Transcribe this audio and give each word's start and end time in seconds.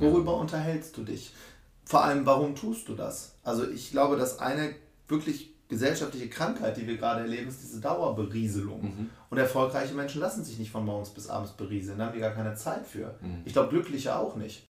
Worüber 0.00 0.36
unterhältst 0.36 0.96
du 0.96 1.04
dich? 1.04 1.32
Vor 1.84 2.04
allem, 2.04 2.24
warum 2.26 2.54
tust 2.54 2.88
du 2.88 2.94
das? 2.94 3.36
Also 3.42 3.68
ich 3.68 3.90
glaube, 3.90 4.16
dass 4.16 4.38
eine 4.38 4.74
wirklich 5.08 5.54
gesellschaftliche 5.68 6.28
Krankheit, 6.28 6.76
die 6.76 6.86
wir 6.86 6.96
gerade 6.96 7.20
erleben, 7.20 7.48
ist 7.48 7.62
diese 7.62 7.80
Dauerberieselung. 7.80 8.82
Mhm. 8.82 9.10
Und 9.30 9.38
erfolgreiche 9.38 9.94
Menschen 9.94 10.20
lassen 10.20 10.44
sich 10.44 10.58
nicht 10.58 10.70
von 10.70 10.84
morgens 10.84 11.10
bis 11.10 11.28
abends 11.28 11.52
berieseln, 11.52 11.98
da 11.98 12.06
haben 12.06 12.14
die 12.14 12.20
gar 12.20 12.32
keine 12.32 12.54
Zeit 12.54 12.86
für. 12.86 13.14
Mhm. 13.20 13.42
Ich 13.44 13.52
glaube, 13.52 13.70
glückliche 13.70 14.16
auch 14.16 14.36
nicht. 14.36 14.69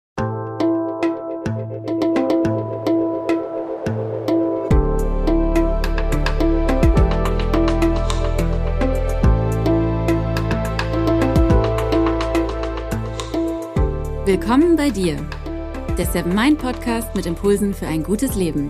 Willkommen 14.38 14.76
bei 14.76 14.90
dir, 14.90 15.16
der 15.96 16.04
Seven 16.04 16.34
Mind 16.34 16.58
Podcast 16.58 17.14
mit 17.14 17.24
Impulsen 17.24 17.72
für 17.72 17.86
ein 17.86 18.02
gutes 18.02 18.36
Leben. 18.36 18.68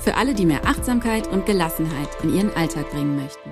Für 0.00 0.16
alle, 0.16 0.34
die 0.34 0.44
mehr 0.44 0.66
Achtsamkeit 0.66 1.28
und 1.28 1.46
Gelassenheit 1.46 2.08
in 2.24 2.34
ihren 2.34 2.50
Alltag 2.50 2.90
bringen 2.90 3.14
möchten. 3.14 3.50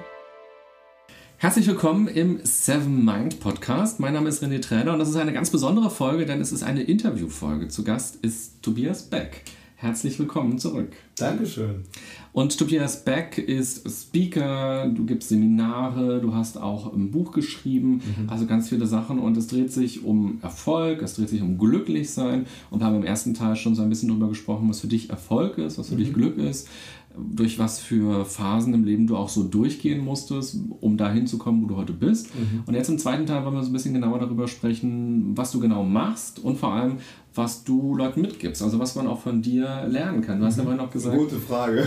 Herzlich 1.36 1.68
willkommen 1.68 2.08
im 2.08 2.40
Seven 2.42 3.04
Mind 3.04 3.38
Podcast. 3.38 4.00
Mein 4.00 4.14
Name 4.14 4.28
ist 4.28 4.42
René 4.42 4.60
Träder 4.60 4.95
und 4.95 4.98
das 4.98 5.08
ist 5.08 5.14
eine 5.14 5.32
ganz 5.32 5.50
besondere 5.50 5.90
Folge, 5.90 6.26
denn 6.26 6.40
es 6.40 6.50
ist 6.50 6.64
eine 6.64 6.82
Interviewfolge. 6.82 7.68
Zu 7.68 7.84
Gast 7.84 8.16
ist 8.16 8.60
Tobias 8.64 9.04
Beck. 9.04 9.45
Herzlich 9.78 10.18
willkommen 10.18 10.58
zurück. 10.58 10.96
Dankeschön. 11.18 11.82
Und 12.32 12.56
Tobias 12.56 13.04
Beck 13.04 13.36
ist 13.36 13.86
Speaker, 13.86 14.88
du 14.88 15.04
gibst 15.04 15.28
Seminare, 15.28 16.18
du 16.22 16.32
hast 16.32 16.56
auch 16.56 16.94
ein 16.94 17.10
Buch 17.10 17.30
geschrieben, 17.30 17.96
mhm. 17.96 18.30
also 18.30 18.46
ganz 18.46 18.70
viele 18.70 18.86
Sachen. 18.86 19.18
Und 19.18 19.36
es 19.36 19.48
dreht 19.48 19.70
sich 19.70 20.02
um 20.02 20.38
Erfolg, 20.40 21.02
es 21.02 21.16
dreht 21.16 21.28
sich 21.28 21.42
um 21.42 21.58
Glücklichsein. 21.58 22.46
Und 22.70 22.80
wir 22.80 22.86
haben 22.86 22.96
im 22.96 23.04
ersten 23.04 23.34
Teil 23.34 23.54
schon 23.54 23.74
so 23.74 23.82
ein 23.82 23.90
bisschen 23.90 24.08
darüber 24.08 24.28
gesprochen, 24.28 24.66
was 24.66 24.80
für 24.80 24.86
dich 24.86 25.10
Erfolg 25.10 25.58
ist, 25.58 25.76
was 25.76 25.88
für 25.88 25.95
mhm. 25.95 25.98
dich 25.98 26.14
Glück 26.14 26.38
ist 26.38 26.68
durch 27.18 27.58
was 27.58 27.79
für 27.79 28.24
Phasen 28.24 28.74
im 28.74 28.84
Leben 28.84 29.06
du 29.06 29.16
auch 29.16 29.29
so 29.29 29.45
durchgehen 29.45 30.04
musstest, 30.04 30.58
um 30.80 30.96
dahin 30.96 31.26
zu 31.26 31.38
kommen, 31.38 31.62
wo 31.62 31.66
du 31.66 31.76
heute 31.76 31.92
bist. 31.92 32.34
Mhm. 32.34 32.64
Und 32.66 32.74
jetzt 32.74 32.88
im 32.88 32.98
zweiten 32.98 33.26
Teil 33.26 33.45
wollen 33.45 33.54
wir 33.54 33.62
so 33.62 33.70
ein 33.70 33.73
bisschen 33.73 33.95
genauer 33.95 34.18
darüber 34.18 34.48
sprechen, 34.48 35.36
was 35.36 35.52
du 35.52 35.60
genau 35.60 35.82
machst 35.82 36.38
und 36.38 36.58
vor 36.58 36.73
allem, 36.73 36.98
was 37.37 37.65
du 37.65 37.95
Leuten 37.95 38.23
mitgibst, 38.23 38.62
also 38.62 38.79
was 38.79 38.95
man 38.95 39.06
auch 39.06 39.20
von 39.20 39.42
dir 39.42 39.87
lernen 39.87 40.23
kann. 40.23 40.40
Du 40.40 40.46
hast 40.46 40.56
ja 40.56 40.62
vorhin 40.62 40.80
noch 40.80 40.90
gesagt. 40.90 41.16
Gute 41.16 41.37
Frage. 41.37 41.84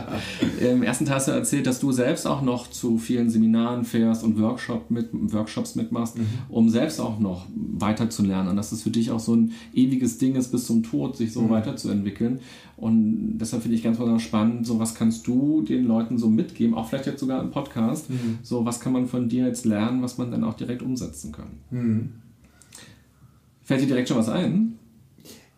Im 0.60 0.82
ersten 0.82 1.06
Teil 1.06 1.16
hast 1.16 1.28
du 1.28 1.32
erzählt, 1.32 1.66
dass 1.66 1.78
du 1.78 1.92
selbst 1.92 2.26
auch 2.26 2.42
noch 2.42 2.68
zu 2.68 2.98
vielen 2.98 3.30
Seminaren 3.30 3.84
fährst 3.84 4.24
und 4.24 4.40
Workshop 4.40 4.90
mit, 4.90 5.08
Workshops 5.12 5.76
mitmachst, 5.76 6.18
mhm. 6.18 6.26
um 6.48 6.68
selbst 6.68 7.00
auch 7.00 7.18
noch 7.20 7.46
weiterzulernen. 7.54 8.48
Und 8.48 8.56
dass 8.56 8.72
es 8.72 8.82
für 8.82 8.90
dich 8.90 9.10
auch 9.10 9.20
so 9.20 9.36
ein 9.36 9.52
ewiges 9.72 10.18
Ding 10.18 10.34
ist, 10.34 10.50
bis 10.50 10.66
zum 10.66 10.82
Tod 10.82 11.16
sich 11.16 11.32
so 11.32 11.42
mhm. 11.42 11.50
weiterzuentwickeln. 11.50 12.40
Und 12.76 13.38
deshalb 13.38 13.62
finde 13.62 13.76
ich 13.76 13.84
ganz 13.84 13.98
besonders 13.98 14.22
spannend, 14.22 14.66
so 14.66 14.80
was 14.80 14.96
kannst 14.96 15.26
du 15.28 15.62
den 15.62 15.86
Leuten 15.86 16.18
so 16.18 16.28
mitgeben, 16.28 16.74
auch 16.74 16.88
vielleicht 16.88 17.06
jetzt 17.06 17.20
sogar 17.20 17.40
im 17.40 17.52
Podcast, 17.52 18.10
mhm. 18.10 18.38
so 18.42 18.64
was 18.64 18.80
kann 18.80 18.92
man 18.92 19.06
von 19.06 19.28
dir 19.28 19.46
jetzt 19.46 19.64
lernen, 19.64 20.02
was 20.02 20.18
man 20.18 20.32
dann 20.32 20.42
auch 20.42 20.54
direkt 20.54 20.82
umsetzen 20.82 21.30
kann. 21.30 21.46
Fällt 23.72 23.82
dir 23.84 23.94
direkt 23.94 24.08
schon 24.08 24.18
was 24.18 24.28
ein? 24.28 24.78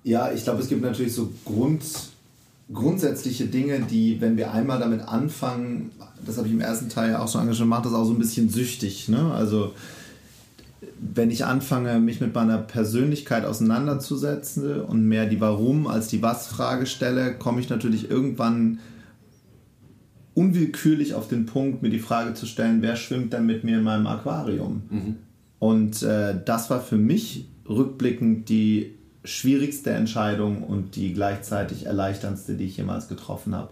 Ja, 0.04 0.30
ich 0.32 0.44
glaube, 0.44 0.62
es 0.62 0.68
gibt 0.68 0.82
natürlich 0.82 1.14
so 1.14 1.32
Grund, 1.44 1.82
grundsätzliche 2.72 3.46
Dinge, 3.46 3.80
die, 3.80 4.20
wenn 4.20 4.36
wir 4.36 4.52
einmal 4.52 4.78
damit 4.78 5.00
anfangen, 5.00 5.90
das 6.24 6.36
habe 6.36 6.46
ich 6.46 6.54
im 6.54 6.60
ersten 6.60 6.88
Teil 6.88 7.10
ja 7.10 7.18
auch 7.20 7.28
schon 7.28 7.40
angeschaut, 7.40 7.66
macht 7.66 7.86
das 7.86 7.92
auch 7.92 8.04
so 8.04 8.12
ein 8.12 8.18
bisschen 8.18 8.50
süchtig. 8.50 9.08
Ne? 9.08 9.32
Also 9.32 9.72
wenn 11.00 11.30
ich 11.32 11.44
anfange, 11.44 11.98
mich 11.98 12.20
mit 12.20 12.34
meiner 12.34 12.58
Persönlichkeit 12.58 13.44
auseinanderzusetzen 13.44 14.80
und 14.82 15.06
mehr 15.06 15.26
die 15.26 15.40
Warum 15.40 15.86
als 15.88 16.06
die 16.06 16.22
Was-Frage 16.22 16.86
stelle, 16.86 17.34
komme 17.34 17.60
ich 17.60 17.68
natürlich 17.68 18.10
irgendwann 18.10 18.78
unwillkürlich 20.34 21.14
auf 21.14 21.28
den 21.28 21.46
Punkt, 21.46 21.82
mir 21.82 21.90
die 21.90 21.98
Frage 21.98 22.34
zu 22.34 22.46
stellen, 22.46 22.80
wer 22.80 22.94
schwimmt 22.94 23.32
denn 23.32 23.46
mit 23.46 23.64
mir 23.64 23.78
in 23.78 23.84
meinem 23.84 24.06
Aquarium? 24.06 24.82
Mhm. 24.88 25.16
Und 25.58 26.02
äh, 26.02 26.34
das 26.44 26.70
war 26.70 26.80
für 26.80 26.96
mich 26.96 27.48
rückblickend 27.68 28.48
die 28.48 28.94
schwierigste 29.24 29.90
Entscheidung 29.90 30.62
und 30.62 30.96
die 30.96 31.14
gleichzeitig 31.14 31.86
erleichterndste, 31.86 32.54
die 32.54 32.64
ich 32.64 32.76
jemals 32.76 33.08
getroffen 33.08 33.54
habe. 33.54 33.70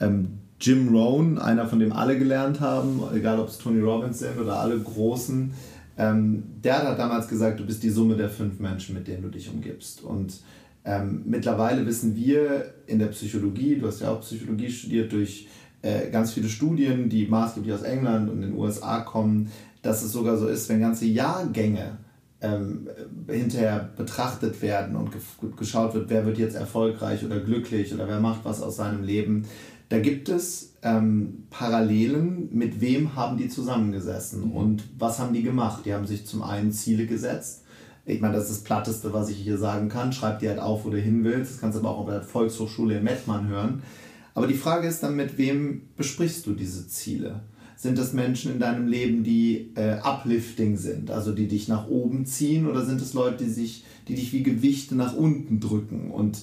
Ähm, 0.00 0.38
Jim 0.60 0.94
Rohn, 0.94 1.38
einer 1.38 1.66
von 1.66 1.80
dem 1.80 1.92
alle 1.92 2.18
gelernt 2.18 2.60
haben, 2.60 3.02
egal 3.14 3.40
ob 3.40 3.48
es 3.48 3.58
Tony 3.58 3.80
Robbins 3.80 4.20
sind 4.20 4.38
oder 4.38 4.60
alle 4.60 4.78
Großen, 4.78 5.52
ähm, 5.98 6.44
der 6.62 6.88
hat 6.88 6.98
damals 6.98 7.28
gesagt, 7.28 7.58
du 7.58 7.66
bist 7.66 7.82
die 7.82 7.90
Summe 7.90 8.16
der 8.16 8.30
fünf 8.30 8.60
Menschen, 8.60 8.94
mit 8.94 9.08
denen 9.08 9.22
du 9.22 9.28
dich 9.28 9.50
umgibst. 9.50 10.02
Und 10.02 10.40
ähm, 10.84 11.22
mittlerweile 11.26 11.84
wissen 11.86 12.16
wir 12.16 12.74
in 12.86 12.98
der 12.98 13.06
Psychologie, 13.06 13.76
du 13.76 13.86
hast 13.86 14.00
ja 14.00 14.10
auch 14.10 14.20
Psychologie 14.20 14.70
studiert, 14.70 15.12
durch 15.12 15.48
äh, 15.82 16.10
ganz 16.10 16.32
viele 16.32 16.48
Studien, 16.48 17.08
die 17.08 17.26
maßgeblich 17.26 17.74
aus 17.74 17.82
England 17.82 18.30
und 18.30 18.40
den 18.40 18.54
USA 18.54 19.00
kommen, 19.00 19.50
dass 19.82 20.02
es 20.02 20.12
sogar 20.12 20.36
so 20.36 20.46
ist, 20.46 20.68
wenn 20.68 20.80
ganze 20.80 21.06
Jahrgänge 21.06 21.98
ähm, 22.42 22.88
hinterher 23.28 23.90
betrachtet 23.96 24.60
werden 24.60 24.96
und 24.96 25.10
geschaut 25.56 25.94
wird, 25.94 26.10
wer 26.10 26.26
wird 26.26 26.38
jetzt 26.38 26.56
erfolgreich 26.56 27.24
oder 27.24 27.40
glücklich 27.40 27.94
oder 27.94 28.08
wer 28.08 28.20
macht 28.20 28.44
was 28.44 28.60
aus 28.60 28.76
seinem 28.76 29.02
Leben. 29.02 29.46
Da 29.88 30.00
gibt 30.00 30.28
es 30.28 30.74
ähm, 30.82 31.44
Parallelen, 31.50 32.48
mit 32.52 32.80
wem 32.80 33.14
haben 33.14 33.36
die 33.36 33.48
zusammengesessen 33.48 34.48
mhm. 34.48 34.52
und 34.52 34.84
was 34.98 35.18
haben 35.18 35.32
die 35.32 35.42
gemacht. 35.42 35.82
Die 35.84 35.94
haben 35.94 36.06
sich 36.06 36.26
zum 36.26 36.42
einen 36.42 36.72
Ziele 36.72 37.06
gesetzt. 37.06 37.62
Ich 38.04 38.20
meine, 38.20 38.34
das 38.34 38.44
ist 38.44 38.52
das 38.52 38.64
Platteste, 38.64 39.12
was 39.12 39.28
ich 39.28 39.36
hier 39.36 39.58
sagen 39.58 39.88
kann. 39.88 40.12
Schreib 40.12 40.40
dir 40.40 40.50
halt 40.50 40.58
auf, 40.58 40.84
wo 40.84 40.90
du 40.90 40.98
hin 40.98 41.22
willst. 41.22 41.52
Das 41.52 41.60
kannst 41.60 41.76
du 41.76 41.80
aber 41.80 41.90
auch 41.90 42.00
auf 42.00 42.08
der 42.08 42.22
Volkshochschule 42.22 42.98
in 42.98 43.04
Mettmann 43.04 43.46
hören. 43.46 43.82
Aber 44.34 44.46
die 44.46 44.54
Frage 44.54 44.88
ist 44.88 45.02
dann, 45.02 45.14
mit 45.14 45.38
wem 45.38 45.82
besprichst 45.96 46.46
du 46.46 46.54
diese 46.54 46.88
Ziele? 46.88 47.42
Sind 47.82 47.98
das 47.98 48.12
Menschen 48.12 48.52
in 48.52 48.60
deinem 48.60 48.86
Leben, 48.86 49.24
die 49.24 49.72
äh, 49.74 49.98
uplifting 50.04 50.76
sind, 50.76 51.10
also 51.10 51.32
die 51.32 51.48
dich 51.48 51.66
nach 51.66 51.88
oben 51.88 52.26
ziehen, 52.26 52.68
oder 52.68 52.84
sind 52.84 53.02
es 53.02 53.12
Leute, 53.12 53.42
die, 53.42 53.50
sich, 53.50 53.84
die 54.06 54.14
dich 54.14 54.32
wie 54.32 54.44
Gewichte 54.44 54.94
nach 54.94 55.16
unten 55.16 55.58
drücken? 55.58 56.12
Und 56.12 56.42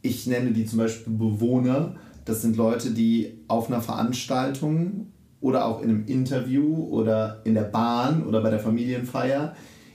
ich 0.00 0.26
nenne 0.26 0.52
die 0.52 0.64
zum 0.64 0.78
Beispiel 0.78 1.12
Bewohner. 1.12 1.96
Das 2.24 2.40
sind 2.40 2.56
Leute, 2.56 2.92
die 2.92 3.34
auf 3.48 3.68
einer 3.68 3.82
Veranstaltung 3.82 5.08
oder 5.42 5.66
auch 5.66 5.82
in 5.82 5.90
einem 5.90 6.06
Interview 6.06 6.74
oder 6.74 7.42
in 7.44 7.52
der 7.52 7.64
Bahn 7.64 8.26
oder 8.26 8.40
bei 8.40 8.48
der 8.48 8.60
Familienfeier 8.60 9.54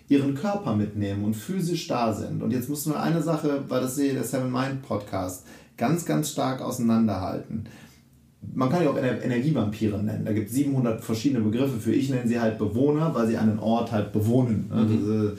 ihren 0.09 0.35
Körper 0.35 0.75
mitnehmen 0.75 1.25
und 1.25 1.33
physisch 1.33 1.87
da 1.87 2.13
sind. 2.13 2.43
Und 2.43 2.51
jetzt 2.51 2.69
musst 2.69 2.85
du 2.85 2.91
nur 2.91 3.01
eine 3.01 3.23
Sache, 3.23 3.63
weil 3.67 3.81
das 3.81 3.95
sehe 3.95 4.13
der 4.13 4.23
Seven 4.23 4.51
Mind 4.51 4.83
Podcast, 4.83 5.47
ganz, 5.75 6.05
ganz 6.05 6.29
stark 6.29 6.61
auseinanderhalten 6.61 7.67
man 8.53 8.69
kann 8.69 8.83
ja 8.83 8.89
auch 8.89 8.97
Energievampire 8.97 10.01
nennen. 10.01 10.25
Da 10.25 10.33
gibt 10.33 10.49
es 10.49 10.55
700 10.55 11.03
verschiedene 11.03 11.41
Begriffe 11.41 11.79
für. 11.79 11.91
Ich 11.91 12.09
nenne 12.09 12.27
sie 12.27 12.39
halt 12.39 12.57
Bewohner, 12.57 13.13
weil 13.13 13.27
sie 13.27 13.37
einen 13.37 13.59
Ort 13.59 13.91
halt 13.91 14.11
bewohnen. 14.11 14.69
Ne? 14.69 14.83
Mhm. 14.83 14.87
Diese, 14.89 15.37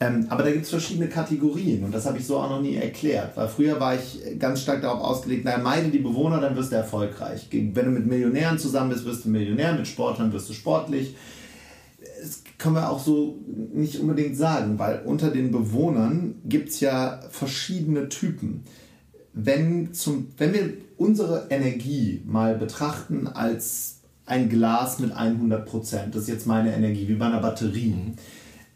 ähm, 0.00 0.26
aber 0.28 0.44
da 0.44 0.52
gibt 0.52 0.64
es 0.64 0.70
verschiedene 0.70 1.08
Kategorien 1.08 1.82
und 1.82 1.92
das 1.92 2.06
habe 2.06 2.18
ich 2.18 2.26
so 2.26 2.36
auch 2.36 2.48
noch 2.48 2.62
nie 2.62 2.76
erklärt. 2.76 3.36
Weil 3.36 3.48
früher 3.48 3.80
war 3.80 3.96
ich 3.96 4.38
ganz 4.38 4.62
stark 4.62 4.82
darauf 4.82 5.00
ausgelegt, 5.00 5.44
naja, 5.44 5.58
meide 5.58 5.88
die 5.88 5.98
Bewohner, 5.98 6.40
dann 6.40 6.54
wirst 6.54 6.70
du 6.70 6.76
erfolgreich. 6.76 7.48
Wenn 7.50 7.74
du 7.74 7.90
mit 7.90 8.06
Millionären 8.06 8.58
zusammen 8.58 8.90
bist, 8.90 9.04
wirst 9.04 9.24
du 9.24 9.30
Millionär, 9.30 9.74
mit 9.74 9.88
Sportlern 9.88 10.32
wirst 10.32 10.48
du 10.48 10.52
sportlich. 10.52 11.16
Das 12.22 12.42
können 12.58 12.76
wir 12.76 12.90
auch 12.90 13.02
so 13.02 13.38
nicht 13.72 13.98
unbedingt 13.98 14.36
sagen, 14.36 14.78
weil 14.78 15.02
unter 15.04 15.30
den 15.30 15.50
Bewohnern 15.50 16.36
gibt 16.44 16.68
es 16.68 16.80
ja 16.80 17.20
verschiedene 17.30 18.08
Typen. 18.08 18.62
Wenn, 19.32 19.94
zum, 19.94 20.28
wenn 20.36 20.52
wir 20.52 20.72
unsere 20.96 21.46
Energie 21.50 22.22
mal 22.26 22.56
betrachten 22.56 23.26
als 23.26 24.00
ein 24.26 24.48
Glas 24.48 24.98
mit 24.98 25.12
100 25.12 25.64
Prozent, 25.66 26.14
das 26.14 26.22
ist 26.22 26.28
jetzt 26.28 26.46
meine 26.46 26.74
Energie, 26.74 27.08
wie 27.08 27.14
bei 27.14 27.26
einer 27.26 27.40
Batterie, 27.40 27.94
mhm. 27.94 28.14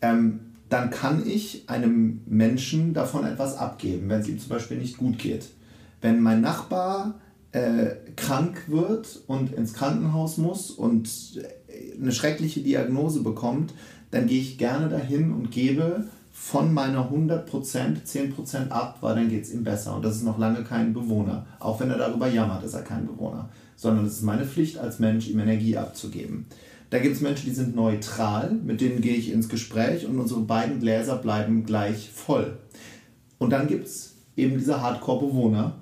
ähm, 0.01 0.41
dann 0.69 0.91
kann 0.91 1.27
ich 1.27 1.69
einem 1.69 2.23
Menschen 2.27 2.95
davon 2.95 3.27
etwas 3.27 3.59
abgeben, 3.59 4.09
wenn 4.09 4.21
es 4.21 4.29
ihm 4.29 4.39
zum 4.39 4.49
Beispiel 4.49 4.79
nicht 4.79 4.97
gut 4.97 5.19
geht. 5.19 5.51
Wenn 6.01 6.21
mein 6.21 6.41
Nachbar 6.41 7.21
äh, 7.53 7.97
krank 8.17 8.69
wird 8.69 9.23
und 9.27 9.53
ins 9.53 9.75
Krankenhaus 9.75 10.39
muss 10.39 10.71
und 10.71 11.11
eine 12.01 12.13
schreckliche 12.13 12.61
Diagnose 12.61 13.23
bekommt, 13.23 13.75
dann 14.11 14.27
gehe 14.27 14.41
ich 14.41 14.57
gerne 14.57 14.89
dahin 14.89 15.33
und 15.33 15.51
gebe 15.51 16.05
von 16.33 16.73
meiner 16.73 17.11
100% 17.11 17.47
10% 17.47 18.69
ab, 18.71 18.99
weil 19.03 19.15
dann 19.15 19.29
geht 19.29 19.45
es 19.45 19.53
ihm 19.53 19.65
besser. 19.65 19.95
Und 19.95 20.05
das 20.05 20.17
ist 20.17 20.25
noch 20.25 20.39
lange 20.39 20.65
kein 20.65 20.95
Bewohner. 20.95 21.47
Auch 21.61 21.79
wenn 21.79 21.91
er 21.91 21.99
darüber 21.99 22.27
jammert, 22.27 22.65
ist 22.65 22.75
er 22.75 22.83
kein 22.83 23.07
Bewohner. 23.07 23.51
Sondern 23.77 24.07
es 24.07 24.15
ist 24.15 24.23
meine 24.23 24.47
Pflicht 24.47 24.79
als 24.79 24.99
Mensch, 24.99 25.29
ihm 25.29 25.39
Energie 25.39 25.77
abzugeben. 25.77 26.47
Da 26.91 26.99
gibt 26.99 27.17
es 27.17 27.23
Menschen, 27.23 27.47
die 27.47 27.55
sind 27.55 27.77
neutral, 27.77 28.53
mit 28.53 28.81
denen 28.81 29.01
gehe 29.01 29.17
ich 29.17 29.31
ins 29.31 29.49
Gespräch 29.49 30.07
und 30.07 30.19
unsere 30.19 30.41
beiden 30.41 30.81
Gläser 30.81 31.17
bleiben 31.17 31.65
gleich 31.65 32.11
voll. 32.11 32.59
Und 33.39 33.51
dann 33.51 33.67
gibt 33.67 33.87
es 33.87 34.15
eben 34.37 34.59
diese 34.59 34.81
Hardcore-Bewohner, 34.81 35.75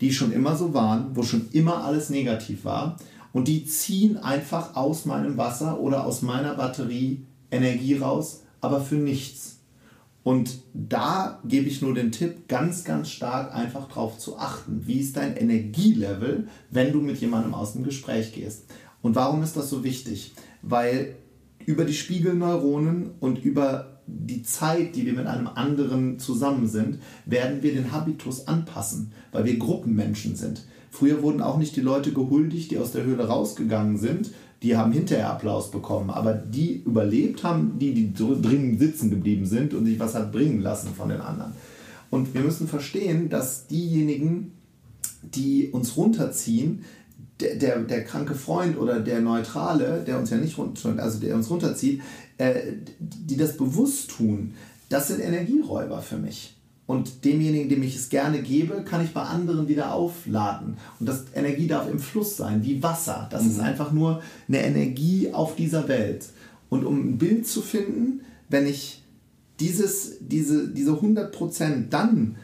die 0.00 0.12
schon 0.12 0.32
immer 0.32 0.56
so 0.56 0.74
waren, 0.74 1.14
wo 1.14 1.22
schon 1.22 1.48
immer 1.52 1.84
alles 1.84 2.10
negativ 2.10 2.64
war. 2.64 2.96
Und 3.32 3.48
die 3.48 3.64
ziehen 3.66 4.16
einfach 4.16 4.76
aus 4.76 5.04
meinem 5.04 5.36
Wasser 5.36 5.80
oder 5.80 6.04
aus 6.06 6.22
meiner 6.22 6.54
Batterie 6.54 7.24
Energie 7.50 7.96
raus, 7.96 8.42
aber 8.60 8.80
für 8.80 8.96
nichts. 8.96 9.57
Und 10.28 10.58
da 10.74 11.40
gebe 11.46 11.68
ich 11.68 11.80
nur 11.80 11.94
den 11.94 12.12
Tipp, 12.12 12.48
ganz, 12.48 12.84
ganz 12.84 13.08
stark 13.08 13.54
einfach 13.54 13.88
darauf 13.88 14.18
zu 14.18 14.36
achten. 14.36 14.82
Wie 14.84 15.00
ist 15.00 15.16
dein 15.16 15.38
Energielevel, 15.38 16.48
wenn 16.70 16.92
du 16.92 17.00
mit 17.00 17.16
jemandem 17.16 17.54
aus 17.54 17.72
dem 17.72 17.82
Gespräch 17.82 18.34
gehst? 18.34 18.66
Und 19.00 19.14
warum 19.14 19.42
ist 19.42 19.56
das 19.56 19.70
so 19.70 19.84
wichtig? 19.84 20.34
Weil 20.60 21.14
über 21.64 21.86
die 21.86 21.94
Spiegelneuronen 21.94 23.12
und 23.20 23.42
über 23.42 24.02
die 24.06 24.42
Zeit, 24.42 24.96
die 24.96 25.06
wir 25.06 25.14
mit 25.14 25.26
einem 25.26 25.46
anderen 25.46 26.18
zusammen 26.18 26.68
sind, 26.68 26.98
werden 27.24 27.62
wir 27.62 27.72
den 27.72 27.90
Habitus 27.90 28.48
anpassen, 28.48 29.12
weil 29.32 29.46
wir 29.46 29.56
Gruppenmenschen 29.56 30.36
sind. 30.36 30.66
Früher 30.90 31.22
wurden 31.22 31.40
auch 31.40 31.56
nicht 31.56 31.74
die 31.74 31.80
Leute 31.80 32.12
gehuldigt, 32.12 32.70
die 32.70 32.76
aus 32.76 32.92
der 32.92 33.04
Höhle 33.04 33.28
rausgegangen 33.28 33.96
sind. 33.96 34.30
Die 34.62 34.76
haben 34.76 34.92
hinterher 34.92 35.30
Applaus 35.30 35.70
bekommen, 35.70 36.10
aber 36.10 36.34
die 36.34 36.82
überlebt 36.82 37.44
haben, 37.44 37.78
die, 37.78 37.94
die 37.94 38.12
dringend 38.12 38.80
sitzen 38.80 39.10
geblieben 39.10 39.46
sind 39.46 39.72
und 39.72 39.84
sich 39.84 40.00
was 40.00 40.14
hat 40.14 40.32
bringen 40.32 40.60
lassen 40.60 40.94
von 40.94 41.08
den 41.08 41.20
anderen. 41.20 41.52
Und 42.10 42.34
wir 42.34 42.40
müssen 42.40 42.66
verstehen, 42.66 43.28
dass 43.28 43.66
diejenigen, 43.66 44.52
die 45.22 45.68
uns 45.68 45.96
runterziehen, 45.96 46.84
der, 47.40 47.54
der, 47.56 47.78
der 47.80 48.04
kranke 48.04 48.34
Freund 48.34 48.78
oder 48.78 49.00
der 49.00 49.20
Neutrale, 49.20 50.02
der 50.04 50.18
uns 50.18 50.30
ja 50.30 50.38
nicht 50.38 50.58
runter, 50.58 50.96
also 50.98 51.20
der 51.20 51.36
uns 51.36 51.50
runterzieht, 51.50 52.02
äh, 52.38 52.72
die 52.98 53.36
das 53.36 53.56
bewusst 53.56 54.10
tun, 54.10 54.54
das 54.88 55.08
sind 55.08 55.20
Energieräuber 55.20 56.00
für 56.00 56.16
mich. 56.16 56.57
Und 56.88 57.26
demjenigen, 57.26 57.68
dem 57.68 57.82
ich 57.82 57.96
es 57.96 58.08
gerne 58.08 58.40
gebe, 58.40 58.82
kann 58.82 59.04
ich 59.04 59.12
bei 59.12 59.20
anderen 59.20 59.68
wieder 59.68 59.92
aufladen. 59.92 60.78
Und 60.98 61.06
das 61.06 61.26
Energie 61.34 61.66
darf 61.66 61.86
im 61.86 61.98
Fluss 61.98 62.38
sein, 62.38 62.64
wie 62.64 62.82
Wasser. 62.82 63.28
Das 63.30 63.42
mhm. 63.42 63.50
ist 63.50 63.60
einfach 63.60 63.92
nur 63.92 64.22
eine 64.48 64.64
Energie 64.64 65.30
auf 65.34 65.54
dieser 65.54 65.86
Welt. 65.86 66.24
Und 66.70 66.86
um 66.86 67.10
ein 67.10 67.18
Bild 67.18 67.46
zu 67.46 67.60
finden, 67.60 68.22
wenn 68.48 68.66
ich 68.66 69.02
dieses, 69.60 70.16
diese, 70.20 70.66
diese 70.68 70.92
100% 70.92 71.90
dann 71.90 72.36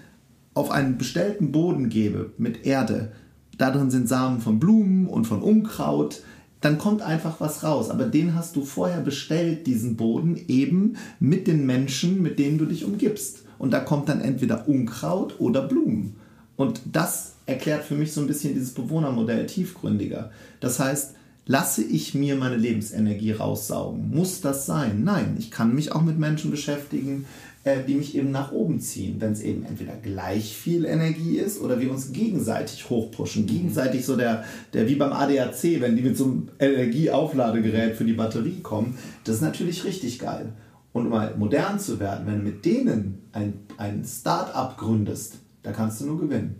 auf 0.53 0.71
einen 0.71 0.99
bestellten 0.99 1.51
Boden 1.51 1.89
gebe 1.89 2.35
mit 2.37 2.67
Erde, 2.67 3.13
da 3.57 3.71
drin 3.71 3.91
sind 3.91 4.11
Samen 4.11 4.43
von 4.43 4.61
Blumen 4.61 5.07
und 5.07 5.27
von 5.27 5.41
Unkraut, 5.41 6.23
dann 6.61 6.77
kommt 6.77 7.01
einfach 7.01 7.41
was 7.41 7.65
raus. 7.65 7.89
Aber 7.89 8.05
den 8.05 8.35
hast 8.35 8.57
du 8.57 8.63
vorher 8.67 9.01
bestellt, 9.01 9.67
diesen 9.67 9.97
Boden, 9.97 10.39
eben 10.49 10.97
mit 11.19 11.47
den 11.47 11.65
Menschen, 11.65 12.21
mit 12.21 12.39
denen 12.39 12.59
du 12.59 12.67
dich 12.67 12.85
umgibst. 12.85 13.44
Und 13.65 13.71
da 13.71 13.81
kommt 13.81 14.11
dann 14.11 14.21
entweder 14.21 14.69
Unkraut 14.69 15.41
oder 15.41 15.63
Blumen. 15.63 16.17
Und 16.55 16.83
das 16.93 17.37
erklärt 17.47 17.83
für 17.83 17.95
mich 17.95 18.13
so 18.13 18.21
ein 18.21 18.27
bisschen 18.27 18.53
dieses 18.53 18.75
Bewohnermodell 18.75 19.47
tiefgründiger. 19.47 20.31
Das 20.61 20.81
heißt, 20.81 21.15
lasse 21.47 21.83
ich 21.83 22.13
mir 22.13 22.37
meine 22.37 22.59
Lebensenergie 22.59 23.33
raussaugen? 23.33 24.11
Muss 24.11 24.43
das 24.43 24.67
sein? 24.67 25.03
Nein, 25.03 25.37
ich 25.39 25.51
kann 25.51 25.75
mich 25.75 25.93
auch 25.93 26.03
mit 26.03 26.19
Menschen 26.19 26.51
beschäftigen, 26.51 27.25
äh, 27.65 27.79
die 27.89 27.95
mich 27.95 28.15
eben 28.15 28.31
nach 28.31 28.53
oben 28.53 28.81
ziehen, 28.81 29.17
wenn 29.21 29.33
es 29.33 29.41
eben 29.41 29.65
entweder 29.65 29.95
gleich 29.97 30.55
viel 30.55 30.85
Energie 30.85 31.39
ist 31.39 31.59
oder 31.59 31.81
wir 31.81 31.91
uns 31.91 32.13
gegenseitig 32.13 32.91
hochpushen. 32.91 33.47
Gegenseitig 33.47 34.05
so 34.05 34.15
der, 34.15 34.45
der 34.75 34.87
wie 34.91 34.97
beim 34.97 35.15
ADAC, 35.15 35.81
wenn 35.81 35.97
die 35.97 36.03
mit 36.03 36.19
so 36.19 36.25
einem 36.25 36.49
Energieaufladegerät 36.59 37.97
für 37.97 38.05
die 38.05 38.13
Batterie 38.13 38.61
kommen, 38.63 38.99
das 39.25 39.37
ist 39.37 39.41
natürlich 39.41 39.85
richtig 39.85 40.19
geil. 40.19 40.53
Und 40.95 41.05
um 41.05 41.11
mal 41.11 41.35
modern 41.37 41.79
zu 41.79 42.01
werden, 42.01 42.27
wenn 42.27 42.39
du 42.39 42.45
mit 42.45 42.65
denen 42.65 43.29
ein, 43.33 43.61
ein 43.77 44.03
Start-up 44.05 44.79
gründest, 44.79 45.41
da 45.63 45.73
kannst 45.73 46.01
du 46.01 46.07
nur 46.07 46.19
gewinnen. 46.19 46.57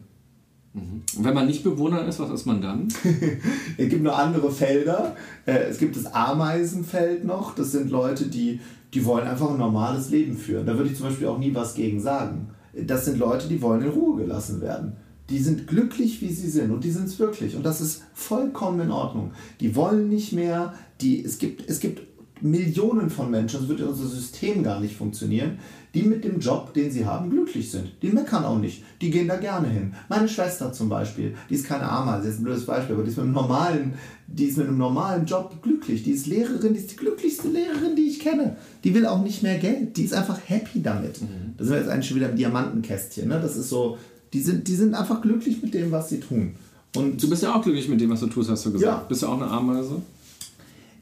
Mhm. 0.75 1.03
Und 1.17 1.25
wenn 1.25 1.35
man 1.35 1.47
nicht 1.47 1.65
Bewohner 1.65 2.07
ist, 2.07 2.21
was 2.21 2.31
ist 2.31 2.45
man 2.45 2.61
dann? 2.61 2.89
es 3.79 3.89
gibt 3.89 4.03
nur 4.03 4.19
andere 4.19 4.51
Felder. 4.51 5.17
Äh, 5.47 5.69
es 5.71 5.79
gibt 5.79 5.97
das 5.97 6.13
Ameisenfeld 6.13 7.25
noch. 7.25 7.55
Das 7.55 7.73
sind 7.73 7.91
Leute, 7.91 8.27
die 8.27 8.61
die 8.95 9.05
wollen 9.05 9.27
einfach 9.27 9.51
ein 9.51 9.59
normales 9.59 10.11
Leben 10.11 10.37
führen. 10.37 10.67
Da 10.67 10.77
würde 10.77 10.91
ich 10.91 10.97
zum 10.97 11.09
Beispiel 11.09 11.27
auch 11.27 11.39
nie 11.39 11.55
was 11.55 11.75
gegen 11.75 12.01
sagen. 12.01 12.51
Das 12.81 13.05
sind 13.05 13.19
Leute, 13.19 13.49
die 13.49 13.61
wollen 13.61 13.83
in 13.83 13.91
Ruhe 13.91 14.23
gelassen 14.23 14.61
werden. 14.61 14.97
Die 15.31 15.39
sind 15.39 15.67
glücklich, 15.67 16.21
wie 16.21 16.33
sie 16.33 16.49
sind 16.49 16.71
und 16.71 16.85
die 16.85 16.91
sind 16.91 17.07
es 17.07 17.19
wirklich. 17.19 17.57
Und 17.57 17.65
das 17.65 17.81
ist 17.81 18.03
vollkommen 18.13 18.81
in 18.81 18.91
Ordnung. 18.91 19.33
Die 19.61 19.75
wollen 19.75 20.09
nicht 20.09 20.33
mehr, 20.33 20.75
die, 21.01 21.25
es, 21.25 21.39
gibt, 21.39 21.69
es 21.69 21.81
gibt 21.81 22.03
Millionen 22.45 23.09
von 23.09 23.31
Menschen, 23.31 23.61
das 23.61 23.69
würde 23.71 23.87
unser 23.87 24.07
System 24.07 24.63
gar 24.63 24.79
nicht 24.79 24.95
funktionieren, 24.95 25.59
die 25.95 26.03
mit 26.03 26.25
dem 26.25 26.41
Job, 26.41 26.75
den 26.75 26.91
sie 26.91 27.07
haben, 27.07 27.31
glücklich 27.31 27.71
sind. 27.71 27.93
Die 28.03 28.11
meckern 28.11 28.45
auch 28.45 28.59
nicht. 28.59 28.85
Die 29.01 29.11
gehen 29.11 29.29
da 29.29 29.37
gerne 29.37 29.69
hin. 29.69 29.95
Meine 30.11 30.29
Schwester 30.29 30.71
zum 30.71 30.91
Beispiel, 30.91 31.35
die 31.49 31.55
ist 31.55 31.65
keine 31.65 31.89
Ameise, 31.89 32.29
ist 32.29 32.41
ein 32.41 32.45
blödes 32.45 32.67
Beispiel, 32.67 32.97
aber 32.97 33.05
die 33.05 33.11
ist 33.11 33.17
mit 33.17 33.25
einem 33.25 33.33
normalen, 33.33 33.95
die 34.27 34.45
ist 34.45 34.59
mit 34.59 34.69
einem 34.69 34.77
normalen 34.77 35.25
Job 35.25 35.63
glücklich. 35.63 36.03
Die 36.03 36.11
ist 36.11 36.27
Lehrerin, 36.27 36.75
die 36.75 36.81
ist 36.81 36.91
die 36.91 36.97
glücklichste 36.97 37.49
Lehrerin, 37.49 37.97
die 37.97 38.09
ich 38.09 38.21
kenne. 38.21 38.59
Die 38.85 38.95
will 38.95 39.07
auch 39.07 39.23
nicht 39.23 39.43
mehr 39.43 39.57
Geld. 39.57 39.97
Die 39.97 40.05
ist 40.05 40.13
einfach 40.13 40.39
happy 40.45 40.83
damit. 40.83 41.23
Mhm. 41.23 41.55
Da 41.57 41.65
sind 41.65 41.73
wir 41.73 41.81
jetzt 41.81 41.89
eigentlich 41.89 42.09
schon 42.09 42.17
wieder 42.19 42.29
im 42.29 42.37
Diamantenkästchen. 42.37 43.27
Ne? 43.27 43.41
Das 43.41 43.57
ist 43.57 43.71
so, 43.71 43.97
die 44.35 44.41
sind, 44.41 44.69
die 44.69 44.75
sind 44.75 44.93
einfach 44.95 45.23
glücklich 45.23 45.63
mit 45.63 45.73
dem, 45.73 45.91
was 45.93 46.11
sie 46.11 46.21
tun. 46.21 46.57
Und 46.95 47.23
du 47.23 47.31
bist 47.31 47.43
ja 47.43 47.55
auch 47.55 47.63
glücklich 47.63 47.89
mit 47.89 48.03
dem, 48.03 48.11
was 48.11 48.21
du 48.21 48.27
tust, 48.27 48.51
hast 48.51 48.67
du 48.67 48.73
gesagt. 48.73 49.03
Ja. 49.03 49.07
Bist 49.09 49.23
du 49.23 49.29
auch 49.29 49.41
eine 49.41 49.51
Ameise? 49.51 50.03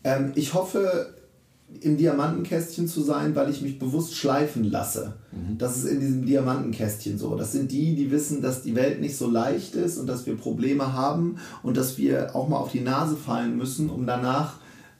Ähm, 0.05 0.33
ich 0.35 0.55
hoffe, 0.55 1.15
im 1.81 1.97
Diamantenkästchen 1.97 2.87
zu 2.87 3.03
sein, 3.03 3.35
weil 3.35 3.51
ich 3.51 3.63
mich 3.63 3.79
bewusst 3.79 4.15
schleifen 4.15 4.65
lasse. 4.65 5.15
Mhm. 5.33 5.59
Das 5.59 5.77
ist 5.77 5.85
in 5.85 6.01
diesem 6.01 6.27
Diamantenkästchen 6.27 7.19
so. 7.19 7.37
Das 7.37 7.53
sind 7.53 7.73
die, 7.73 7.95
die 7.95 8.11
wissen, 8.11 8.43
dass 8.43 8.63
die 8.63 8.75
Welt 8.75 9.01
nicht 9.01 9.17
so 9.17 9.29
leicht 9.29 9.75
ist 9.75 9.99
und 9.99 10.07
dass 10.07 10.27
wir 10.27 10.37
Probleme 10.37 10.93
haben 10.93 11.37
und 11.63 11.77
dass 11.77 11.99
wir 11.99 12.37
auch 12.37 12.49
mal 12.49 12.59
auf 12.59 12.73
die 12.73 12.81
Nase 12.81 13.17
fallen 13.17 13.57
müssen, 13.57 13.91
um 13.91 14.07
danach 14.07 14.55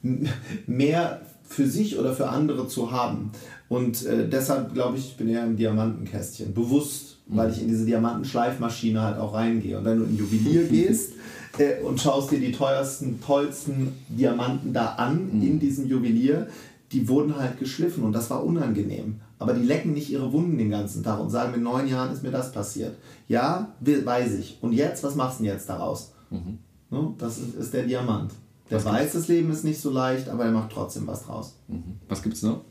mehr 0.67 1.21
für 1.43 1.67
sich 1.67 1.99
oder 1.99 2.13
für 2.13 2.29
andere 2.29 2.67
zu 2.67 2.91
haben. 2.91 3.31
Und 3.69 4.05
äh, 4.05 4.27
deshalb 4.27 4.73
glaube 4.73 4.97
ich, 4.97 5.09
ich 5.09 5.17
bin 5.17 5.29
eher 5.29 5.45
im 5.45 5.55
Diamantenkästchen. 5.55 6.53
Bewusst, 6.53 7.17
mhm. 7.27 7.37
weil 7.37 7.51
ich 7.51 7.61
in 7.61 7.67
diese 7.67 7.85
Diamantenschleifmaschine 7.85 9.01
halt 9.01 9.17
auch 9.17 9.33
reingehe. 9.33 9.77
Und 9.77 9.85
wenn 9.85 9.99
du 9.99 10.05
in 10.05 10.17
Juwelier 10.17 10.63
gehst, 10.69 11.13
äh, 11.57 11.81
und 11.81 11.99
schaust 11.99 12.31
dir 12.31 12.39
die 12.39 12.51
teuersten, 12.51 13.21
tollsten 13.21 13.93
Diamanten 14.09 14.73
da 14.73 14.93
an 14.95 15.37
mhm. 15.37 15.41
in 15.41 15.59
diesem 15.59 15.87
Juwelier, 15.87 16.47
die 16.91 17.07
wurden 17.07 17.35
halt 17.35 17.59
geschliffen 17.59 18.03
und 18.03 18.13
das 18.13 18.29
war 18.29 18.43
unangenehm. 18.43 19.19
Aber 19.39 19.53
die 19.53 19.63
lecken 19.63 19.93
nicht 19.93 20.09
ihre 20.09 20.31
Wunden 20.31 20.57
den 20.57 20.69
ganzen 20.69 21.03
Tag 21.03 21.19
und 21.19 21.29
sagen, 21.29 21.51
mit 21.51 21.61
neun 21.61 21.87
Jahren 21.87 22.13
ist 22.13 22.23
mir 22.23 22.31
das 22.31 22.51
passiert. 22.51 22.95
Ja, 23.27 23.73
weiß 23.81 24.35
ich. 24.35 24.57
Und 24.61 24.73
jetzt, 24.73 25.03
was 25.03 25.15
machst 25.15 25.39
du 25.39 25.43
denn 25.43 25.53
jetzt 25.53 25.67
daraus? 25.67 26.11
Mhm. 26.29 26.59
No, 26.89 27.15
das 27.17 27.39
ist 27.39 27.73
der 27.73 27.83
Diamant. 27.83 28.31
Der 28.69 28.77
was 28.77 28.85
weiß, 28.85 29.13
das 29.13 29.27
Leben 29.27 29.51
ist 29.51 29.63
nicht 29.63 29.81
so 29.81 29.89
leicht, 29.89 30.29
aber 30.29 30.45
er 30.45 30.51
macht 30.51 30.71
trotzdem 30.71 31.05
was 31.07 31.25
draus. 31.25 31.55
Mhm. 31.67 31.99
Was 32.07 32.21
gibt's 32.21 32.43
noch? 32.43 32.61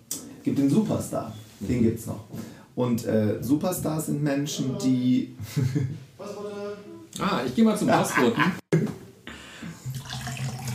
Gibt 0.42 0.58
den 0.58 0.70
Superstar. 0.70 1.32
Mhm. 1.60 1.66
Den 1.66 1.82
gibt's 1.82 2.06
noch. 2.06 2.24
Und 2.74 3.04
äh, 3.04 3.42
Superstars 3.42 4.06
sind 4.06 4.22
Menschen, 4.22 4.76
die. 4.82 5.34
Ah, 7.20 7.40
ich 7.46 7.54
gehe 7.54 7.64
mal 7.64 7.76
zum 7.76 7.88
Passboten. 7.88 8.42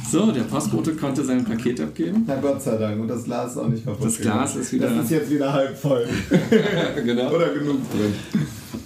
So, 0.10 0.32
der 0.32 0.44
Postbote 0.44 0.96
konnte 0.96 1.22
sein 1.22 1.44
Paket 1.44 1.82
abgeben. 1.82 2.24
Na 2.26 2.38
Gott 2.38 2.62
sei 2.62 2.78
Dank. 2.78 3.02
Und 3.02 3.10
das 3.10 3.26
Glas 3.26 3.52
ist 3.52 3.58
auch 3.58 3.68
nicht 3.68 3.84
kaputt. 3.84 4.06
Das 4.06 4.18
Glas 4.18 4.56
ist 4.56 4.72
wieder. 4.72 4.90
Das 4.90 5.04
ist 5.04 5.12
jetzt 5.12 5.30
wieder 5.30 5.52
halb 5.52 5.78
voll. 5.78 6.08
genau. 7.04 7.34
Oder 7.34 7.54
genug 7.54 7.80
drin. 7.92 8.14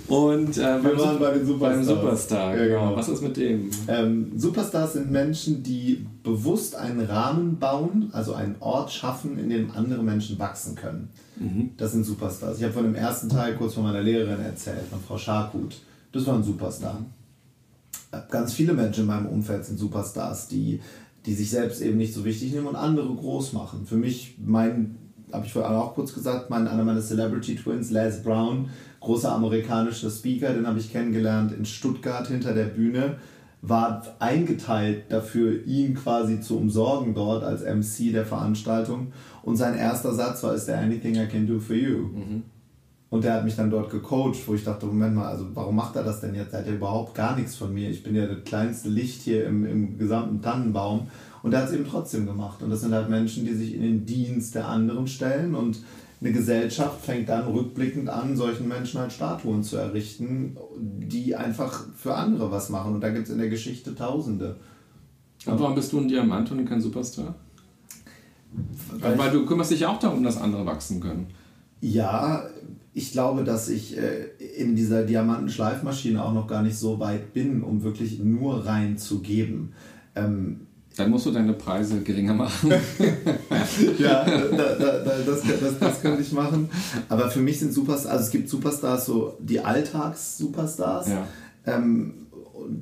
Und 0.08 0.58
äh, 0.58 0.84
wir 0.84 0.98
waren 0.98 1.20
bei 1.20 1.32
den 1.32 1.46
Superstars. 1.46 1.76
Beim 1.76 1.84
Superstar, 1.84 2.58
ja, 2.58 2.66
genau. 2.66 2.96
Was 2.96 3.08
ist 3.08 3.22
mit 3.22 3.38
dem? 3.38 3.70
Ähm, 3.88 4.32
Superstars 4.36 4.94
sind 4.94 5.12
Menschen, 5.12 5.62
die 5.62 6.08
bewusst 6.24 6.76
einen 6.76 7.02
Rahmen 7.02 7.60
bauen, 7.60 8.10
also 8.14 8.34
einen 8.34 8.56
Ort 8.60 8.92
schaffen, 8.92 9.38
in 9.38 9.50
dem 9.52 9.72
andere 9.72 10.02
Menschen 10.02 10.40
wachsen 10.40 10.76
können. 10.76 11.10
Mhm. 11.40 11.70
Das 11.78 11.92
sind 11.92 12.04
Superstars. 12.04 12.58
Ich 12.58 12.64
habe 12.64 12.74
von 12.74 12.84
dem 12.84 12.96
ersten 12.96 13.30
Teil 13.30 13.56
kurz 13.56 13.76
von 13.76 13.84
meiner 13.84 14.02
Lehrerin 14.02 14.44
erzählt, 14.44 14.88
von 14.90 15.00
Frau 15.08 15.20
Scharkut. 15.20 15.78
Das 16.12 16.26
war 16.26 16.34
ein 16.34 16.44
Superstar. 16.44 16.96
Mhm 16.96 17.21
ganz 18.30 18.54
viele 18.54 18.74
Menschen 18.74 19.02
in 19.02 19.08
meinem 19.08 19.28
Umfeld 19.28 19.66
sind 19.66 19.78
Superstars, 19.78 20.48
die, 20.48 20.82
die 21.26 21.34
sich 21.34 21.50
selbst 21.50 21.82
eben 21.82 21.98
nicht 21.98 22.14
so 22.14 22.26
wichtig 22.26 22.54
nehmen 22.54 22.68
und 22.68 22.76
andere 22.76 23.14
groß 23.14 23.54
machen. 23.54 23.86
Für 23.86 23.96
mich, 23.96 24.36
mein, 24.44 24.98
habe 25.32 25.46
ich 25.46 25.54
vorhin 25.54 25.76
auch 25.76 25.96
kurz 25.96 26.14
gesagt, 26.14 26.50
mein, 26.50 26.68
einer 26.68 26.84
meiner 26.84 27.02
Celebrity 27.02 27.56
Twins, 27.56 27.92
Les 27.92 28.22
Brown, 28.22 28.70
großer 29.00 29.32
amerikanischer 29.32 30.10
Speaker, 30.10 30.54
den 30.54 30.68
habe 30.68 30.80
ich 30.80 30.92
kennengelernt 30.92 31.52
in 31.52 31.66
Stuttgart 31.66 32.28
hinter 32.28 32.54
der 32.54 32.66
Bühne, 32.66 33.18
war 33.62 34.04
eingeteilt 34.20 35.06
dafür, 35.10 35.66
ihn 35.66 35.94
quasi 35.94 36.42
zu 36.42 36.58
umsorgen 36.58 37.14
dort 37.14 37.44
als 37.44 37.62
MC 37.62 38.12
der 38.12 38.26
Veranstaltung. 38.26 39.14
Und 39.44 39.56
sein 39.56 39.78
erster 39.78 40.14
Satz 40.14 40.44
war, 40.44 40.56
ist 40.56 40.66
there 40.66 40.80
anything 40.80 41.16
I 41.16 41.28
can 41.28 41.46
do 41.46 41.60
for 41.60 41.76
you? 41.76 42.08
Mhm. 42.08 42.44
Und 43.12 43.26
der 43.26 43.34
hat 43.34 43.44
mich 43.44 43.58
dann 43.58 43.70
dort 43.70 43.90
gecoacht, 43.90 44.48
wo 44.48 44.54
ich 44.54 44.64
dachte, 44.64 44.86
Moment 44.86 45.16
mal, 45.16 45.28
also 45.28 45.46
warum 45.54 45.76
macht 45.76 45.98
er 45.98 46.04
das 46.04 46.22
denn 46.22 46.34
jetzt? 46.34 46.54
Er 46.54 46.60
hat 46.60 46.68
ja 46.68 46.74
überhaupt 46.74 47.14
gar 47.14 47.36
nichts 47.36 47.58
von 47.58 47.74
mir. 47.74 47.90
Ich 47.90 48.04
bin 48.04 48.16
ja 48.16 48.26
das 48.26 48.46
kleinste 48.46 48.88
Licht 48.88 49.22
hier 49.24 49.48
im, 49.48 49.66
im 49.66 49.98
gesamten 49.98 50.42
Tannenbaum. 50.42 51.08
Und 51.44 51.54
er 51.54 51.60
hat 51.60 51.68
es 51.68 51.76
eben 51.76 51.86
trotzdem 51.86 52.26
gemacht. 52.26 52.64
Und 52.64 52.70
das 52.70 52.80
sind 52.80 52.94
halt 52.94 53.10
Menschen, 53.10 53.44
die 53.44 53.54
sich 53.54 53.76
in 53.76 53.82
den 53.82 54.06
Dienst 54.06 54.56
der 54.56 54.70
anderen 54.70 55.08
stellen. 55.08 55.56
Und 55.56 55.80
eine 56.22 56.32
Gesellschaft 56.32 57.04
fängt 57.04 57.28
dann 57.28 57.48
rückblickend 57.48 58.08
an, 58.08 58.38
solchen 58.38 58.70
Menschen 58.70 59.02
halt 59.02 59.12
Statuen 59.12 59.62
zu 59.62 59.76
errichten, 59.76 60.56
die 60.80 61.36
einfach 61.36 61.88
für 61.98 62.16
andere 62.16 62.50
was 62.50 62.70
machen. 62.70 62.96
Und 62.96 63.02
da 63.02 63.10
gibt 63.10 63.26
es 63.26 63.34
in 63.34 63.40
der 63.40 63.50
Geschichte 63.50 63.94
Tausende. 63.94 64.56
Und 65.46 65.60
warum 65.60 65.76
bist 65.76 65.92
du 65.92 66.00
ein 66.00 66.08
Diamant 66.08 66.50
und 66.50 66.64
kein 66.64 66.80
Superstar? 66.80 67.36
Weil, 69.00 69.18
weil 69.18 69.32
du 69.32 69.46
kümmerst 69.46 69.72
dich 69.72 69.82
ja 69.82 69.90
auch 69.90 70.00
darum, 70.00 70.24
dass 70.24 70.38
andere 70.38 70.66
wachsen 70.66 71.02
können. 71.02 71.28
Ja, 71.82 72.44
ich 72.94 73.12
glaube, 73.12 73.44
dass 73.44 73.70
ich 73.70 73.98
äh, 73.98 74.26
in 74.58 74.76
dieser 74.76 75.04
Diamantenschleifmaschine 75.04 76.24
auch 76.24 76.34
noch 76.34 76.48
gar 76.48 76.62
nicht 76.62 76.78
so 76.78 77.00
weit 77.00 77.34
bin, 77.34 77.64
um 77.64 77.84
wirklich 77.84 78.20
nur 78.20 78.66
reinzugeben. 78.66 79.74
Ähm, 80.16 80.68
dann 80.98 81.10
musst 81.10 81.26
du 81.26 81.32
deine 81.32 81.54
Preise 81.54 82.02
geringer 82.02 82.34
machen. 82.34 82.70
ja, 83.98 84.26
da, 84.26 84.76
da, 84.76 84.76
da, 84.76 85.12
das, 85.26 85.42
das, 85.42 85.80
das 85.80 86.02
könnte 86.02 86.22
ich 86.22 86.34
machen. 86.34 86.70
Aber 87.08 87.30
für 87.30 87.40
mich 87.40 87.60
sind 87.60 87.72
Superstars, 87.72 88.12
also 88.12 88.26
es 88.26 88.32
gibt 88.32 88.50
Superstars, 88.50 89.06
so 89.06 89.38
die 89.40 89.62
Alltags-Superstars. 89.62 91.08
Ja. 91.08 91.28
Ähm, 91.66 92.21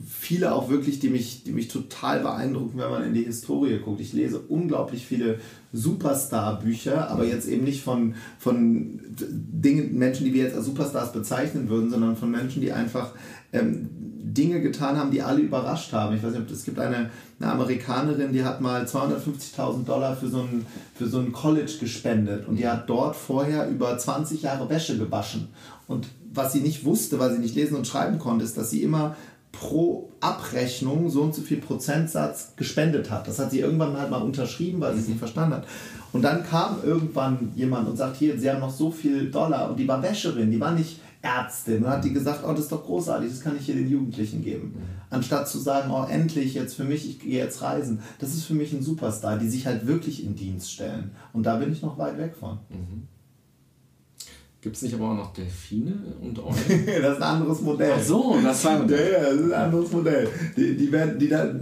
viele 0.08 0.54
auch 0.54 0.70
wirklich, 0.70 1.00
die 1.00 1.10
mich, 1.10 1.44
die 1.44 1.52
mich 1.52 1.68
total 1.68 2.22
beeindrucken, 2.22 2.78
wenn 2.78 2.90
man 2.90 3.04
in 3.04 3.14
die 3.14 3.24
Historie 3.24 3.80
guckt. 3.80 4.02
Ich 4.02 4.14
lese 4.14 4.40
unglaublich 4.40 5.06
viele 5.06 5.40
Superstar-Bücher, 5.74 7.10
aber 7.10 7.26
jetzt 7.26 7.48
eben 7.48 7.64
nicht 7.64 7.84
von, 7.84 8.16
von 8.40 9.00
Dingen, 9.18 9.98
Menschen, 9.98 10.26
die 10.26 10.34
wir 10.34 10.44
jetzt 10.44 10.56
als 10.56 10.66
Superstars 10.66 11.14
bezeichnen 11.14 11.70
würden, 11.70 11.90
sondern 11.90 12.16
von 12.16 12.32
Menschen, 12.32 12.62
die 12.62 12.72
einfach 12.72 13.14
ähm, 13.54 13.90
Dinge 14.34 14.62
getan 14.62 14.98
haben, 14.98 15.12
die 15.12 15.22
alle 15.22 15.42
überrascht 15.42 15.94
haben. 15.94 16.16
Ich 16.16 16.24
weiß 16.24 16.34
nicht, 16.34 16.52
es 16.52 16.66
gibt 16.66 16.80
eine, 16.80 17.10
eine 17.40 17.52
Amerikanerin, 17.52 18.34
die 18.34 18.44
hat 18.44 18.62
mal 18.62 18.86
250.000 18.86 19.86
Dollar 19.86 20.16
für 20.16 20.28
so, 20.28 20.42
ein, 20.42 20.66
für 20.96 21.08
so 21.08 21.20
ein 21.20 21.32
College 21.32 21.74
gespendet 21.80 22.48
und 22.48 22.58
die 22.58 22.68
hat 22.68 22.90
dort 22.90 23.16
vorher 23.16 23.70
über 23.70 23.98
20 23.98 24.44
Jahre 24.44 24.70
Wäsche 24.70 24.98
gewaschen. 24.98 25.50
Und 25.88 26.08
was 26.32 26.54
sie 26.54 26.62
nicht 26.62 26.86
wusste, 26.86 27.20
weil 27.20 27.34
sie 27.34 27.40
nicht 27.40 27.56
lesen 27.56 27.76
und 27.76 27.88
schreiben 27.88 28.20
konnte, 28.20 28.46
ist, 28.46 28.58
dass 28.58 28.70
sie 28.70 28.84
immer 28.84 29.16
pro 29.52 30.12
Abrechnung 30.20 31.10
so 31.10 31.24
und 31.24 31.34
so 31.34 31.42
viel 31.42 31.58
Prozentsatz 31.58 32.54
gespendet 32.56 33.10
hat. 33.10 33.28
Das 33.28 33.40
hat 33.40 33.52
sie 33.52 33.60
irgendwann 33.60 33.98
halt 33.98 34.12
mal 34.12 34.22
unterschrieben, 34.22 34.82
weil 34.82 34.94
sie 34.94 35.02
es 35.02 35.08
nicht 35.08 35.20
verstanden 35.20 35.56
hat. 35.56 35.68
Und 36.12 36.22
dann 36.24 36.44
kam 36.44 36.78
irgendwann 36.84 37.52
jemand 37.56 37.88
und 37.88 37.98
sagt, 37.98 38.18
hier, 38.18 38.40
sie 38.40 38.50
haben 38.50 38.60
noch 38.60 38.74
so 38.74 38.92
viel 38.92 39.32
Dollar. 39.32 39.70
Und 39.70 39.80
die 39.80 39.88
war 39.88 40.02
Wäscherin, 40.02 40.52
die 40.52 40.60
war 40.60 40.72
nicht 40.72 41.00
Ärztin. 41.22 41.84
Und 41.84 41.90
hat 41.90 42.04
die 42.04 42.14
gesagt, 42.14 42.44
oh, 42.46 42.52
das 42.52 42.62
ist 42.62 42.72
doch 42.72 42.84
großartig, 42.84 43.30
das 43.30 43.42
kann 43.42 43.58
ich 43.58 43.66
hier 43.66 43.76
den 43.76 43.90
Jugendlichen 43.90 44.44
geben. 44.44 44.74
Mhm. 44.76 44.82
Anstatt 45.10 45.48
zu 45.48 45.58
sagen, 45.58 45.92
oh, 45.92 46.06
endlich 46.10 46.54
jetzt 46.54 46.76
für 46.76 46.84
mich, 46.84 47.08
ich 47.08 47.20
gehe 47.20 47.38
jetzt 47.38 47.62
reisen. 47.62 48.02
Das 48.20 48.34
ist 48.34 48.46
für 48.46 48.54
mich 48.54 48.74
ein 48.74 48.84
Superstar, 48.84 49.38
die 49.38 49.50
sich 49.50 49.66
halt 49.66 49.88
wirklich 49.88 50.24
in 50.24 50.36
Dienst 50.36 50.72
stellen. 50.72 51.12
Und 51.34 51.44
da 51.44 51.58
bin 51.58 51.72
ich 51.72 51.82
noch 51.82 51.98
weit 51.98 52.18
weg 52.18 52.36
von. 52.40 52.60
Mhm. 52.70 53.08
Gibt 54.62 54.76
es 54.76 54.82
nicht 54.82 54.94
aber 54.94 55.12
auch 55.12 55.16
noch 55.16 55.34
Delfine 55.34 55.94
und 56.22 56.38
Eulen? 56.44 57.02
das 57.02 57.14
ist 57.14 57.22
ein 57.22 57.24
anderes 57.24 57.62
Modell. 57.62 57.94
Ach 57.96 58.04
so, 58.04 58.38
das 58.44 58.66
war 58.66 58.90
Ja, 58.90 58.98
ja, 58.98 59.20
das 59.22 59.34
ist 59.36 59.52
ein 59.52 59.54
anderes 59.54 59.92
Modell. 59.92 60.28
Die, 60.58 60.76
die 60.76 60.92
werden, 60.92 61.18
die 61.18 61.30
da, 61.30 61.54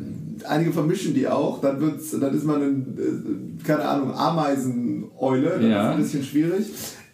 einige 0.45 0.73
vermischen 0.73 1.13
die 1.13 1.27
auch, 1.27 1.61
dann, 1.61 1.79
wird's, 1.79 2.11
dann 2.19 2.35
ist 2.35 2.43
man, 2.43 2.61
ein, 2.61 3.59
äh, 3.59 3.63
keine 3.63 3.85
Ahnung, 3.85 4.13
Ameiseneule, 4.13 5.59
das 5.59 5.61
ja. 5.61 5.89
ist 5.89 5.95
ein 5.95 6.01
bisschen 6.01 6.23
schwierig. 6.23 6.65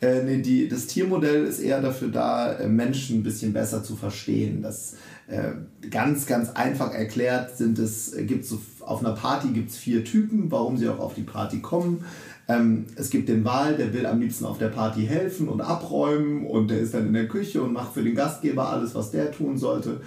Äh, 0.02 0.24
nee, 0.24 0.42
die, 0.42 0.68
das 0.68 0.88
Tiermodell 0.88 1.46
ist 1.46 1.60
eher 1.60 1.82
dafür 1.82 2.10
da, 2.10 2.54
äh, 2.54 2.68
Menschen 2.68 3.20
ein 3.20 3.24
bisschen 3.24 3.54
besser 3.54 3.84
zu 3.84 3.96
verstehen. 3.96 4.62
Das 4.62 4.96
äh, 5.28 5.54
ganz, 5.90 6.26
ganz 6.26 6.50
einfach 6.50 6.94
erklärt 6.94 7.58
sind 7.58 7.80
es, 7.80 8.14
äh, 8.14 8.26
gibt 8.26 8.46
so, 8.46 8.60
auf 8.82 9.00
einer 9.00 9.16
Party 9.16 9.50
gibt 9.50 9.70
es 9.70 9.78
vier 9.78 10.04
Typen, 10.04 10.52
warum 10.52 10.78
sie 10.78 10.90
auch 10.90 11.00
auf 11.00 11.14
die 11.14 11.24
Party 11.24 11.60
kommen. 11.60 12.04
Ähm, 12.48 12.86
es 12.96 13.10
gibt 13.10 13.30
den 13.30 13.46
Wal, 13.46 13.78
der 13.78 13.94
will 13.94 14.06
am 14.06 14.20
liebsten 14.20 14.46
auf 14.46 14.58
der 14.58 14.68
Party 14.68 15.06
helfen 15.06 15.48
und 15.48 15.62
abräumen 15.62 16.46
und 16.46 16.70
der 16.70 16.80
ist 16.80 16.94
dann 16.94 17.08
in 17.08 17.14
der 17.14 17.28
Küche 17.28 17.62
und 17.62 17.74
macht 17.74 17.94
für 17.94 18.04
den 18.04 18.16
Gastgeber 18.16 18.70
alles, 18.70 18.96
was 18.96 19.12
der 19.12 19.32
tun 19.32 19.58
sollte, 19.58 20.02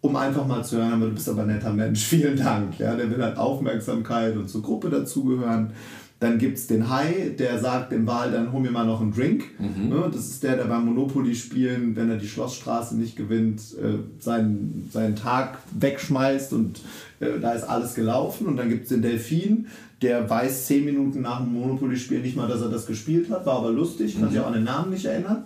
um 0.00 0.16
einfach 0.16 0.46
mal 0.46 0.64
zu 0.64 0.78
hören, 0.78 1.00
du 1.00 1.10
bist 1.10 1.28
aber 1.28 1.42
ein 1.42 1.48
netter 1.48 1.72
Mensch, 1.72 2.04
vielen 2.04 2.36
Dank. 2.36 2.78
Ja, 2.78 2.96
der 2.96 3.10
will 3.10 3.22
halt 3.22 3.36
Aufmerksamkeit 3.36 4.36
und 4.36 4.48
zur 4.48 4.62
Gruppe 4.62 4.90
dazugehören. 4.90 5.72
Dann 6.18 6.38
gibt 6.38 6.56
es 6.56 6.66
den 6.66 6.88
Hai, 6.88 7.34
der 7.38 7.58
sagt 7.58 7.92
dem 7.92 8.06
Wal, 8.06 8.32
dann 8.32 8.50
hol 8.50 8.62
mir 8.62 8.70
mal 8.70 8.86
noch 8.86 9.02
einen 9.02 9.12
Drink. 9.12 9.44
Mhm. 9.58 9.90
Ne, 9.90 10.10
das 10.10 10.28
ist 10.28 10.42
der, 10.42 10.56
der 10.56 10.64
beim 10.64 10.86
Monopoly 10.86 11.34
spielen, 11.34 11.94
wenn 11.94 12.08
er 12.08 12.16
die 12.16 12.28
Schlossstraße 12.28 12.96
nicht 12.96 13.16
gewinnt, 13.16 13.60
äh, 13.78 13.98
seinen, 14.18 14.88
seinen 14.90 15.14
Tag 15.14 15.58
wegschmeißt 15.78 16.54
und 16.54 16.80
äh, 17.20 17.38
da 17.40 17.52
ist 17.52 17.64
alles 17.64 17.94
gelaufen. 17.94 18.46
Und 18.46 18.56
dann 18.56 18.70
gibt 18.70 18.84
es 18.84 18.88
den 18.88 19.02
Delfin, 19.02 19.66
der 20.00 20.28
weiß 20.28 20.66
zehn 20.66 20.86
Minuten 20.86 21.20
nach 21.20 21.40
dem 21.42 21.52
Monopoly-Spiel 21.52 22.20
nicht 22.20 22.36
mal, 22.36 22.48
dass 22.48 22.62
er 22.62 22.70
das 22.70 22.86
gespielt 22.86 23.30
hat, 23.30 23.44
war 23.44 23.58
aber 23.58 23.70
lustig, 23.70 24.14
kann 24.14 24.28
mhm. 24.28 24.30
sich 24.30 24.40
auch 24.40 24.46
an 24.46 24.54
den 24.54 24.64
Namen 24.64 24.92
nicht 24.92 25.04
erinnern. 25.04 25.44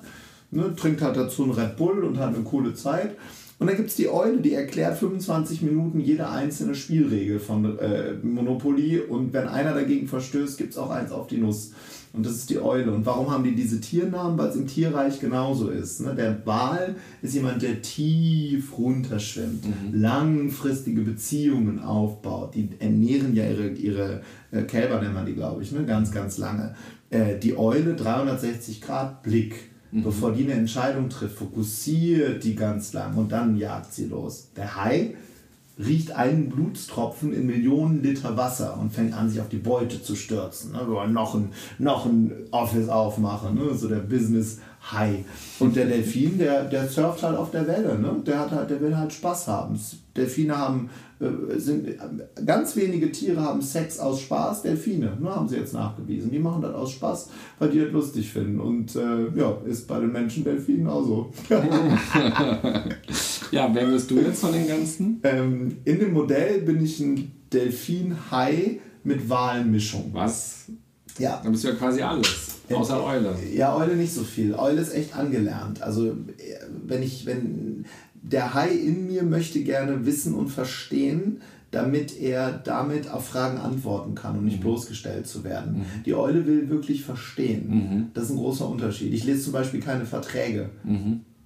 Ne, 0.53 0.75
trinkt 0.77 1.03
halt 1.03 1.17
dazu 1.17 1.45
einen 1.45 1.53
Red 1.53 1.77
Bull 1.77 2.05
und 2.05 2.19
hat 2.19 2.35
eine 2.35 2.45
coole 2.45 2.75
Zeit. 2.75 3.17
Und 3.61 3.67
dann 3.67 3.77
gibt 3.77 3.91
es 3.91 3.97
die 3.97 4.09
Eule, 4.09 4.41
die 4.41 4.55
erklärt 4.55 4.97
25 4.97 5.61
Minuten 5.61 6.01
jede 6.01 6.31
einzelne 6.31 6.75
Spielregel 6.75 7.39
von 7.39 7.79
äh, 7.79 8.15
Monopoly 8.23 9.01
und 9.01 9.35
wenn 9.35 9.49
einer 9.49 9.75
dagegen 9.75 10.09
verstößt, 10.09 10.57
gibt 10.57 10.73
es 10.73 10.79
auch 10.79 10.89
eins 10.89 11.13
auf 11.13 11.27
die 11.27 11.37
Nuss. 11.37 11.73
Und 12.15 12.25
das 12.25 12.33
ist 12.37 12.49
die 12.49 12.59
Eule. 12.59 12.91
Und 12.91 13.05
warum 13.05 13.31
haben 13.31 13.45
die 13.45 13.55
diese 13.55 13.79
Tiernamen? 13.79 14.39
Weil 14.39 14.49
es 14.49 14.57
im 14.57 14.67
Tierreich 14.67 15.21
genauso 15.21 15.69
ist. 15.69 16.01
Ne? 16.01 16.15
Der 16.15 16.45
Wal 16.47 16.97
ist 17.21 17.35
jemand, 17.35 17.61
der 17.61 17.83
tief 17.83 18.79
runterschwimmt, 18.79 19.67
mhm. 19.67 20.01
langfristige 20.01 21.03
Beziehungen 21.03 21.81
aufbaut. 21.81 22.55
Die 22.55 22.71
ernähren 22.79 23.37
ja 23.37 23.45
ihre, 23.49 23.69
ihre 23.69 24.23
äh, 24.53 24.63
Kälber, 24.63 25.03
nennt 25.03 25.15
man 25.15 25.27
die, 25.27 25.35
glaube 25.35 25.63
ich, 25.63 25.71
ne? 25.71 25.85
ganz, 25.85 26.11
ganz 26.11 26.39
lange. 26.39 26.75
Äh, 27.11 27.39
die 27.39 27.57
Eule, 27.59 27.95
360 27.95 28.81
Grad 28.81 29.23
Blick 29.23 29.70
Mhm. 29.93 30.03
Bevor 30.03 30.33
die 30.33 30.45
eine 30.45 30.55
Entscheidung 30.55 31.09
trifft, 31.09 31.39
fokussiert 31.39 32.45
die 32.45 32.55
ganz 32.55 32.93
lang 32.93 33.17
und 33.17 33.33
dann 33.33 33.57
jagt 33.57 33.93
sie 33.93 34.07
los. 34.07 34.51
Der 34.57 34.77
Hai 34.77 35.15
riecht 35.79 36.13
einen 36.13 36.51
Blutstropfen 36.51 37.33
in 37.33 37.47
Millionen 37.47 38.03
Liter 38.03 38.37
Wasser 38.37 38.79
und 38.79 38.93
fängt 38.93 39.15
an, 39.15 39.31
sich 39.31 39.41
auf 39.41 39.49
die 39.49 39.57
Beute 39.57 40.03
zu 40.03 40.15
stürzen. 40.15 40.73
Ne? 40.73 40.81
Wir 40.81 40.95
wollen 40.95 41.13
noch 41.13 41.35
ein, 41.35 41.51
noch 41.79 42.07
ein 42.07 42.33
Office 42.51 42.89
aufmachen, 42.89 43.55
ne? 43.55 43.75
so 43.75 43.89
der 43.89 43.97
Business 43.97 44.59
Hai. 44.93 45.25
Und 45.59 45.77
der 45.77 45.87
Delfin, 45.87 46.39
der, 46.39 46.65
der 46.65 46.89
surft 46.89 47.23
halt 47.23 47.37
auf 47.37 47.51
der 47.51 47.67
Welle, 47.67 47.99
ne? 47.99 48.17
der, 48.27 48.39
hat 48.39 48.51
halt, 48.51 48.71
der 48.71 48.81
will 48.81 48.97
halt 48.97 49.13
Spaß 49.13 49.49
haben. 49.49 49.79
Delfine 50.17 50.57
haben 50.57 50.91
äh, 51.21 51.59
sind, 51.59 51.87
ganz 52.47 52.75
wenige 52.77 53.13
Tiere 53.13 53.43
haben 53.43 53.61
Sex 53.61 53.99
aus 53.99 54.23
Spaß, 54.23 54.63
Delfine, 54.63 55.19
ne, 55.21 55.35
haben 55.35 55.49
sie 55.49 55.57
jetzt 55.57 55.75
nachgewiesen. 55.75 56.31
Die 56.31 56.39
machen 56.39 56.63
das 56.63 56.75
aus 56.75 56.93
Spaß, 56.93 57.29
weil 57.59 57.69
die 57.71 57.81
das 57.81 57.93
lustig 57.93 58.33
finden. 58.33 58.59
Und 58.59 58.97
äh, 58.97 59.29
ja, 59.37 59.59
ist 59.67 59.87
bei 59.87 60.01
den 60.01 60.13
Menschen 60.13 60.45
Delfinen 60.45 60.87
auch 60.87 61.05
so. 61.05 61.33
ja, 63.51 63.69
wer 63.73 63.87
bist 63.87 64.11
du 64.11 64.19
jetzt 64.19 64.41
von 64.41 64.53
den 64.53 64.67
ganzen? 64.67 65.21
Ähm, 65.23 65.77
in 65.85 65.99
dem 65.99 66.15
Modell 66.15 66.63
bin 66.63 66.83
ich 66.83 67.01
ein 67.01 67.33
Delfin-Hai 67.53 68.81
mit 69.05 69.29
Walenmischung. 69.29 70.11
Was? 70.13 70.71
Ja. 71.19 71.41
Dann 71.43 71.53
bist 71.53 71.65
du 71.65 71.69
ja 71.69 71.75
quasi 71.75 72.01
alles. 72.01 72.61
Außer 72.73 73.05
Eule. 73.05 73.35
Ja, 73.53 73.77
Eule 73.77 73.97
nicht 73.97 74.15
so 74.15 74.23
viel. 74.23 74.55
Eule 74.55 74.81
ist 74.81 74.95
echt 74.95 75.15
angelernt. 75.15 75.83
Also 75.83 76.17
wenn 76.87 77.03
ich, 77.03 77.27
wenn 77.27 77.85
der 78.23 78.55
Hai 78.55 78.71
in 78.71 79.07
mir 79.07 79.23
möchte 79.23 79.63
gerne 79.63 80.07
wissen 80.07 80.35
und 80.35 80.49
verstehen, 80.49 81.41
damit 81.71 82.19
er 82.21 82.53
damit 82.53 83.09
auf 83.11 83.29
Fragen 83.29 83.59
antworten 83.59 84.15
kann 84.15 84.37
und 84.37 84.45
nicht 84.45 84.59
mhm. 84.59 84.63
bloßgestellt 84.63 85.27
zu 85.27 85.45
werden. 85.45 85.79
Mhm. 85.79 85.85
Die 86.05 86.15
Eule 86.15 86.47
will 86.47 86.69
wirklich 86.69 87.05
verstehen. 87.05 87.69
Mhm. 87.69 88.07
Das 88.13 88.25
ist 88.25 88.31
ein 88.31 88.37
großer 88.37 88.69
Unterschied. 88.69 89.13
Ich 89.13 89.25
lese 89.25 89.45
zum 89.45 89.53
Beispiel 89.53 89.81
keine 89.81 90.05
Verträge. 90.05 90.71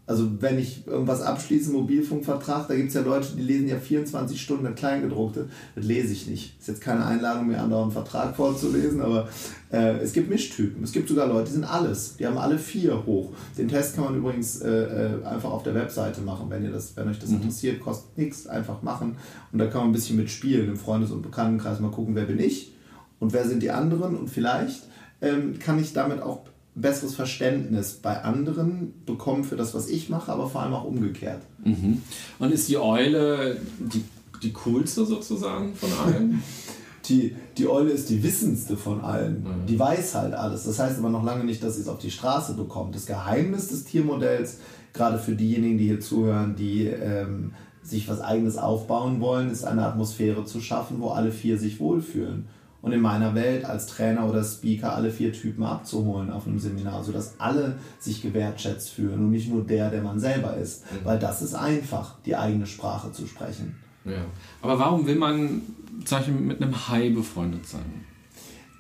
Also 0.07 0.31
wenn 0.41 0.59
ich 0.59 0.87
irgendwas 0.87 1.23
abschließe, 1.23 1.73
Mobilfunkvertrag, 1.73 2.69
da 2.69 2.75
gibt 2.75 2.89
es 2.89 2.95
ja 2.95 3.01
Leute, 3.01 3.29
die 3.37 3.43
lesen 3.43 3.69
ja 3.69 3.79
24 3.79 4.39
Stunden 4.39 4.65
das 4.65 4.75
Kleingedruckte. 4.75 5.49
Das 5.75 5.85
lese 5.85 6.13
ich 6.13 6.27
nicht. 6.27 6.59
Ist 6.59 6.69
jetzt 6.69 6.83
keine 6.83 7.07
Einladung, 7.07 7.47
mir 7.47 7.59
andauernd 7.59 7.97
einen 7.97 8.05
Vertrag 8.05 8.37
vorzulesen, 8.37 9.01
aber 9.01 9.29
äh, 9.73 9.97
es 10.01 10.13
gibt 10.13 10.29
Mischtypen. 10.29 10.85
Es 10.85 10.93
gibt 10.93 11.09
sogar 11.09 11.27
Leute, 11.27 11.47
die 11.47 11.53
sind 11.53 11.65
alles. 11.65 12.17
Die 12.19 12.27
haben 12.27 12.37
alle 12.37 12.59
vier 12.59 13.07
hoch. 13.07 13.33
Den 13.57 13.69
Test 13.69 13.95
kann 13.95 14.05
man 14.05 14.17
übrigens 14.17 14.61
äh, 14.61 14.69
äh 14.69 15.25
einfach 15.25 15.51
auf 15.51 15.63
der 15.63 15.75
Webseite 15.75 16.21
machen, 16.21 16.51
wenn, 16.51 16.65
ihr 16.65 16.71
das, 16.71 16.95
wenn 16.97 17.09
euch 17.09 17.19
das 17.19 17.31
mhm. 17.31 17.37
interessiert. 17.37 17.81
Kostet 17.81 18.19
nichts, 18.19 18.47
einfach 18.47 18.83
machen. 18.83 19.17
Und 19.53 19.59
da 19.59 19.67
kann 19.69 19.81
man 19.81 19.91
ein 19.91 19.95
bisschen 19.95 20.19
mitspielen 20.19 20.69
im 20.69 20.77
Freundes- 20.77 21.13
und 21.13 21.23
Bekanntenkreis. 21.23 21.81
Mal 21.81 21.91
gucken, 21.91 22.15
wer 22.15 22.25
bin 22.25 22.39
ich 22.39 22.75
und 23.21 23.33
wer 23.33 23.49
sind 23.49 23.63
die 23.63 23.71
anderen. 23.71 24.17
Und 24.17 24.29
vielleicht 24.29 24.83
ähm, 25.23 25.59
kann 25.59 25.79
ich 25.79 25.95
damit 25.95 26.21
auch 26.21 26.41
besseres 26.75 27.15
Verständnis 27.15 27.95
bei 27.95 28.23
anderen 28.23 28.95
bekommen 29.07 29.45
für 29.45 29.57
das, 29.57 29.75
was 29.75 29.89
ich 29.89 30.09
mache, 30.09 30.33
aber 30.33 30.49
vor 30.49 30.63
allem 30.63 30.75
auch 30.75 30.85
umgekehrt. 30.85 31.43
Mhm. 31.65 32.03
Und 32.39 32.53
ist 32.53 32.69
die 32.69 32.79
Eule 32.79 33.59
die, 33.79 34.05
die 34.43 34.53
coolste 34.53 35.05
sozusagen 35.05 35.75
von 35.75 35.91
allen? 36.05 36.43
die, 37.07 37.37
die 37.59 37.69
Eule 37.69 37.91
ist 37.91 38.11
die 38.11 38.23
wissendste 38.23 38.77
von 38.77 39.01
allen. 39.03 39.43
Mhm. 39.43 39.67
Die 39.69 39.79
weiß 39.79 40.17
halt 40.17 40.35
alles. 40.35 40.65
Das 40.65 40.79
heißt 40.79 40.99
aber 40.99 41.11
noch 41.11 41.25
lange 41.25 41.45
nicht, 41.45 41.63
dass 41.63 41.77
sie 41.77 41.83
es 41.83 41.89
auf 41.89 41.99
die 41.99 42.11
Straße 42.11 42.55
bekommt. 42.55 42.95
Das 42.95 43.07
Geheimnis 43.07 43.69
des 43.69 43.85
Tiermodells, 43.85 44.59
gerade 44.93 45.19
für 45.19 45.37
diejenigen, 45.37 45.79
die 45.79 45.85
hier 45.85 46.01
zuhören, 46.01 46.57
die 46.57 46.87
ähm, 46.87 47.53
sich 47.85 48.09
was 48.09 48.21
Eigenes 48.21 48.57
aufbauen 48.57 49.21
wollen, 49.21 49.51
ist 49.51 49.65
eine 49.65 49.87
Atmosphäre 49.87 50.45
zu 50.45 50.61
schaffen, 50.61 51.01
wo 51.01 51.11
alle 51.11 51.31
vier 51.31 51.59
sich 51.59 51.79
wohlfühlen 51.79 52.47
und 52.85 52.93
in 52.93 53.01
meiner 53.01 53.35
Welt 53.35 53.65
als 53.65 53.87
Trainer 53.87 54.29
oder 54.29 54.45
Speaker 54.45 54.95
alle 54.95 55.11
vier 55.11 55.33
Typen 55.33 55.65
abzuholen 55.65 56.31
auf 56.31 56.47
einem 56.47 56.59
Seminar, 56.59 57.03
sodass 57.03 57.37
alle 57.39 57.79
sich 57.99 58.21
gewertschätzt 58.21 58.91
fühlen 58.91 59.15
und 59.15 59.31
nicht 59.31 59.49
nur 59.49 59.65
der, 59.65 59.89
der 59.89 60.03
man 60.03 60.21
selber 60.21 60.55
ist. 60.59 60.85
Mhm. 60.85 60.99
Weil 61.05 61.19
das 61.19 61.41
ist 61.41 61.55
einfach, 61.55 62.17
die 62.27 62.37
eigene 62.37 62.67
Sprache 62.67 63.11
zu 63.11 63.27
sprechen. 63.27 63.77
Ja. 64.05 64.27
Aber 64.61 64.79
warum 64.79 65.07
will 65.07 65.17
man 65.17 65.63
zum 66.05 66.19
Beispiel 66.19 66.35
mit 66.35 66.61
einem 66.61 66.89
Hai 66.89 67.09
befreundet 67.09 67.67
sein? 67.67 68.05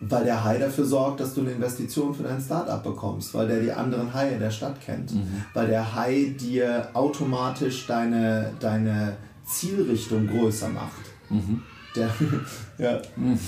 Weil 0.00 0.24
der 0.24 0.44
Hai 0.44 0.58
dafür 0.58 0.84
sorgt, 0.84 1.20
dass 1.20 1.32
du 1.32 1.40
eine 1.40 1.52
Investition 1.52 2.14
für 2.14 2.24
dein 2.24 2.42
Startup 2.42 2.82
bekommst, 2.82 3.32
weil 3.32 3.48
der 3.48 3.60
die 3.60 3.72
anderen 3.72 4.12
Haie 4.12 4.38
der 4.38 4.50
Stadt 4.50 4.82
kennt, 4.82 5.14
mhm. 5.14 5.44
weil 5.54 5.68
der 5.68 5.94
Hai 5.94 6.34
dir 6.38 6.90
automatisch 6.92 7.86
deine, 7.86 8.52
deine 8.60 9.16
Zielrichtung 9.46 10.26
größer 10.26 10.68
macht. 10.68 11.06
Mhm. 11.30 11.62
Der, 11.94 12.10
ja, 12.78 13.00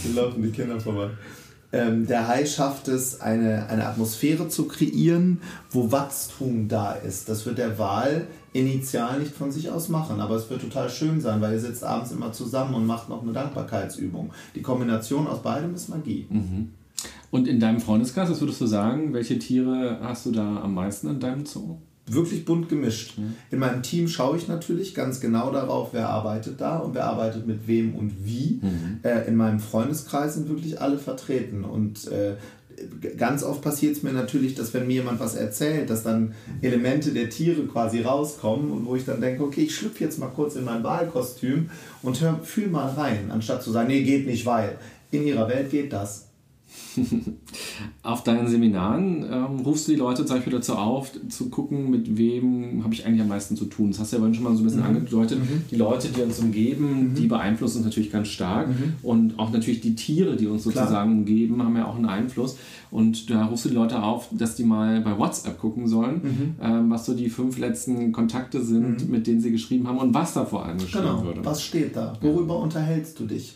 hier 0.02 0.14
laufen 0.14 0.42
die 0.42 0.50
Kinder 0.50 0.80
vorbei. 0.80 1.10
Ähm, 1.72 2.06
der 2.06 2.28
Hai 2.28 2.46
schafft 2.46 2.88
es, 2.88 3.20
eine, 3.20 3.68
eine 3.68 3.86
Atmosphäre 3.86 4.48
zu 4.48 4.68
kreieren, 4.68 5.40
wo 5.70 5.90
Wachstum 5.90 6.68
da 6.68 6.92
ist. 6.92 7.28
Das 7.28 7.44
wird 7.44 7.58
der 7.58 7.78
Wal 7.78 8.28
initial 8.52 9.18
nicht 9.18 9.34
von 9.34 9.50
sich 9.50 9.70
aus 9.70 9.88
machen, 9.88 10.20
aber 10.20 10.36
es 10.36 10.48
wird 10.48 10.62
total 10.62 10.88
schön 10.88 11.20
sein, 11.20 11.40
weil 11.40 11.52
ihr 11.52 11.60
sitzt 11.60 11.84
abends 11.84 12.12
immer 12.12 12.32
zusammen 12.32 12.74
und 12.74 12.86
macht 12.86 13.08
noch 13.08 13.22
eine 13.22 13.32
Dankbarkeitsübung. 13.32 14.32
Die 14.54 14.62
Kombination 14.62 15.26
aus 15.26 15.42
beidem 15.42 15.74
ist 15.74 15.88
Magie. 15.88 16.26
Mhm. 16.30 16.70
Und 17.30 17.48
in 17.48 17.60
deinem 17.60 17.80
Freundeskreis, 17.80 18.30
was 18.30 18.40
würdest 18.40 18.60
du 18.60 18.66
sagen, 18.66 19.12
welche 19.12 19.38
Tiere 19.38 19.98
hast 20.02 20.24
du 20.24 20.30
da 20.30 20.62
am 20.62 20.74
meisten 20.74 21.08
in 21.08 21.20
deinem 21.20 21.44
Zoo? 21.44 21.76
Wirklich 22.06 22.44
bunt 22.44 22.68
gemischt. 22.68 23.18
Mhm. 23.18 23.34
In 23.50 23.58
meinem 23.58 23.82
Team 23.82 24.08
schaue 24.08 24.36
ich 24.36 24.48
natürlich 24.48 24.94
ganz 24.94 25.20
genau 25.20 25.50
darauf, 25.50 25.90
wer 25.92 26.08
arbeitet 26.08 26.60
da 26.60 26.78
und 26.78 26.94
wer 26.94 27.04
arbeitet 27.04 27.46
mit 27.46 27.66
wem 27.66 27.94
und 27.94 28.24
wie. 28.24 28.60
Mhm. 28.62 29.00
Äh, 29.02 29.26
in 29.26 29.36
meinem 29.36 29.60
Freundeskreis 29.60 30.34
sind 30.34 30.48
wirklich 30.48 30.80
alle 30.80 30.98
vertreten 30.98 31.64
und 31.64 32.06
äh, 32.08 32.36
ganz 33.16 33.42
oft 33.42 33.62
passiert 33.62 33.96
es 33.96 34.02
mir 34.02 34.12
natürlich, 34.12 34.54
dass 34.54 34.74
wenn 34.74 34.86
mir 34.86 34.94
jemand 34.94 35.20
was 35.20 35.34
erzählt, 35.34 35.90
dass 35.90 36.02
dann 36.02 36.34
Elemente 36.60 37.12
der 37.12 37.30
Tiere 37.30 37.62
quasi 37.62 38.02
rauskommen 38.02 38.70
und 38.70 38.86
wo 38.86 38.96
ich 38.96 39.04
dann 39.04 39.20
denke, 39.20 39.42
okay, 39.44 39.62
ich 39.62 39.74
schlüpfe 39.74 40.04
jetzt 40.04 40.18
mal 40.18 40.28
kurz 40.28 40.56
in 40.56 40.64
mein 40.64 40.84
Wahlkostüm 40.84 41.70
und 42.02 42.20
hör, 42.20 42.38
fühl 42.42 42.68
mal 42.68 42.88
rein, 42.90 43.30
anstatt 43.30 43.62
zu 43.62 43.72
sagen, 43.72 43.88
nee, 43.88 44.02
geht 44.02 44.26
nicht, 44.26 44.46
weil 44.46 44.78
in 45.10 45.26
ihrer 45.26 45.48
Welt 45.48 45.70
geht 45.70 45.92
das. 45.92 46.25
auf 48.02 48.24
deinen 48.24 48.48
Seminaren 48.48 49.24
ähm, 49.30 49.60
rufst 49.64 49.88
du 49.88 49.92
die 49.92 49.98
Leute 49.98 50.24
zum 50.24 50.36
Beispiel 50.36 50.52
dazu 50.52 50.74
auf, 50.74 51.12
zu 51.28 51.50
gucken, 51.50 51.90
mit 51.90 52.16
wem 52.16 52.82
habe 52.84 52.94
ich 52.94 53.06
eigentlich 53.06 53.22
am 53.22 53.28
meisten 53.28 53.56
zu 53.56 53.66
tun. 53.66 53.90
Das 53.90 54.00
hast 54.00 54.12
du 54.12 54.16
ja 54.16 54.20
vorhin 54.20 54.34
schon 54.34 54.44
mal 54.44 54.54
so 54.54 54.62
ein 54.62 54.64
bisschen 54.64 54.80
mhm. 54.80 54.86
angedeutet. 54.86 55.38
Mhm. 55.38 55.62
Die 55.70 55.76
Leute, 55.76 56.08
die 56.08 56.22
uns 56.22 56.38
umgeben, 56.38 57.10
mhm. 57.10 57.14
die 57.14 57.26
beeinflussen 57.26 57.78
uns 57.78 57.86
natürlich 57.86 58.10
ganz 58.10 58.28
stark. 58.28 58.68
Mhm. 58.68 58.94
Und 59.02 59.38
auch 59.38 59.50
natürlich 59.52 59.80
die 59.80 59.94
Tiere, 59.94 60.36
die 60.36 60.46
uns 60.46 60.64
sozusagen 60.64 60.88
Klar. 60.88 61.04
umgeben, 61.04 61.62
haben 61.62 61.76
ja 61.76 61.86
auch 61.86 61.96
einen 61.96 62.06
Einfluss. 62.06 62.56
Und 62.90 63.30
da 63.30 63.46
rufst 63.46 63.64
du 63.64 63.68
die 63.70 63.74
Leute 63.74 64.02
auf, 64.02 64.28
dass 64.32 64.54
die 64.54 64.64
mal 64.64 65.00
bei 65.00 65.18
WhatsApp 65.18 65.58
gucken 65.58 65.88
sollen, 65.88 66.20
mhm. 66.22 66.54
ähm, 66.62 66.90
was 66.90 67.06
so 67.06 67.14
die 67.14 67.28
fünf 67.28 67.58
letzten 67.58 68.12
Kontakte 68.12 68.62
sind, 68.62 69.06
mhm. 69.06 69.10
mit 69.10 69.26
denen 69.26 69.40
sie 69.40 69.50
geschrieben 69.50 69.88
haben 69.88 69.98
und 69.98 70.14
was 70.14 70.34
da 70.34 70.44
vor 70.44 70.64
allem 70.64 70.78
geschrieben 70.78 71.04
genau. 71.04 71.24
würde. 71.24 71.44
Was 71.44 71.62
steht 71.62 71.96
da? 71.96 72.14
Worüber 72.20 72.54
ja. 72.54 72.60
unterhältst 72.60 73.18
du 73.18 73.26
dich? 73.26 73.54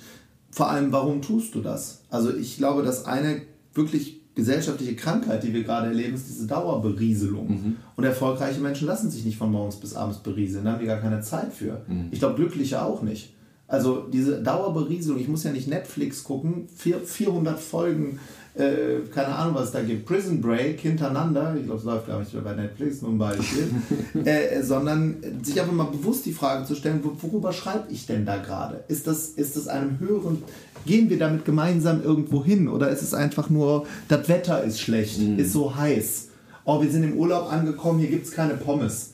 Vor 0.51 0.71
allem, 0.71 0.93
warum 0.93 1.23
tust 1.23 1.55
du 1.55 1.61
das? 1.61 2.03
Also 2.11 2.35
ich 2.35 2.57
glaube, 2.57 2.83
dass 2.83 3.07
eine 3.07 3.43
wirklich 3.75 4.21
gesellschaftliche 4.35 4.97
Krankheit, 4.97 5.43
die 5.43 5.53
wir 5.53 5.63
gerade 5.65 5.89
erleben, 5.89 6.15
ist 6.15 6.29
diese 6.29 6.47
Dauerberieselung. 6.47 7.49
Mhm. 7.49 7.77
Und 7.97 8.05
erfolgreiche 8.05 8.61
Menschen 8.61 8.87
lassen 8.87 9.11
sich 9.11 9.25
nicht 9.25 9.37
von 9.37 9.51
morgens 9.51 9.77
bis 9.77 9.95
abends 9.95 10.19
berieseln, 10.19 10.65
da 10.65 10.73
haben 10.73 10.81
die 10.81 10.87
gar 10.87 11.01
keine 11.01 11.21
Zeit 11.21 11.53
für. 11.53 11.83
Mhm. 11.87 12.09
Ich 12.11 12.21
glaube, 12.21 12.37
glückliche 12.37 12.83
auch 12.83 13.03
nicht. 13.03 13.35
Also 13.69 14.09
diese 14.13 14.43
Dauerberieselung, 14.43 15.21
ich 15.21 15.29
muss 15.29 15.45
ja 15.45 15.53
nicht 15.53 15.69
Netflix 15.69 16.25
gucken, 16.25 16.67
400 16.69 17.59
Folgen 17.59 18.19
äh, 18.55 19.07
keine 19.15 19.29
Ahnung, 19.29 19.55
was 19.55 19.67
es 19.67 19.73
da 19.73 19.83
gibt, 19.83 20.07
Prison 20.07 20.41
Break 20.41 20.81
hintereinander, 20.81 21.55
ich 21.57 21.65
glaube, 21.65 21.79
es 21.79 21.85
läuft 21.85 22.09
gar 22.09 22.19
nicht 22.19 22.33
mehr 22.35 22.43
bei 22.43 22.55
Netflix, 22.55 23.01
nur 23.01 23.13
ein 23.13 23.19
Beispiel, 23.19 23.71
äh, 24.25 24.63
sondern 24.63 25.17
sich 25.43 25.61
einfach 25.61 25.73
mal 25.73 25.85
bewusst 25.85 26.27
die 26.27 26.33
Frage 26.33 26.65
zu 26.65 26.75
stellen, 26.75 27.01
worüber 27.03 27.53
schreibe 27.53 27.91
ich 27.91 28.07
denn 28.07 28.27
da 28.27 28.39
gerade? 28.39 28.83
Ist 28.89 29.07
das, 29.07 29.29
ist 29.29 29.57
das 29.57 29.69
einem 29.69 30.01
höheren, 30.01 30.43
gehen 30.85 31.11
wir 31.11 31.19
damit 31.19 31.45
gemeinsam 31.45 32.03
irgendwo 32.03 32.45
hin 32.45 32.69
oder 32.69 32.91
ist 32.91 33.03
es 33.03 33.15
einfach 33.15 33.51
nur, 33.51 33.87
das 34.09 34.29
Wetter 34.29 34.65
ist 34.65 34.81
schlecht, 34.81 35.21
mhm. 35.21 35.39
ist 35.39 35.53
so 35.53 35.77
heiß, 35.77 36.29
oh, 36.65 36.83
wir 36.83 36.91
sind 36.91 37.05
im 37.05 37.17
Urlaub 37.17 37.53
angekommen, 37.53 38.01
hier 38.01 38.11
gibt 38.11 38.27
es 38.27 38.33
keine 38.33 38.55
Pommes. 38.55 39.13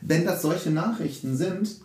Wenn 0.00 0.24
das 0.24 0.40
solche 0.40 0.70
Nachrichten 0.70 1.36
sind, 1.36 1.76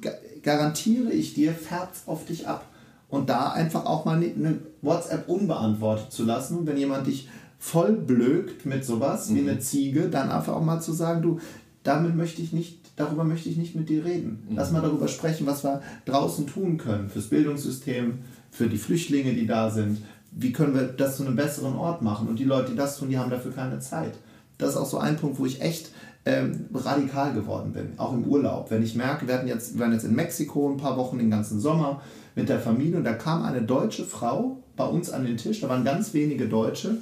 garantiere 0.42 1.12
ich 1.12 1.34
dir, 1.34 1.52
färbt 1.52 1.96
es 1.96 2.08
auf 2.08 2.26
dich 2.26 2.48
ab 2.48 2.71
und 3.12 3.30
da 3.30 3.52
einfach 3.52 3.86
auch 3.86 4.06
mal 4.06 4.18
eine 4.18 4.58
WhatsApp 4.82 5.30
unbeantwortet 5.30 6.12
zu 6.12 6.24
lassen. 6.24 6.58
Und 6.58 6.66
wenn 6.66 6.78
jemand 6.78 7.06
dich 7.06 7.30
voll 7.60 7.92
blökt 7.92 8.66
mit 8.66 8.84
sowas 8.84 9.30
mhm. 9.30 9.36
wie 9.36 9.40
eine 9.42 9.60
Ziege, 9.60 10.10
dann 10.10 10.32
einfach 10.32 10.54
auch 10.54 10.64
mal 10.64 10.80
zu 10.80 10.94
sagen, 10.94 11.22
du, 11.22 11.40
damit 11.84 12.16
möchte 12.16 12.42
ich 12.42 12.54
nicht, 12.54 12.80
darüber 12.96 13.24
möchte 13.24 13.50
ich 13.50 13.58
nicht 13.58 13.76
mit 13.76 13.90
dir 13.90 14.04
reden. 14.06 14.48
Mhm. 14.50 14.56
Lass 14.56 14.72
mal 14.72 14.82
darüber 14.82 15.08
sprechen, 15.08 15.46
was 15.46 15.64
wir 15.64 15.82
draußen 16.06 16.48
tun 16.48 16.78
können 16.78 17.10
fürs 17.10 17.28
Bildungssystem, 17.28 18.20
für 18.50 18.68
die 18.68 18.78
Flüchtlinge, 18.78 19.34
die 19.34 19.46
da 19.46 19.70
sind. 19.70 20.00
Wie 20.32 20.54
können 20.54 20.74
wir 20.74 20.84
das 20.84 21.18
zu 21.18 21.26
einem 21.26 21.36
besseren 21.36 21.76
Ort 21.76 22.02
machen? 22.02 22.30
Und 22.30 22.40
die 22.40 22.46
Leute, 22.46 22.72
die 22.72 22.78
das 22.78 22.98
tun, 22.98 23.10
die 23.10 23.18
haben 23.18 23.30
dafür 23.30 23.52
keine 23.52 23.80
Zeit. 23.80 24.14
Das 24.58 24.72
ist 24.72 24.78
auch 24.78 24.86
so 24.86 25.00
ein 25.00 25.18
Punkt, 25.18 25.38
wo 25.38 25.46
ich 25.46 25.62
echt 25.62 25.92
ähm, 26.26 26.68
radikal 26.74 27.34
geworden 27.34 27.74
bin, 27.74 27.94
auch 27.98 28.14
im 28.14 28.24
Urlaub. 28.24 28.72
Wenn 28.72 28.84
ich 28.84 28.96
merke, 28.96 29.28
wir, 29.28 29.36
hatten 29.36 29.48
jetzt, 29.48 29.74
wir 29.74 29.82
waren 29.82 29.92
jetzt 29.92 30.06
in 30.06 30.16
Mexiko 30.16 30.70
ein 30.70 30.78
paar 30.78 30.98
Wochen 30.98 31.18
den 31.18 31.32
ganzen 31.32 31.60
Sommer, 31.60 32.02
mit 32.36 32.50
der 32.50 32.60
Familie 32.60 32.98
und 32.98 33.04
da 33.04 33.14
kam 33.14 33.44
eine 33.44 33.62
deutsche 33.62 34.06
Frau 34.06 34.64
bei 34.76 34.86
uns 34.86 35.10
an 35.10 35.26
den 35.26 35.38
Tisch, 35.38 35.62
da 35.62 35.70
waren 35.70 35.84
ganz 35.84 36.14
wenige 36.14 36.48
Deutsche 36.48 36.98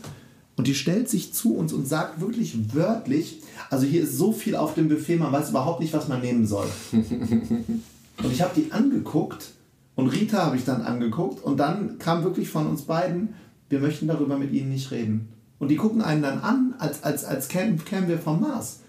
und 0.56 0.68
die 0.68 0.76
stellt 0.76 1.10
sich 1.10 1.34
zu 1.34 1.56
uns 1.56 1.72
und 1.72 1.88
sagt 1.88 2.20
wirklich 2.20 2.76
wörtlich, 2.76 3.42
also 3.70 3.86
hier 3.86 4.04
ist 4.04 4.18
so 4.18 4.32
viel 4.32 4.56
auf 4.56 4.74
dem 4.74 4.90
Buffet, 4.90 5.18
man 5.18 5.32
weiß 5.32 5.52
überhaupt 5.52 5.80
nicht, 5.80 5.94
was 5.94 6.08
man 6.08 6.22
nehmen 6.22 6.46
soll. 6.46 6.68
und 6.92 8.32
ich 8.32 8.42
habe 8.42 8.52
die 8.56 8.72
angeguckt 8.72 9.52
und 9.96 10.08
Rita 10.08 10.46
habe 10.46 10.58
ich 10.58 10.66
dann 10.66 10.82
angeguckt 10.82 11.44
und 11.44 11.58
dann 11.58 11.98
kam 12.00 12.24
wirklich 12.24 12.50
von 12.50 12.68
uns 12.68 12.82
beiden, 12.82 13.36
wir 13.70 13.80
möchten 13.80 14.08
darüber 14.08 14.38
mit 14.38 14.52
Ihnen 14.52 14.70
nicht 14.70 14.92
reden. 14.92 15.30
Und 15.60 15.68
die 15.70 15.76
gucken 15.76 16.02
einen 16.02 16.24
dann 16.24 16.40
an, 16.40 16.74
als, 16.80 17.04
als, 17.04 17.26
als 17.26 17.50
kämen, 17.50 17.84
kämen 17.84 18.08
wir 18.08 18.18
vom 18.18 18.42
Mars. 18.42 18.80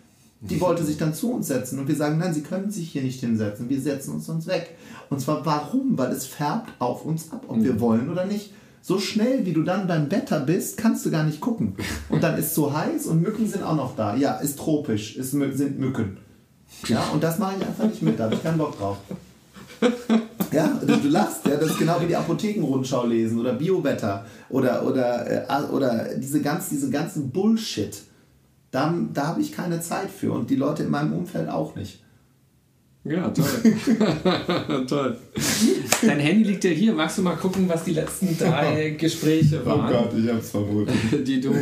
Die 0.43 0.61
wollte 0.61 0.85
sich 0.85 0.97
dann 0.97 1.13
zu 1.13 1.33
uns 1.33 1.49
setzen 1.49 1.79
und 1.79 1.87
wir 1.87 1.97
sagen, 1.97 2.17
nein, 2.17 2.33
sie 2.33 2.43
können 2.43 2.71
sich 2.71 2.91
hier 2.91 3.03
nicht 3.03 3.21
hinsetzen, 3.21 3.69
wir 3.69 3.81
setzen 3.81 4.15
uns 4.15 4.29
uns 4.29 4.47
weg. 4.47 4.77
Und 5.11 5.21
zwar 5.21 5.45
warum? 5.45 5.99
Weil 5.99 6.13
es 6.13 6.25
färbt 6.25 6.71
auf 6.79 7.05
uns 7.05 7.31
ab, 7.31 7.45
ob 7.49 7.59
mhm. 7.59 7.65
wir 7.65 7.81
wollen 7.81 8.11
oder 8.11 8.25
nicht. 8.25 8.53
So 8.83 8.99
schnell, 8.99 9.45
wie 9.45 9.53
du 9.53 9.63
dann 9.63 9.87
beim 9.87 10.11
Wetter 10.11 10.41
bist, 10.41 10.79
kannst 10.79 11.05
du 11.05 11.11
gar 11.11 11.25
nicht 11.25 11.43
gucken. 11.43 11.75
Und 12.09 12.23
dann 12.23 12.39
ist 12.39 12.47
es 12.47 12.55
so 12.55 12.73
heiß 12.73 13.07
und 13.07 13.21
Mücken 13.21 13.47
sind 13.47 13.63
auch 13.63 13.77
noch 13.77 13.95
da. 13.95 14.17
Ja, 14.17 14.37
ist 14.37 14.59
tropisch, 14.59 15.17
ist, 15.17 15.33
sind 15.33 15.79
Mücken. 15.79 16.17
Ja, 16.89 17.03
und 17.13 17.23
das 17.23 17.39
mache 17.39 17.57
ich 17.59 17.67
einfach 17.67 17.85
nicht 17.85 18.01
mit, 18.01 18.19
da 18.19 18.25
habe 18.25 18.37
ich 18.37 18.43
keinen 18.43 18.57
Bock 18.57 18.79
drauf. 18.79 18.97
Ja, 20.53 20.81
du, 20.81 20.97
du 20.97 21.09
lachst, 21.09 21.47
ja, 21.47 21.57
das 21.57 21.71
ist 21.71 21.79
genau 21.79 22.01
wie 22.01 22.07
die 22.07 22.17
Apothekenrundschau 22.17 23.07
lesen 23.07 23.39
oder 23.39 23.53
Biowetter 23.53 24.27
oder, 24.49 24.85
oder, 24.87 25.49
äh, 25.49 25.65
oder 25.71 26.17
diese 26.17 26.41
ganz, 26.41 26.69
diesen 26.71 26.91
ganzen 26.91 27.31
Bullshit. 27.31 27.97
Da, 28.71 28.95
da 29.13 29.27
habe 29.27 29.41
ich 29.41 29.53
keine 29.53 29.81
Zeit 29.81 30.11
für 30.11 30.33
und 30.33 30.51
die 30.51 30.57
Leute 30.57 30.85
in 30.85 30.91
meinem 30.91 31.13
Umfeld 31.13 31.49
auch 31.49 31.75
nicht. 31.75 32.01
Ja, 33.03 33.29
toll. 33.31 34.87
toll. 34.87 35.17
Dein 36.03 36.21
Handy 36.21 36.45
liegt 36.45 36.65
ja 36.65 36.71
hier. 36.71 36.93
Magst 36.93 37.17
du 37.17 37.23
mal 37.23 37.37
gucken, 37.37 37.67
was 37.69 37.85
die 37.85 37.95
letzten 37.95 38.37
drei 38.37 38.91
Gespräche 38.91 39.63
oh 39.65 39.69
waren? 39.69 39.95
Oh 39.95 40.03
Gott, 40.03 40.19
ich 40.19 40.31
hab's 40.31 40.51
verboten. 40.51 40.93
Die 41.25 41.41
du 41.41 41.55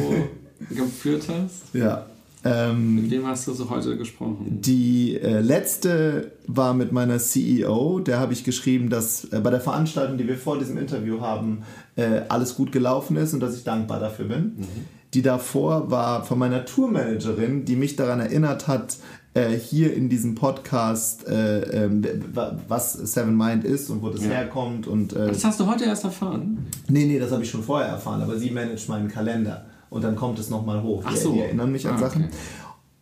geführt 0.69 1.23
hast? 1.29 1.73
Ja. 1.73 2.07
Ähm, 2.45 2.97
mit 2.97 3.11
wem 3.11 3.27
hast 3.27 3.47
du 3.47 3.53
so 3.53 3.71
heute 3.71 3.97
gesprochen? 3.97 4.59
Die 4.61 5.17
äh, 5.17 5.41
letzte 5.41 6.33
war 6.47 6.75
mit 6.75 6.93
meiner 6.93 7.19
CEO. 7.19 8.01
Der 8.01 8.19
habe 8.19 8.33
ich 8.33 8.43
geschrieben, 8.43 8.91
dass 8.91 9.25
äh, 9.25 9.41
bei 9.41 9.51
der 9.51 9.61
Veranstaltung, 9.61 10.19
die 10.19 10.27
wir 10.27 10.37
vor 10.37 10.59
diesem 10.59 10.79
Interview 10.79 11.21
haben, 11.21 11.63
äh, 11.97 12.23
alles 12.29 12.55
gut 12.55 12.73
gelaufen 12.73 13.17
ist 13.17 13.35
und 13.35 13.41
dass 13.41 13.57
ich 13.57 13.65
dankbar 13.65 14.01
dafür 14.01 14.27
bin. 14.27 14.57
Mhm. 14.57 14.67
Die 15.15 15.23
davor 15.23 15.91
war 15.91 16.25
von 16.25 16.39
meiner 16.39 16.65
Tourmanagerin, 16.65 17.65
die 17.65 17.77
mich 17.77 17.97
daran 17.97 18.21
erinnert 18.21 18.69
hat, 18.69 18.99
äh, 19.35 19.51
hier 19.51 19.95
in 19.95 20.09
diesem 20.09 20.35
Podcast, 20.35 21.27
äh, 21.29 21.87
äh, 21.87 21.91
was 22.69 22.93
Seven 22.93 23.37
Mind 23.37 23.65
ist 23.65 23.89
und 23.91 24.03
wo 24.03 24.11
das 24.11 24.23
ja. 24.23 24.31
herkommt. 24.31 24.87
Und, 24.87 25.15
äh, 25.15 25.29
das 25.29 25.45
hast 25.45 25.61
du 25.61 25.67
heute 25.67 25.85
erst 25.85 26.05
erfahren? 26.05 26.67
Nee, 26.89 27.07
nee, 27.07 27.19
das 27.19 27.31
habe 27.31 27.43
ich 27.43 27.51
schon 27.51 27.63
vorher 27.63 27.89
erfahren, 27.89 28.21
aber 28.21 28.39
sie 28.39 28.51
managt 28.51 28.89
meinen 28.89 29.09
Kalender 29.09 29.67
und 29.91 30.05
dann 30.05 30.17
kommt 30.17 30.39
es 30.39 30.51
nochmal 30.51 30.83
hoch. 30.83 31.03
Ach 31.07 31.17
so. 31.17 31.33
Die, 31.33 31.41
erinnern 31.41 31.73
mich 31.73 31.87
an 31.87 31.95
ah, 31.95 31.99
Sachen. 31.99 32.25
Okay. 32.25 32.35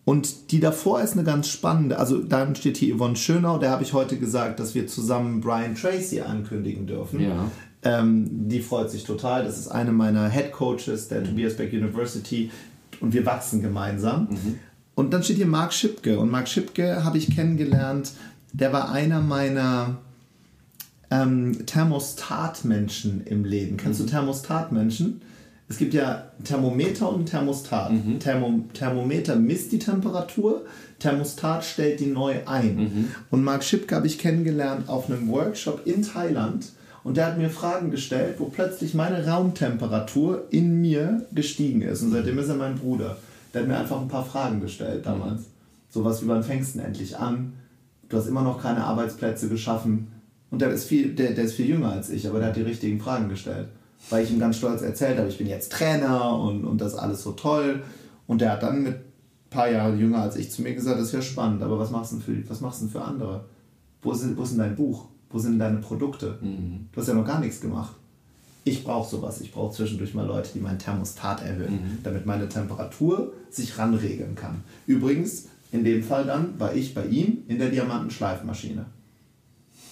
Und 0.04 0.52
die 0.52 0.60
davor 0.60 1.00
ist 1.00 1.14
eine 1.14 1.24
ganz 1.24 1.48
spannende, 1.48 1.98
also 1.98 2.22
dann 2.22 2.54
steht 2.54 2.76
hier 2.76 2.96
Yvonne 2.96 3.16
Schönau, 3.16 3.58
der 3.58 3.70
habe 3.70 3.82
ich 3.82 3.92
heute 3.92 4.18
gesagt, 4.18 4.60
dass 4.60 4.76
wir 4.76 4.86
zusammen 4.86 5.40
Brian 5.40 5.74
Tracy 5.74 6.20
ankündigen 6.20 6.86
dürfen. 6.86 7.20
Ja. 7.20 7.50
Ähm, 7.86 8.48
die 8.48 8.60
freut 8.60 8.90
sich 8.90 9.04
total. 9.04 9.44
Das 9.44 9.58
ist 9.58 9.68
eine 9.68 9.92
meiner 9.92 10.28
Head 10.28 10.50
Coaches 10.50 11.06
der 11.08 11.20
mhm. 11.20 11.26
Tobias 11.26 11.56
Beck 11.56 11.72
University 11.72 12.50
und 13.00 13.14
wir 13.14 13.24
wachsen 13.24 13.62
gemeinsam. 13.62 14.28
Mhm. 14.30 14.58
Und 14.96 15.12
dann 15.12 15.22
steht 15.22 15.36
hier 15.36 15.46
Mark 15.46 15.72
Schipke. 15.72 16.18
Und 16.18 16.30
Mark 16.30 16.48
Schipke 16.48 17.04
habe 17.04 17.18
ich 17.18 17.34
kennengelernt. 17.34 18.12
Der 18.52 18.72
war 18.72 18.90
einer 18.90 19.20
meiner 19.20 19.98
ähm, 21.10 21.64
Thermostatmenschen 21.64 23.24
im 23.24 23.44
Leben. 23.44 23.76
Kennst 23.76 24.00
mhm. 24.00 24.06
du 24.06 24.10
Thermostatmenschen? 24.10 25.20
Es 25.68 25.78
gibt 25.78 25.94
ja 25.94 26.30
Thermometer 26.42 27.12
und 27.12 27.26
Thermostat. 27.26 27.92
Mhm. 27.92 28.18
Thermo 28.18 28.64
Thermometer 28.72 29.36
misst 29.36 29.72
die 29.72 29.78
Temperatur, 29.78 30.64
Thermostat 30.98 31.64
stellt 31.64 32.00
die 32.00 32.06
neu 32.06 32.36
ein. 32.46 32.76
Mhm. 32.76 33.08
Und 33.30 33.44
Mark 33.44 33.64
Schipke 33.64 33.94
habe 33.94 34.06
ich 34.06 34.18
kennengelernt 34.18 34.88
auf 34.88 35.10
einem 35.10 35.28
Workshop 35.28 35.86
in 35.86 36.02
Thailand 36.02 36.66
Und 37.06 37.16
der 37.16 37.26
hat 37.26 37.38
mir 37.38 37.50
Fragen 37.50 37.92
gestellt, 37.92 38.34
wo 38.38 38.46
plötzlich 38.46 38.92
meine 38.92 39.28
Raumtemperatur 39.28 40.46
in 40.50 40.80
mir 40.80 41.24
gestiegen 41.32 41.80
ist. 41.82 42.02
Und 42.02 42.10
seitdem 42.10 42.36
ist 42.36 42.48
er 42.48 42.56
mein 42.56 42.74
Bruder. 42.74 43.16
Der 43.54 43.60
hat 43.60 43.68
mir 43.68 43.78
einfach 43.78 44.00
ein 44.00 44.08
paar 44.08 44.24
Fragen 44.24 44.60
gestellt 44.60 45.06
damals. 45.06 45.42
Sowas 45.88 46.20
wie, 46.20 46.26
wann 46.26 46.42
fängst 46.42 46.74
du 46.74 46.78
denn 46.78 46.88
endlich 46.88 47.16
an? 47.16 47.52
Du 48.08 48.16
hast 48.16 48.26
immer 48.26 48.42
noch 48.42 48.60
keine 48.60 48.82
Arbeitsplätze 48.82 49.48
geschaffen. 49.48 50.08
Und 50.50 50.60
der 50.60 50.70
ist, 50.70 50.86
viel, 50.86 51.14
der, 51.14 51.30
der 51.30 51.44
ist 51.44 51.54
viel 51.54 51.68
jünger 51.68 51.92
als 51.92 52.10
ich, 52.10 52.28
aber 52.28 52.40
der 52.40 52.48
hat 52.48 52.56
die 52.56 52.62
richtigen 52.62 52.98
Fragen 52.98 53.28
gestellt. 53.28 53.68
Weil 54.10 54.24
ich 54.24 54.32
ihm 54.32 54.40
ganz 54.40 54.56
stolz 54.56 54.82
erzählt 54.82 55.16
habe, 55.16 55.28
ich 55.28 55.38
bin 55.38 55.46
jetzt 55.46 55.70
Trainer 55.70 56.36
und, 56.36 56.64
und 56.64 56.80
das 56.80 56.96
alles 56.96 57.22
so 57.22 57.30
toll. 57.30 57.84
Und 58.26 58.40
der 58.40 58.50
hat 58.50 58.64
dann 58.64 58.82
mit 58.82 58.94
ein 58.94 59.50
paar 59.50 59.70
Jahre 59.70 59.94
jünger 59.94 60.22
als 60.22 60.34
ich 60.34 60.50
zu 60.50 60.60
mir 60.60 60.74
gesagt, 60.74 60.98
das 60.98 61.06
ist 61.06 61.14
ja 61.14 61.22
spannend, 61.22 61.62
aber 61.62 61.78
was 61.78 61.92
machst 61.92 62.14
du 62.14 62.18
für, 62.18 62.50
was 62.50 62.60
machst 62.60 62.82
du 62.82 62.88
für 62.88 63.02
andere? 63.02 63.44
Wo 64.02 64.10
ist, 64.10 64.36
wo 64.36 64.42
ist 64.42 64.50
denn 64.50 64.58
dein 64.58 64.74
Buch? 64.74 65.06
Wo 65.30 65.38
sind 65.38 65.58
deine 65.58 65.78
Produkte? 65.78 66.38
Mhm. 66.40 66.86
Du 66.92 67.00
hast 67.00 67.08
ja 67.08 67.14
noch 67.14 67.26
gar 67.26 67.40
nichts 67.40 67.60
gemacht. 67.60 67.94
Ich 68.64 68.82
brauche 68.82 69.08
sowas. 69.08 69.40
Ich 69.40 69.52
brauche 69.52 69.74
zwischendurch 69.74 70.14
mal 70.14 70.26
Leute, 70.26 70.50
die 70.54 70.60
meinen 70.60 70.78
Thermostat 70.78 71.42
erhöhen, 71.42 71.74
mhm. 71.74 71.98
damit 72.02 72.26
meine 72.26 72.48
Temperatur 72.48 73.32
sich 73.50 73.78
ranregeln 73.78 74.34
kann. 74.34 74.62
Übrigens, 74.86 75.46
in 75.72 75.84
dem 75.84 76.02
Fall 76.02 76.24
dann 76.24 76.58
war 76.58 76.74
ich 76.74 76.94
bei 76.94 77.06
ihm 77.06 77.38
in 77.48 77.58
der 77.58 77.70
Diamantenschleifmaschine. 77.70 78.86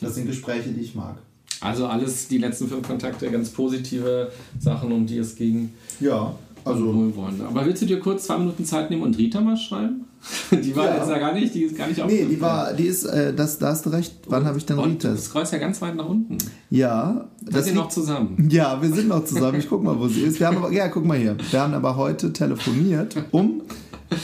Das 0.01 0.15
sind 0.15 0.27
Gespräche, 0.27 0.71
die 0.71 0.81
ich 0.81 0.95
mag. 0.95 1.17
Also 1.61 1.87
alles, 1.87 2.29
die 2.29 2.39
letzten 2.39 2.69
fünf 2.69 2.87
Kontakte, 2.87 3.31
ganz 3.31 3.49
positive 3.51 4.31
Sachen, 4.59 4.93
um 4.93 5.07
die 5.07 5.19
es 5.19 5.35
ging. 5.35 5.73
Ja, 6.01 6.35
also. 6.65 6.95
Wohlwollend. 6.95 7.43
Aber 7.43 7.67
willst 7.67 7.83
du 7.83 7.87
dir 7.87 8.01
kurz 8.01 8.25
zwei 8.25 8.39
Minuten 8.39 8.65
Zeit 8.65 8.91
nehmen 8.91 9.03
und 9.03 9.19
Rita 9.19 9.41
mal 9.41 9.57
schreiben? 9.57 10.05
Die 10.51 10.75
war 10.75 10.87
ja. 10.87 10.97
jetzt 10.97 11.09
ja 11.09 11.19
gar 11.19 11.35
nicht, 11.35 11.55
die 11.55 11.65
ist 11.65 11.77
gar 11.77 11.87
nicht 11.87 12.03
Nee, 12.07 12.25
die 12.25 12.41
war, 12.41 12.73
die 12.73 12.87
ist, 12.87 13.05
äh, 13.05 13.35
das, 13.35 13.59
da 13.59 13.69
hast 13.69 13.85
du 13.85 13.91
recht. 13.91 14.15
Wann 14.27 14.47
habe 14.47 14.57
ich 14.57 14.65
denn 14.65 14.79
Rita? 14.79 15.11
Du 15.11 15.19
scrollst 15.19 15.53
ja 15.53 15.59
ganz 15.59 15.83
weit 15.83 15.97
nach 15.97 16.09
unten. 16.09 16.39
Ja. 16.71 17.29
Wir 17.43 17.63
sind 17.63 17.75
noch 17.75 17.91
zusammen. 17.91 18.49
Ja, 18.51 18.81
wir 18.81 18.91
sind 18.91 19.09
noch 19.09 19.25
zusammen. 19.27 19.59
Ich 19.59 19.69
guck 19.69 19.83
mal, 19.83 19.99
wo 19.99 20.09
sie 20.09 20.23
ist. 20.23 20.41
Wir 20.41 20.47
haben 20.47 20.57
aber, 20.57 20.73
ja, 20.73 20.89
guck 20.89 21.05
mal 21.05 21.19
hier. 21.19 21.37
Wir 21.51 21.61
haben 21.61 21.75
aber 21.75 21.97
heute 21.97 22.33
telefoniert 22.33 23.17
um, 23.33 23.63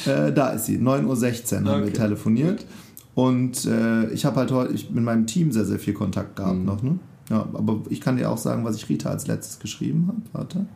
äh, 0.06 0.32
da 0.32 0.50
ist 0.50 0.66
sie, 0.66 0.78
9.16 0.78 1.64
Uhr 1.64 1.70
haben 1.70 1.82
okay. 1.82 1.84
wir 1.84 1.92
telefoniert. 1.92 2.64
Und 3.14 3.66
äh, 3.66 4.10
ich 4.12 4.24
habe 4.24 4.36
halt 4.36 4.52
heute 4.52 4.72
ich 4.72 4.90
mit 4.90 5.04
meinem 5.04 5.26
Team 5.26 5.52
sehr, 5.52 5.66
sehr 5.66 5.78
viel 5.78 5.94
Kontakt 5.94 6.36
gehabt 6.36 6.58
mhm. 6.58 6.64
noch. 6.64 6.82
Ne? 6.82 6.98
Ja, 7.28 7.46
aber 7.52 7.82
ich 7.90 8.00
kann 8.00 8.16
dir 8.16 8.30
auch 8.30 8.38
sagen, 8.38 8.64
was 8.64 8.76
ich 8.76 8.88
Rita 8.88 9.10
als 9.10 9.26
letztes 9.26 9.58
geschrieben 9.58 10.06
habe. 10.08 10.20
Warte. 10.32 10.66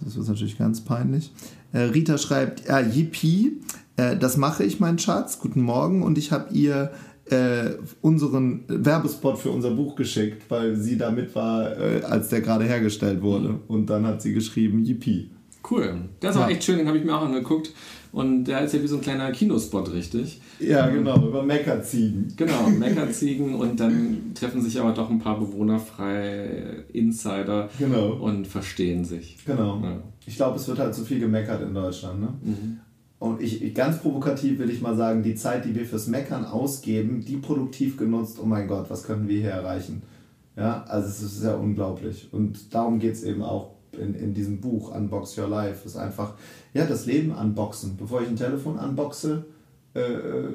Das 0.00 0.16
ist 0.16 0.28
natürlich 0.28 0.58
ganz 0.58 0.82
peinlich. 0.82 1.30
Äh, 1.72 1.80
Rita 1.80 2.18
schreibt, 2.18 2.68
ja, 2.68 2.80
Yippie, 2.80 3.60
äh, 3.96 4.16
das 4.16 4.36
mache 4.36 4.64
ich, 4.64 4.80
mein 4.80 4.98
Schatz. 4.98 5.38
Guten 5.38 5.62
Morgen. 5.62 6.02
Und 6.02 6.18
ich 6.18 6.32
habe 6.32 6.52
ihr 6.52 6.92
äh, 7.30 7.70
unseren 8.02 8.64
Werbespot 8.68 9.38
für 9.38 9.50
unser 9.50 9.70
Buch 9.70 9.96
geschickt, 9.96 10.42
weil 10.50 10.76
sie 10.76 10.98
da 10.98 11.10
mit 11.10 11.34
war, 11.34 11.78
äh, 11.78 12.02
als 12.02 12.28
der 12.28 12.40
gerade 12.40 12.64
hergestellt 12.64 13.22
wurde. 13.22 13.48
Mhm. 13.50 13.60
Und 13.68 13.90
dann 13.90 14.06
hat 14.06 14.22
sie 14.22 14.32
geschrieben, 14.32 14.84
Yippie. 14.84 15.30
Cool. 15.68 15.96
Das 16.20 16.36
war 16.36 16.48
ja. 16.48 16.54
echt 16.54 16.64
schön, 16.64 16.78
den 16.78 16.88
habe 16.88 16.98
ich 16.98 17.04
mir 17.04 17.16
auch 17.16 17.22
angeguckt. 17.22 17.72
Und 18.14 18.44
der 18.44 18.62
ist 18.62 18.72
ja 18.72 18.80
wie 18.80 18.86
so 18.86 18.96
ein 18.96 19.02
kleiner 19.02 19.32
Kinospot, 19.32 19.92
richtig? 19.92 20.40
Ja, 20.60 20.86
genau, 20.86 21.16
über 21.26 21.42
Meckerziegen. 21.42 22.32
Genau, 22.36 22.68
Meckerziegen 22.70 23.56
und 23.56 23.80
dann 23.80 24.32
treffen 24.34 24.62
sich 24.62 24.80
aber 24.80 24.92
doch 24.92 25.10
ein 25.10 25.18
paar 25.18 25.40
bewohnerfreie 25.40 26.84
Insider 26.92 27.68
genau. 27.76 28.12
und 28.12 28.46
verstehen 28.46 29.04
sich. 29.04 29.38
Genau. 29.44 29.80
Ja. 29.82 30.00
Ich 30.26 30.36
glaube, 30.36 30.56
es 30.56 30.68
wird 30.68 30.78
halt 30.78 30.94
zu 30.94 31.04
viel 31.04 31.18
gemeckert 31.18 31.62
in 31.62 31.74
Deutschland. 31.74 32.20
Ne? 32.20 32.28
Mhm. 32.42 32.80
Und 33.18 33.42
ich, 33.42 33.74
ganz 33.74 33.98
provokativ 33.98 34.60
will 34.60 34.70
ich 34.70 34.80
mal 34.80 34.94
sagen, 34.94 35.24
die 35.24 35.34
Zeit, 35.34 35.64
die 35.64 35.74
wir 35.74 35.84
fürs 35.84 36.06
Meckern 36.06 36.44
ausgeben, 36.44 37.24
die 37.24 37.38
produktiv 37.38 37.96
genutzt, 37.96 38.38
oh 38.40 38.46
mein 38.46 38.68
Gott, 38.68 38.88
was 38.90 39.02
können 39.02 39.26
wir 39.26 39.40
hier 39.40 39.50
erreichen? 39.50 40.02
Ja, 40.56 40.84
also 40.86 41.08
es 41.08 41.20
ist 41.20 41.42
ja 41.42 41.56
unglaublich. 41.56 42.28
Und 42.30 42.72
darum 42.72 43.00
geht 43.00 43.14
es 43.14 43.24
eben 43.24 43.42
auch 43.42 43.70
in, 43.98 44.14
in 44.14 44.34
diesem 44.34 44.60
Buch 44.60 44.94
Unbox 44.94 45.36
Your 45.38 45.48
Life. 45.48 45.86
Ist 45.86 45.96
einfach, 45.96 46.34
ja, 46.72 46.86
das 46.86 47.06
Leben 47.06 47.32
unboxen. 47.32 47.96
Bevor 47.96 48.22
ich 48.22 48.28
ein 48.28 48.36
Telefon 48.36 48.78
unboxe, 48.78 49.44
äh, 49.94 50.00
äh 50.00 50.48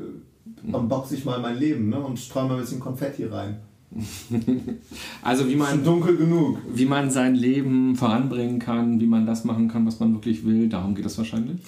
unboxe 0.72 1.16
ich 1.16 1.26
mal 1.26 1.40
mein 1.40 1.58
Leben 1.58 1.90
ne? 1.90 2.00
und 2.00 2.20
streue 2.20 2.48
mal 2.48 2.56
ein 2.56 2.62
bisschen 2.62 2.80
Konfetti 2.80 3.26
rein. 3.26 3.58
also 5.24 5.48
wie 5.48 5.56
man 5.56 5.84
dunkel 5.84 6.16
genug. 6.18 6.60
Wie 6.74 6.86
man 6.86 7.10
sein 7.10 7.36
Leben 7.36 7.96
voranbringen 7.96 8.60
kann, 8.60 9.00
wie 9.00 9.08
man 9.08 9.26
das 9.26 9.46
machen 9.46 9.68
kann, 9.68 9.86
was 9.86 10.00
man 10.00 10.14
wirklich 10.14 10.46
will, 10.46 10.70
darum 10.70 10.94
geht 10.96 11.06
es 11.06 11.18
wahrscheinlich. 11.18 11.60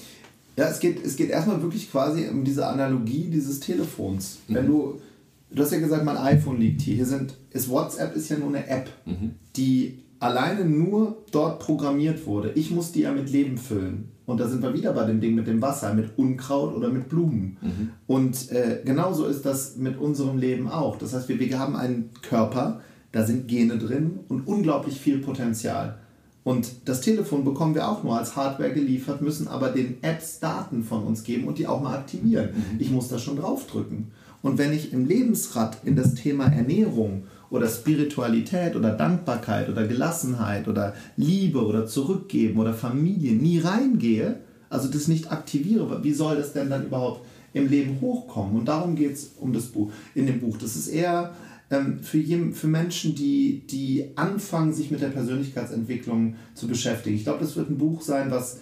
Ja, 0.56 0.68
es 0.68 0.80
geht, 0.80 1.04
es 1.04 1.16
geht 1.16 1.30
erstmal 1.30 1.62
wirklich 1.62 1.90
quasi 1.90 2.28
um 2.28 2.44
diese 2.44 2.68
Analogie 2.68 3.30
dieses 3.32 3.60
Telefons. 3.60 4.40
Mhm. 4.48 4.56
Wenn 4.56 4.68
du, 4.68 5.02
du 5.50 5.64
hast 5.64 5.72
ja 5.72 5.80
gesagt, 5.80 6.06
mein 6.06 6.18
iPhone 6.18 6.60
liegt 6.60 6.82
hier. 6.82 6.96
Hier 6.96 7.06
sind, 7.06 7.34
ist 7.52 7.70
WhatsApp 7.70 8.16
ist 8.16 8.30
ja 8.30 8.38
nur 8.38 8.50
eine 8.50 8.68
App, 8.68 8.90
mhm. 9.06 9.32
die 9.56 10.00
alleine 10.22 10.66
nur 10.66 11.18
dort 11.32 11.60
programmiert 11.60 12.26
wurde. 12.26 12.52
Ich 12.54 12.72
muss 12.72 12.92
die 12.92 13.02
ja 13.02 13.12
mit 13.12 13.30
Leben 13.30 13.58
füllen. 13.58 14.10
Und 14.28 14.40
da 14.40 14.48
sind 14.48 14.62
wir 14.62 14.74
wieder 14.74 14.94
bei 14.94 15.04
dem 15.06 15.20
Ding 15.20 15.36
mit 15.36 15.48
dem 15.48 15.62
Wasser, 15.62 15.94
mit 15.94 16.18
Unkraut 16.18 16.74
oder 16.76 16.90
mit 16.90 17.10
Blumen. 17.10 17.58
Mhm. 17.60 17.90
Und 18.08 18.52
äh, 18.52 18.82
genauso 18.86 19.26
ist 19.26 19.46
das 19.46 19.78
mit 19.78 19.98
unserem 19.98 20.38
Leben 20.38 20.70
auch. 20.70 20.98
Das 20.98 21.14
heißt, 21.14 21.28
wir, 21.28 21.40
wir 21.40 21.60
haben 21.60 21.76
einen 21.76 22.12
Körper, 22.22 22.82
da 23.12 23.26
sind 23.26 23.48
Gene 23.48 23.78
drin 23.78 24.20
und 24.30 24.48
unglaublich 24.48 25.02
viel 25.02 25.18
Potenzial. 25.18 25.98
Und 26.44 26.72
das 26.86 27.02
Telefon 27.02 27.44
bekommen 27.44 27.76
wir 27.76 27.90
auch 27.90 28.04
nur 28.04 28.18
als 28.18 28.36
Hardware 28.36 28.74
geliefert, 28.74 29.22
müssen 29.22 29.48
aber 29.48 29.70
den 29.70 30.04
Apps 30.04 30.40
Daten 30.40 30.84
von 30.84 31.04
uns 31.04 31.24
geben 31.24 31.48
und 31.48 31.58
die 31.58 31.68
auch 31.68 31.82
mal 31.82 31.96
aktivieren. 31.96 32.50
Mhm. 32.54 32.80
Ich 32.80 32.92
muss 32.92 33.08
da 33.08 33.18
schon 33.18 33.38
draufdrücken. 33.38 34.12
Und 34.44 34.60
wenn 34.60 34.72
ich 34.72 34.94
im 34.94 35.08
Lebensrad 35.08 35.78
in 35.84 35.96
das 35.96 36.14
Thema 36.14 36.46
Ernährung 36.46 37.24
oder 37.52 37.68
Spiritualität 37.68 38.76
oder 38.76 38.92
Dankbarkeit 38.92 39.70
oder 39.70 39.86
Gelassenheit 39.86 40.68
oder 40.68 40.96
Liebe 41.18 41.64
oder 41.64 41.86
Zurückgeben 41.86 42.60
oder 42.60 42.74
Familie 42.74 43.34
nie 43.34 43.60
reingehe, 43.60 44.40
also 44.70 44.88
das 44.88 45.08
nicht 45.08 45.32
aktiviere, 45.32 46.04
wie 46.04 46.14
soll 46.14 46.38
das 46.38 46.54
denn 46.54 46.70
dann 46.70 46.86
überhaupt 46.86 47.26
im 47.54 47.70
Leben 47.70 48.00
hochkommen? 48.00 48.58
Und 48.58 48.68
darum 48.68 48.96
geht 48.96 49.14
es 49.14 49.34
um 49.38 49.52
das 49.52 49.66
Buch, 49.66 49.92
in 50.16 50.26
dem 50.26 50.40
Buch. 50.40 50.58
Das 50.58 50.78
ist 50.78 50.88
eher 50.88 51.34
ähm, 51.70 52.00
für, 52.02 52.20
jem, 52.20 52.54
für 52.54 52.68
Menschen, 52.68 53.16
die, 53.16 53.64
die 53.70 54.12
anfangen, 54.16 54.74
sich 54.74 54.90
mit 54.90 55.02
der 55.02 55.10
Persönlichkeitsentwicklung 55.10 56.36
zu 56.54 56.68
beschäftigen. 56.68 57.18
Ich 57.18 57.24
glaube, 57.26 57.42
das 57.42 57.58
wird 57.58 57.70
ein 57.70 57.78
Buch 57.78 58.02
sein, 58.02 58.32
was 58.32 58.62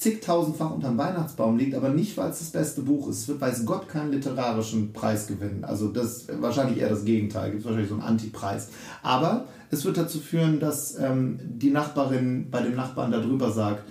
zigtausendfach 0.00 0.70
unterm 0.70 0.96
Weihnachtsbaum 0.96 1.58
liegt, 1.58 1.74
aber 1.74 1.90
nicht, 1.90 2.16
weil 2.16 2.30
es 2.30 2.38
das 2.38 2.50
beste 2.50 2.80
Buch 2.80 3.08
ist. 3.08 3.18
Es 3.18 3.28
wird 3.28 3.42
weiß 3.42 3.66
Gott 3.66 3.86
keinen 3.86 4.12
literarischen 4.12 4.94
Preis 4.94 5.26
gewinnen. 5.26 5.62
Also 5.62 5.88
das 5.88 6.26
wahrscheinlich 6.40 6.78
eher 6.78 6.88
das 6.88 7.04
Gegenteil. 7.04 7.50
Gibt 7.50 7.60
es 7.60 7.66
wahrscheinlich 7.66 7.90
so 7.90 7.96
einen 7.96 8.04
Antipreis. 8.04 8.68
Aber 9.02 9.44
es 9.70 9.84
wird 9.84 9.98
dazu 9.98 10.18
führen, 10.18 10.58
dass 10.58 10.98
ähm, 10.98 11.38
die 11.42 11.68
Nachbarin 11.68 12.50
bei 12.50 12.62
dem 12.62 12.76
Nachbarn 12.76 13.12
darüber 13.12 13.50
sagt, 13.50 13.84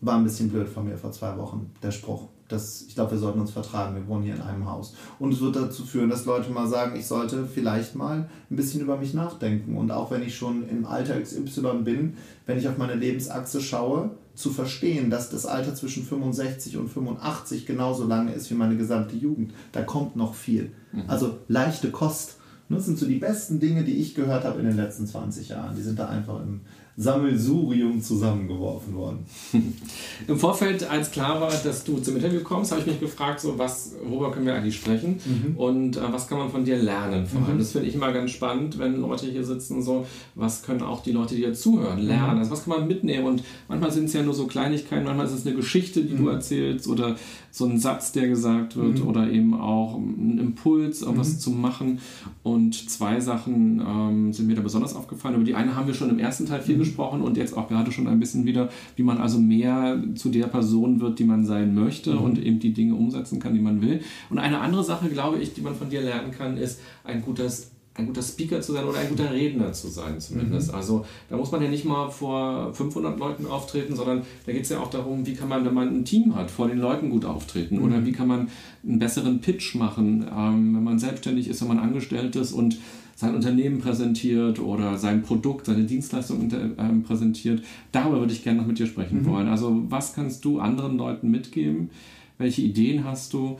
war 0.00 0.16
ein 0.16 0.24
bisschen 0.24 0.48
blöd 0.48 0.66
von 0.66 0.86
mir 0.86 0.96
vor 0.96 1.12
zwei 1.12 1.36
Wochen, 1.36 1.70
der 1.82 1.90
Spruch. 1.90 2.28
Das, 2.48 2.86
ich 2.88 2.94
glaube, 2.94 3.12
wir 3.12 3.18
sollten 3.18 3.40
uns 3.40 3.50
vertragen, 3.50 3.96
wir 3.96 4.06
wohnen 4.08 4.24
hier 4.24 4.36
in 4.36 4.40
einem 4.40 4.70
Haus. 4.70 4.94
Und 5.18 5.34
es 5.34 5.42
wird 5.42 5.56
dazu 5.56 5.84
führen, 5.84 6.08
dass 6.08 6.24
Leute 6.24 6.50
mal 6.50 6.68
sagen, 6.68 6.96
ich 6.96 7.06
sollte 7.06 7.46
vielleicht 7.46 7.96
mal 7.96 8.30
ein 8.50 8.56
bisschen 8.56 8.80
über 8.80 8.96
mich 8.96 9.12
nachdenken. 9.12 9.76
Und 9.76 9.90
auch 9.90 10.10
wenn 10.10 10.22
ich 10.22 10.36
schon 10.36 10.66
im 10.70 10.86
Alter 10.86 11.20
XY 11.20 11.82
bin, 11.84 12.16
wenn 12.46 12.56
ich 12.56 12.66
auf 12.66 12.78
meine 12.78 12.94
Lebensachse 12.94 13.60
schaue, 13.60 14.10
zu 14.34 14.50
verstehen, 14.50 15.10
dass 15.10 15.30
das 15.30 15.46
Alter 15.46 15.74
zwischen 15.74 16.04
65 16.04 16.76
und 16.76 16.88
85 16.88 17.66
genauso 17.66 18.06
lange 18.06 18.32
ist 18.32 18.50
wie 18.50 18.54
meine 18.54 18.76
gesamte 18.76 19.16
Jugend. 19.16 19.52
Da 19.72 19.82
kommt 19.82 20.16
noch 20.16 20.34
viel. 20.34 20.72
Mhm. 20.92 21.04
Also 21.06 21.38
leichte 21.48 21.90
Kost. 21.90 22.36
Das 22.68 22.86
sind 22.86 22.98
so 22.98 23.06
die 23.06 23.18
besten 23.18 23.60
Dinge, 23.60 23.84
die 23.84 23.98
ich 23.98 24.14
gehört 24.14 24.44
habe 24.44 24.58
in 24.58 24.66
den 24.66 24.76
letzten 24.76 25.06
20 25.06 25.50
Jahren. 25.50 25.76
Die 25.76 25.82
sind 25.82 25.98
da 25.98 26.08
einfach 26.08 26.40
im, 26.42 26.62
Sammelsurium 26.96 28.00
zusammengeworfen 28.00 28.94
worden. 28.94 29.26
Im 30.28 30.38
Vorfeld, 30.38 30.88
als 30.88 31.10
klar 31.10 31.40
war, 31.40 31.50
dass 31.50 31.82
du 31.82 31.98
zum 31.98 32.16
Interview 32.16 32.40
kommst, 32.40 32.70
habe 32.70 32.82
ich 32.82 32.86
mich 32.86 33.00
gefragt, 33.00 33.40
so 33.40 33.58
was, 33.58 33.96
worüber 34.04 34.30
können 34.30 34.46
wir 34.46 34.54
eigentlich 34.54 34.76
sprechen 34.76 35.18
mhm. 35.24 35.56
und 35.56 35.96
äh, 35.96 36.00
was 36.12 36.28
kann 36.28 36.38
man 36.38 36.50
von 36.50 36.64
dir 36.64 36.76
lernen 36.76 37.26
vor 37.26 37.42
allem. 37.42 37.54
Mhm. 37.54 37.58
Das 37.58 37.72
finde 37.72 37.88
ich 37.88 37.96
immer 37.96 38.12
ganz 38.12 38.30
spannend, 38.30 38.78
wenn 38.78 39.00
Leute 39.00 39.26
hier 39.26 39.44
sitzen, 39.44 39.82
so 39.82 40.06
was 40.36 40.62
können 40.62 40.82
auch 40.82 41.02
die 41.02 41.10
Leute, 41.10 41.34
die 41.34 41.42
dir 41.42 41.54
zuhören, 41.54 41.98
lernen. 41.98 42.34
Mhm. 42.34 42.38
Also 42.38 42.52
was 42.52 42.64
kann 42.64 42.78
man 42.78 42.86
mitnehmen 42.86 43.26
und 43.26 43.42
manchmal 43.68 43.90
sind 43.90 44.04
es 44.04 44.12
ja 44.12 44.22
nur 44.22 44.34
so 44.34 44.46
Kleinigkeiten, 44.46 45.04
manchmal 45.04 45.26
ist 45.26 45.32
es 45.32 45.44
eine 45.44 45.56
Geschichte, 45.56 46.02
die 46.02 46.14
du 46.14 46.22
mhm. 46.22 46.28
erzählst 46.28 46.86
oder 46.86 47.16
so 47.50 47.66
ein 47.66 47.78
Satz, 47.78 48.12
der 48.12 48.28
gesagt 48.28 48.76
wird 48.76 49.00
mhm. 49.00 49.08
oder 49.08 49.28
eben 49.30 49.54
auch 49.54 49.96
ein 49.96 50.38
Impuls, 50.38 51.02
irgendwas 51.02 51.40
zu 51.40 51.50
machen 51.50 51.98
und 52.44 52.88
zwei 52.88 53.18
Sachen 53.18 53.80
ähm, 53.80 54.32
sind 54.32 54.46
mir 54.46 54.54
da 54.54 54.62
besonders 54.62 54.94
aufgefallen. 54.94 55.34
Über 55.34 55.44
die 55.44 55.54
eine 55.56 55.74
haben 55.74 55.88
wir 55.88 55.94
schon 55.94 56.10
im 56.10 56.20
ersten 56.20 56.46
Teil 56.46 56.60
viel 56.60 56.78
gesprochen 56.78 56.83
und 56.96 57.36
jetzt 57.36 57.56
auch 57.56 57.68
gerade 57.68 57.92
schon 57.92 58.06
ein 58.06 58.20
bisschen 58.20 58.44
wieder, 58.44 58.68
wie 58.96 59.02
man 59.02 59.18
also 59.18 59.38
mehr 59.38 60.02
zu 60.14 60.28
der 60.28 60.46
Person 60.46 61.00
wird, 61.00 61.18
die 61.18 61.24
man 61.24 61.44
sein 61.44 61.74
möchte 61.74 62.14
mhm. 62.14 62.20
und 62.20 62.38
eben 62.38 62.58
die 62.58 62.72
Dinge 62.72 62.94
umsetzen 62.94 63.38
kann, 63.40 63.54
die 63.54 63.60
man 63.60 63.80
will. 63.80 64.00
Und 64.30 64.38
eine 64.38 64.60
andere 64.60 64.84
Sache, 64.84 65.08
glaube 65.08 65.38
ich, 65.38 65.54
die 65.54 65.60
man 65.60 65.74
von 65.74 65.90
dir 65.90 66.02
lernen 66.02 66.30
kann, 66.30 66.56
ist 66.56 66.80
ein 67.04 67.22
gutes 67.22 67.70
ein 67.96 68.06
guter 68.06 68.22
Speaker 68.22 68.60
zu 68.60 68.72
sein 68.72 68.84
oder 68.84 68.98
ein 68.98 69.08
guter 69.08 69.32
Redner 69.32 69.72
zu 69.72 69.88
sein 69.88 70.20
zumindest. 70.20 70.70
Mhm. 70.70 70.74
Also 70.74 71.06
da 71.30 71.36
muss 71.36 71.52
man 71.52 71.62
ja 71.62 71.68
nicht 71.68 71.84
mal 71.84 72.10
vor 72.10 72.74
500 72.74 73.18
Leuten 73.18 73.46
auftreten, 73.46 73.94
sondern 73.94 74.22
da 74.46 74.52
geht 74.52 74.62
es 74.62 74.70
ja 74.70 74.80
auch 74.80 74.90
darum, 74.90 75.24
wie 75.26 75.34
kann 75.34 75.48
man, 75.48 75.64
wenn 75.64 75.74
man 75.74 75.88
ein 75.88 76.04
Team 76.04 76.34
hat, 76.34 76.50
vor 76.50 76.66
den 76.66 76.78
Leuten 76.78 77.10
gut 77.10 77.24
auftreten 77.24 77.76
mhm. 77.76 77.84
oder 77.84 78.04
wie 78.04 78.12
kann 78.12 78.26
man 78.26 78.48
einen 78.82 78.98
besseren 78.98 79.40
Pitch 79.40 79.76
machen, 79.76 80.26
ähm, 80.28 80.74
wenn 80.74 80.82
man 80.82 80.98
selbstständig 80.98 81.48
ist, 81.48 81.60
wenn 81.60 81.68
man 81.68 81.78
angestellt 81.78 82.34
ist 82.34 82.52
und 82.52 82.78
sein 83.16 83.34
Unternehmen 83.34 83.78
präsentiert 83.78 84.58
oder 84.58 84.98
sein 84.98 85.22
Produkt, 85.22 85.66
seine 85.66 85.84
Dienstleistung 85.84 86.50
äh, 86.50 87.06
präsentiert. 87.06 87.62
Darüber 87.92 88.20
würde 88.20 88.32
ich 88.32 88.42
gerne 88.42 88.60
noch 88.60 88.66
mit 88.66 88.78
dir 88.78 88.86
sprechen 88.86 89.22
mhm. 89.22 89.26
wollen. 89.26 89.48
Also 89.48 89.84
was 89.88 90.14
kannst 90.14 90.44
du 90.44 90.58
anderen 90.58 90.96
Leuten 90.96 91.30
mitgeben? 91.30 91.90
Welche 92.38 92.62
Ideen 92.62 93.04
hast 93.04 93.32
du? 93.32 93.58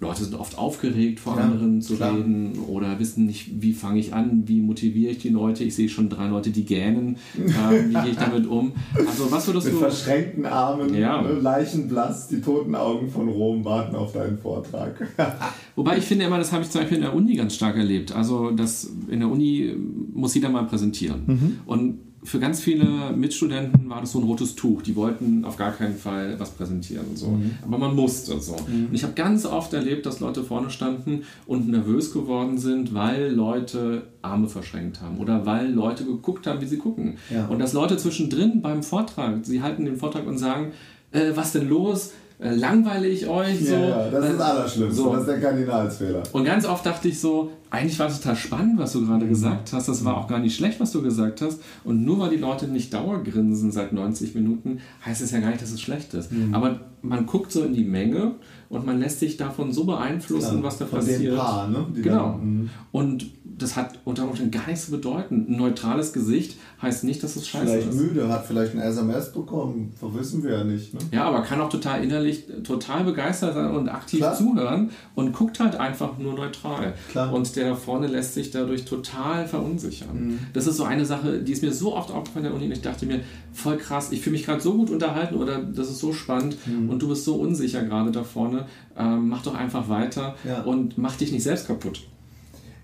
Leute 0.00 0.22
sind 0.22 0.36
oft 0.36 0.56
aufgeregt, 0.56 1.18
vor 1.18 1.36
ja, 1.36 1.42
anderen 1.42 1.82
zu 1.82 1.96
klar. 1.96 2.14
reden 2.14 2.56
oder 2.68 3.00
wissen 3.00 3.26
nicht, 3.26 3.60
wie 3.60 3.72
fange 3.72 3.98
ich 3.98 4.14
an, 4.14 4.44
wie 4.46 4.60
motiviere 4.60 5.10
ich 5.10 5.18
die 5.18 5.30
Leute. 5.30 5.64
Ich 5.64 5.74
sehe 5.74 5.88
schon 5.88 6.08
drei 6.08 6.28
Leute, 6.28 6.50
die 6.50 6.64
gähnen. 6.64 7.16
Ähm, 7.38 7.90
wie 7.90 7.94
gehe 7.94 8.10
ich 8.10 8.16
damit 8.16 8.46
um? 8.46 8.72
Also, 8.94 9.30
was 9.32 9.46
würdest 9.46 9.66
Mit 9.66 9.74
du. 9.74 9.80
Mit 9.80 9.90
verschränkten 9.90 10.46
Armen, 10.46 10.94
ja. 10.94 11.22
ne, 11.22 11.32
leichenblass, 11.32 12.28
die 12.28 12.40
toten 12.40 12.74
Augen 12.74 13.10
von 13.10 13.28
Rom 13.28 13.64
warten 13.64 13.96
auf 13.96 14.12
deinen 14.12 14.38
Vortrag. 14.38 15.08
Wobei 15.76 15.98
ich 15.98 16.04
finde 16.04 16.26
immer, 16.26 16.38
das 16.38 16.52
habe 16.52 16.62
ich 16.62 16.70
zum 16.70 16.82
Beispiel 16.82 16.98
in 16.98 17.04
der 17.04 17.14
Uni 17.14 17.34
ganz 17.34 17.54
stark 17.54 17.76
erlebt. 17.76 18.12
Also, 18.12 18.50
das, 18.50 18.90
in 19.08 19.20
der 19.20 19.28
Uni 19.28 19.74
muss 20.12 20.34
jeder 20.34 20.50
mal 20.50 20.64
präsentieren. 20.64 21.22
Mhm. 21.26 21.58
Und 21.66 21.98
für 22.28 22.38
ganz 22.38 22.60
viele 22.60 23.12
Mitstudenten 23.16 23.88
war 23.88 24.02
das 24.02 24.12
so 24.12 24.18
ein 24.18 24.24
rotes 24.24 24.54
Tuch. 24.54 24.82
Die 24.82 24.94
wollten 24.94 25.44
auf 25.46 25.56
gar 25.56 25.72
keinen 25.72 25.96
Fall 25.96 26.38
was 26.38 26.50
präsentieren 26.50 27.06
und 27.08 27.16
so. 27.16 27.28
Mhm. 27.28 27.52
Aber 27.62 27.78
man 27.78 27.96
musste 27.96 28.38
so. 28.38 28.52
Mhm. 28.52 28.88
Und 28.88 28.94
ich 28.94 29.02
habe 29.02 29.14
ganz 29.14 29.46
oft 29.46 29.72
erlebt, 29.72 30.04
dass 30.04 30.20
Leute 30.20 30.44
vorne 30.44 30.70
standen 30.70 31.22
und 31.46 31.68
nervös 31.68 32.12
geworden 32.12 32.58
sind, 32.58 32.92
weil 32.92 33.32
Leute 33.32 34.08
Arme 34.20 34.48
verschränkt 34.48 35.00
haben 35.00 35.18
oder 35.18 35.46
weil 35.46 35.72
Leute 35.72 36.04
geguckt 36.04 36.46
haben, 36.46 36.60
wie 36.60 36.66
sie 36.66 36.76
gucken. 36.76 37.16
Ja. 37.30 37.46
Und 37.46 37.60
dass 37.60 37.72
Leute 37.72 37.96
zwischendrin 37.96 38.60
beim 38.60 38.82
Vortrag, 38.82 39.46
sie 39.46 39.62
halten 39.62 39.86
den 39.86 39.96
Vortrag 39.96 40.26
und 40.26 40.36
sagen, 40.36 40.72
äh, 41.12 41.32
was 41.34 41.52
denn 41.52 41.68
los? 41.68 42.12
Äh, 42.40 42.54
langweile 42.54 43.08
ich 43.08 43.26
euch 43.26 43.66
so. 43.66 43.74
Ja, 43.74 43.88
ja 43.88 44.10
das 44.10 44.24
ist 44.30 44.38
das 44.38 44.40
Allerschlimmste, 44.40 44.94
so. 44.94 45.12
das 45.12 45.20
ist 45.22 45.28
der 45.28 45.40
Kardinalsfehler. 45.40 46.22
Und 46.30 46.44
ganz 46.44 46.64
oft 46.66 46.86
dachte 46.86 47.08
ich 47.08 47.18
so, 47.18 47.50
eigentlich 47.70 47.98
war 47.98 48.06
es 48.06 48.20
total 48.20 48.36
spannend, 48.36 48.78
was 48.78 48.92
du 48.92 49.04
gerade 49.04 49.24
mhm. 49.24 49.30
gesagt 49.30 49.72
hast. 49.72 49.88
Das 49.88 50.04
war 50.04 50.16
auch 50.16 50.28
gar 50.28 50.38
nicht 50.38 50.54
schlecht, 50.54 50.78
was 50.78 50.92
du 50.92 51.02
gesagt 51.02 51.42
hast. 51.42 51.60
Und 51.82 52.04
nur 52.04 52.20
weil 52.20 52.30
die 52.30 52.36
Leute 52.36 52.68
nicht 52.68 52.94
Dauergrinsen 52.94 53.72
seit 53.72 53.92
90 53.92 54.36
Minuten, 54.36 54.78
heißt 55.04 55.20
es 55.20 55.32
ja 55.32 55.40
gar 55.40 55.48
nicht, 55.48 55.62
dass 55.62 55.72
es 55.72 55.80
schlecht 55.80 56.14
ist. 56.14 56.30
Mhm. 56.30 56.54
Aber 56.54 56.78
man 57.02 57.26
guckt 57.26 57.50
so 57.50 57.64
in 57.64 57.74
die 57.74 57.84
Menge 57.84 58.36
und 58.68 58.86
man 58.86 59.00
lässt 59.00 59.18
sich 59.18 59.36
davon 59.36 59.72
so 59.72 59.84
beeinflussen, 59.84 60.58
ja, 60.58 60.62
was 60.62 60.78
da 60.78 60.86
von 60.86 61.00
passiert. 61.00 61.36
Paar, 61.36 61.68
ne? 61.68 61.86
Die 61.96 62.02
genau. 62.02 62.32
Dann, 62.38 62.40
mhm. 62.40 62.70
und 62.92 63.26
das 63.58 63.76
hat 63.76 63.98
unter 64.04 64.24
Umständen 64.24 64.52
gar 64.52 64.66
nichts 64.66 64.86
zu 64.86 64.92
bedeuten. 64.92 65.46
Ein 65.48 65.56
neutrales 65.56 66.12
Gesicht 66.12 66.56
heißt 66.80 67.04
nicht, 67.04 67.22
dass 67.22 67.36
es 67.36 67.46
scheiße 67.48 67.66
vielleicht 67.66 67.88
ist. 67.88 67.96
Vielleicht 67.96 68.14
müde, 68.14 68.28
hat 68.28 68.46
vielleicht 68.46 68.74
ein 68.74 68.80
SMS 68.80 69.32
bekommen, 69.32 69.92
das 70.00 70.14
wissen 70.14 70.42
wir 70.44 70.58
ja 70.58 70.64
nicht. 70.64 70.94
Ne? 70.94 71.00
Ja, 71.12 71.24
aber 71.24 71.42
kann 71.42 71.60
auch 71.60 71.68
total 71.68 72.02
innerlich 72.02 72.44
total 72.62 73.04
begeistert 73.04 73.54
sein 73.54 73.70
und 73.70 73.88
aktiv 73.88 74.20
Klar. 74.20 74.36
zuhören 74.36 74.90
und 75.14 75.32
guckt 75.32 75.58
halt 75.60 75.74
einfach 75.76 76.18
nur 76.18 76.34
neutral. 76.34 76.94
Klar. 77.10 77.32
Und 77.32 77.56
der 77.56 77.70
da 77.70 77.74
vorne 77.74 78.06
lässt 78.06 78.34
sich 78.34 78.50
dadurch 78.50 78.84
total 78.84 79.46
verunsichern. 79.46 80.28
Mhm. 80.28 80.38
Das 80.52 80.66
ist 80.66 80.76
so 80.76 80.84
eine 80.84 81.04
Sache, 81.04 81.40
die 81.40 81.52
ist 81.52 81.62
mir 81.62 81.72
so 81.72 81.94
oft 81.94 82.10
aufgefallen 82.10 82.46
in 82.46 82.52
der 82.52 82.54
Uni 82.54 82.66
und 82.66 82.72
ich 82.72 82.82
dachte 82.82 83.06
mir, 83.06 83.20
voll 83.52 83.76
krass, 83.76 84.12
ich 84.12 84.20
fühle 84.20 84.34
mich 84.34 84.46
gerade 84.46 84.60
so 84.60 84.74
gut 84.74 84.90
unterhalten 84.90 85.34
oder 85.34 85.58
das 85.58 85.90
ist 85.90 85.98
so 85.98 86.12
spannend 86.12 86.56
mhm. 86.66 86.90
und 86.90 87.02
du 87.02 87.08
bist 87.08 87.24
so 87.24 87.34
unsicher 87.36 87.82
gerade 87.82 88.12
da 88.12 88.22
vorne. 88.22 88.66
Ähm, 88.96 89.28
mach 89.28 89.42
doch 89.42 89.54
einfach 89.54 89.88
weiter 89.88 90.36
ja. 90.44 90.62
und 90.62 90.98
mach 90.98 91.16
dich 91.16 91.32
nicht 91.32 91.42
selbst 91.42 91.66
kaputt. 91.66 92.06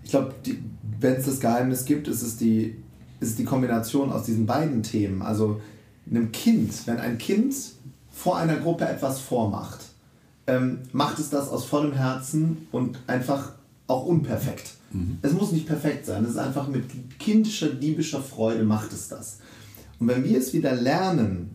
Ich 0.05 0.11
glaube, 0.11 0.33
wenn 1.01 1.15
es 1.15 1.25
das 1.25 1.41
Geheimnis 1.41 1.83
gibt, 1.83 2.07
ist 2.07 2.21
es 2.21 2.37
die 2.37 2.75
ist 3.19 3.39
die 3.39 3.43
Kombination 3.43 4.11
aus 4.11 4.23
diesen 4.23 4.45
beiden 4.45 4.83
Themen. 4.83 5.21
Also 5.21 5.61
einem 6.09 6.31
Kind, 6.31 6.71
wenn 6.85 6.97
ein 6.97 7.17
Kind 7.17 7.55
vor 8.11 8.37
einer 8.37 8.57
Gruppe 8.57 8.87
etwas 8.87 9.19
vormacht, 9.19 9.79
ähm, 10.47 10.79
macht 10.91 11.19
es 11.19 11.29
das 11.29 11.49
aus 11.49 11.65
vollem 11.65 11.93
Herzen 11.93 12.67
und 12.71 12.99
einfach 13.07 13.53
auch 13.87 14.05
unperfekt. 14.05 14.73
Mhm. 14.91 15.17
Es 15.21 15.33
muss 15.33 15.51
nicht 15.51 15.65
perfekt 15.65 16.05
sein, 16.05 16.23
es 16.23 16.31
ist 16.31 16.37
einfach 16.37 16.67
mit 16.67 16.83
kindischer, 17.19 17.69
diebischer 17.69 18.21
Freude 18.21 18.63
macht 18.63 18.93
es 18.93 19.07
das. 19.07 19.39
Und 19.99 20.07
wenn 20.07 20.23
wir 20.23 20.37
es 20.37 20.53
wieder 20.53 20.75
lernen, 20.75 21.51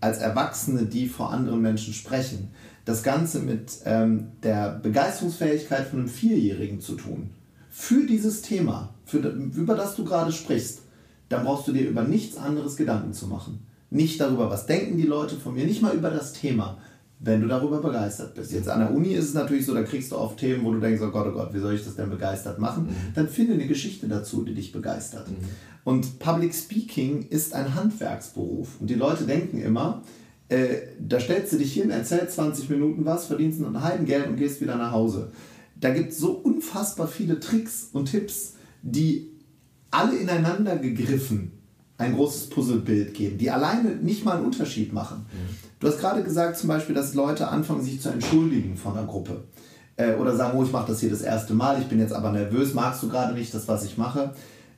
als 0.00 0.18
Erwachsene, 0.18 0.84
die 0.84 1.06
vor 1.06 1.30
anderen 1.30 1.62
Menschen 1.62 1.94
sprechen, 1.94 2.50
das 2.84 3.02
Ganze 3.02 3.38
mit 3.38 3.78
ähm, 3.84 4.32
der 4.42 4.80
Begeisterungsfähigkeit 4.82 5.86
von 5.86 6.00
einem 6.00 6.08
Vierjährigen 6.08 6.80
zu 6.80 6.96
tun, 6.96 7.30
für 7.76 8.06
dieses 8.06 8.40
Thema, 8.40 8.94
für, 9.04 9.18
über 9.18 9.74
das 9.74 9.96
du 9.96 10.04
gerade 10.04 10.30
sprichst, 10.30 10.82
dann 11.28 11.44
brauchst 11.44 11.66
du 11.66 11.72
dir 11.72 11.88
über 11.88 12.04
nichts 12.04 12.36
anderes 12.36 12.76
Gedanken 12.76 13.12
zu 13.12 13.26
machen. 13.26 13.66
Nicht 13.90 14.20
darüber, 14.20 14.48
was 14.48 14.66
denken 14.66 14.96
die 14.96 15.08
Leute 15.08 15.34
von 15.34 15.54
mir, 15.54 15.66
nicht 15.66 15.82
mal 15.82 15.92
über 15.92 16.10
das 16.10 16.32
Thema, 16.32 16.78
wenn 17.18 17.40
du 17.40 17.48
darüber 17.48 17.80
begeistert 17.80 18.36
bist. 18.36 18.52
Jetzt 18.52 18.68
an 18.68 18.78
der 18.78 18.92
Uni 18.92 19.08
ist 19.08 19.24
es 19.24 19.34
natürlich 19.34 19.66
so, 19.66 19.74
da 19.74 19.82
kriegst 19.82 20.12
du 20.12 20.16
oft 20.16 20.38
Themen, 20.38 20.64
wo 20.64 20.72
du 20.72 20.78
denkst, 20.78 21.02
oh 21.02 21.10
Gott, 21.10 21.26
oh 21.28 21.32
Gott, 21.32 21.52
wie 21.52 21.58
soll 21.58 21.74
ich 21.74 21.84
das 21.84 21.96
denn 21.96 22.10
begeistert 22.10 22.60
machen? 22.60 22.84
Mhm. 22.84 23.14
Dann 23.16 23.28
finde 23.28 23.54
eine 23.54 23.66
Geschichte 23.66 24.06
dazu, 24.06 24.44
die 24.44 24.54
dich 24.54 24.70
begeistert. 24.70 25.28
Mhm. 25.28 25.34
Und 25.82 26.20
Public 26.20 26.54
Speaking 26.54 27.26
ist 27.28 27.54
ein 27.54 27.74
Handwerksberuf. 27.74 28.80
Und 28.80 28.88
die 28.88 28.94
Leute 28.94 29.24
denken 29.24 29.60
immer, 29.60 30.02
äh, 30.48 30.76
da 31.00 31.18
stellst 31.18 31.52
du 31.52 31.56
dich 31.56 31.72
hin, 31.72 31.90
erzählst 31.90 32.36
20 32.36 32.70
Minuten 32.70 33.04
was, 33.04 33.26
verdienst 33.26 33.60
ein 33.60 33.82
Heidengeld 33.82 34.28
und 34.28 34.36
gehst 34.36 34.60
wieder 34.60 34.76
nach 34.76 34.92
Hause. 34.92 35.32
Da 35.84 35.90
gibt 35.90 36.12
es 36.12 36.18
so 36.18 36.30
unfassbar 36.30 37.06
viele 37.06 37.40
Tricks 37.40 37.90
und 37.92 38.06
Tipps, 38.06 38.54
die 38.80 39.30
alle 39.90 40.16
ineinander 40.16 40.78
gegriffen 40.78 41.52
ein 41.98 42.14
großes 42.14 42.48
Puzzlebild 42.48 43.12
geben, 43.12 43.36
die 43.36 43.50
alleine 43.50 43.90
nicht 43.96 44.24
mal 44.24 44.38
einen 44.38 44.46
Unterschied 44.46 44.94
machen. 44.94 45.26
Mhm. 45.30 45.56
Du 45.80 45.86
hast 45.86 46.00
gerade 46.00 46.22
gesagt 46.22 46.56
zum 46.56 46.68
Beispiel, 46.68 46.94
dass 46.94 47.12
Leute 47.12 47.48
anfangen, 47.48 47.82
sich 47.82 48.00
zu 48.00 48.08
entschuldigen 48.08 48.78
von 48.78 48.96
einer 48.96 49.06
Gruppe. 49.06 49.44
Äh, 49.96 50.14
oder 50.14 50.34
sagen, 50.34 50.56
oh, 50.56 50.64
ich 50.64 50.72
mache 50.72 50.88
das 50.88 51.00
hier 51.00 51.10
das 51.10 51.20
erste 51.20 51.52
Mal, 51.52 51.78
ich 51.78 51.86
bin 51.86 51.98
jetzt 51.98 52.14
aber 52.14 52.32
nervös, 52.32 52.72
magst 52.72 53.02
du 53.02 53.10
gerade 53.10 53.34
nicht 53.34 53.52
das, 53.52 53.68
was 53.68 53.84
ich 53.84 53.98
mache? 53.98 54.32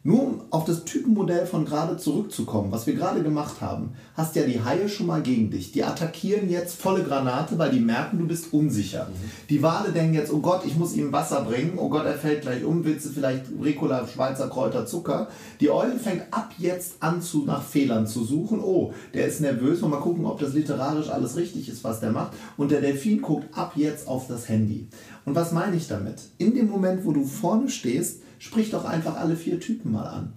Nur 0.06 0.22
um 0.22 0.42
auf 0.50 0.64
das 0.64 0.84
Typenmodell 0.84 1.46
von 1.46 1.64
gerade 1.64 1.96
zurückzukommen, 1.96 2.70
was 2.70 2.86
wir 2.86 2.94
gerade 2.94 3.24
gemacht 3.24 3.60
haben, 3.60 3.94
hast 4.14 4.36
ja 4.36 4.44
die 4.44 4.62
Haie 4.62 4.88
schon 4.88 5.08
mal 5.08 5.20
gegen 5.20 5.50
dich. 5.50 5.72
Die 5.72 5.82
attackieren 5.82 6.48
jetzt 6.48 6.80
volle 6.80 7.02
Granate, 7.02 7.58
weil 7.58 7.70
die 7.70 7.80
merken, 7.80 8.20
du 8.20 8.28
bist 8.28 8.52
unsicher. 8.52 9.08
Mhm. 9.10 9.30
Die 9.50 9.64
Wale 9.64 9.90
denken 9.90 10.14
jetzt, 10.14 10.32
oh 10.32 10.38
Gott, 10.38 10.64
ich 10.64 10.76
muss 10.76 10.94
ihm 10.94 11.10
Wasser 11.10 11.40
bringen, 11.42 11.72
oh 11.76 11.88
Gott, 11.88 12.06
er 12.06 12.14
fällt 12.14 12.42
gleich 12.42 12.62
um, 12.62 12.84
willst 12.84 13.06
du 13.06 13.10
vielleicht 13.10 13.46
Ricola, 13.60 14.06
Schweizer 14.06 14.48
Kräuter, 14.48 14.86
Zucker? 14.86 15.26
Die 15.58 15.70
Eule 15.70 15.98
fängt 15.98 16.32
ab 16.32 16.52
jetzt 16.56 17.02
an, 17.02 17.20
zu, 17.20 17.44
nach 17.44 17.64
Fehlern 17.64 18.06
zu 18.06 18.22
suchen. 18.22 18.60
Oh, 18.60 18.92
der 19.12 19.26
ist 19.26 19.40
nervös, 19.40 19.80
mal 19.80 19.98
gucken, 19.98 20.24
ob 20.24 20.38
das 20.38 20.54
literarisch 20.54 21.10
alles 21.10 21.34
richtig 21.34 21.68
ist, 21.68 21.82
was 21.82 21.98
der 21.98 22.12
macht. 22.12 22.32
Und 22.56 22.70
der 22.70 22.80
Delfin 22.80 23.20
guckt 23.20 23.58
ab 23.58 23.72
jetzt 23.74 24.06
auf 24.06 24.28
das 24.28 24.48
Handy. 24.48 24.86
Und 25.24 25.34
was 25.34 25.50
meine 25.50 25.74
ich 25.74 25.88
damit? 25.88 26.22
In 26.38 26.54
dem 26.54 26.68
Moment, 26.68 27.04
wo 27.04 27.10
du 27.10 27.24
vorne 27.24 27.68
stehst, 27.68 28.20
sprich 28.38 28.70
doch 28.70 28.84
einfach 28.84 29.16
alle 29.16 29.36
vier 29.36 29.60
Typen 29.60 29.92
mal 29.92 30.06
an. 30.06 30.32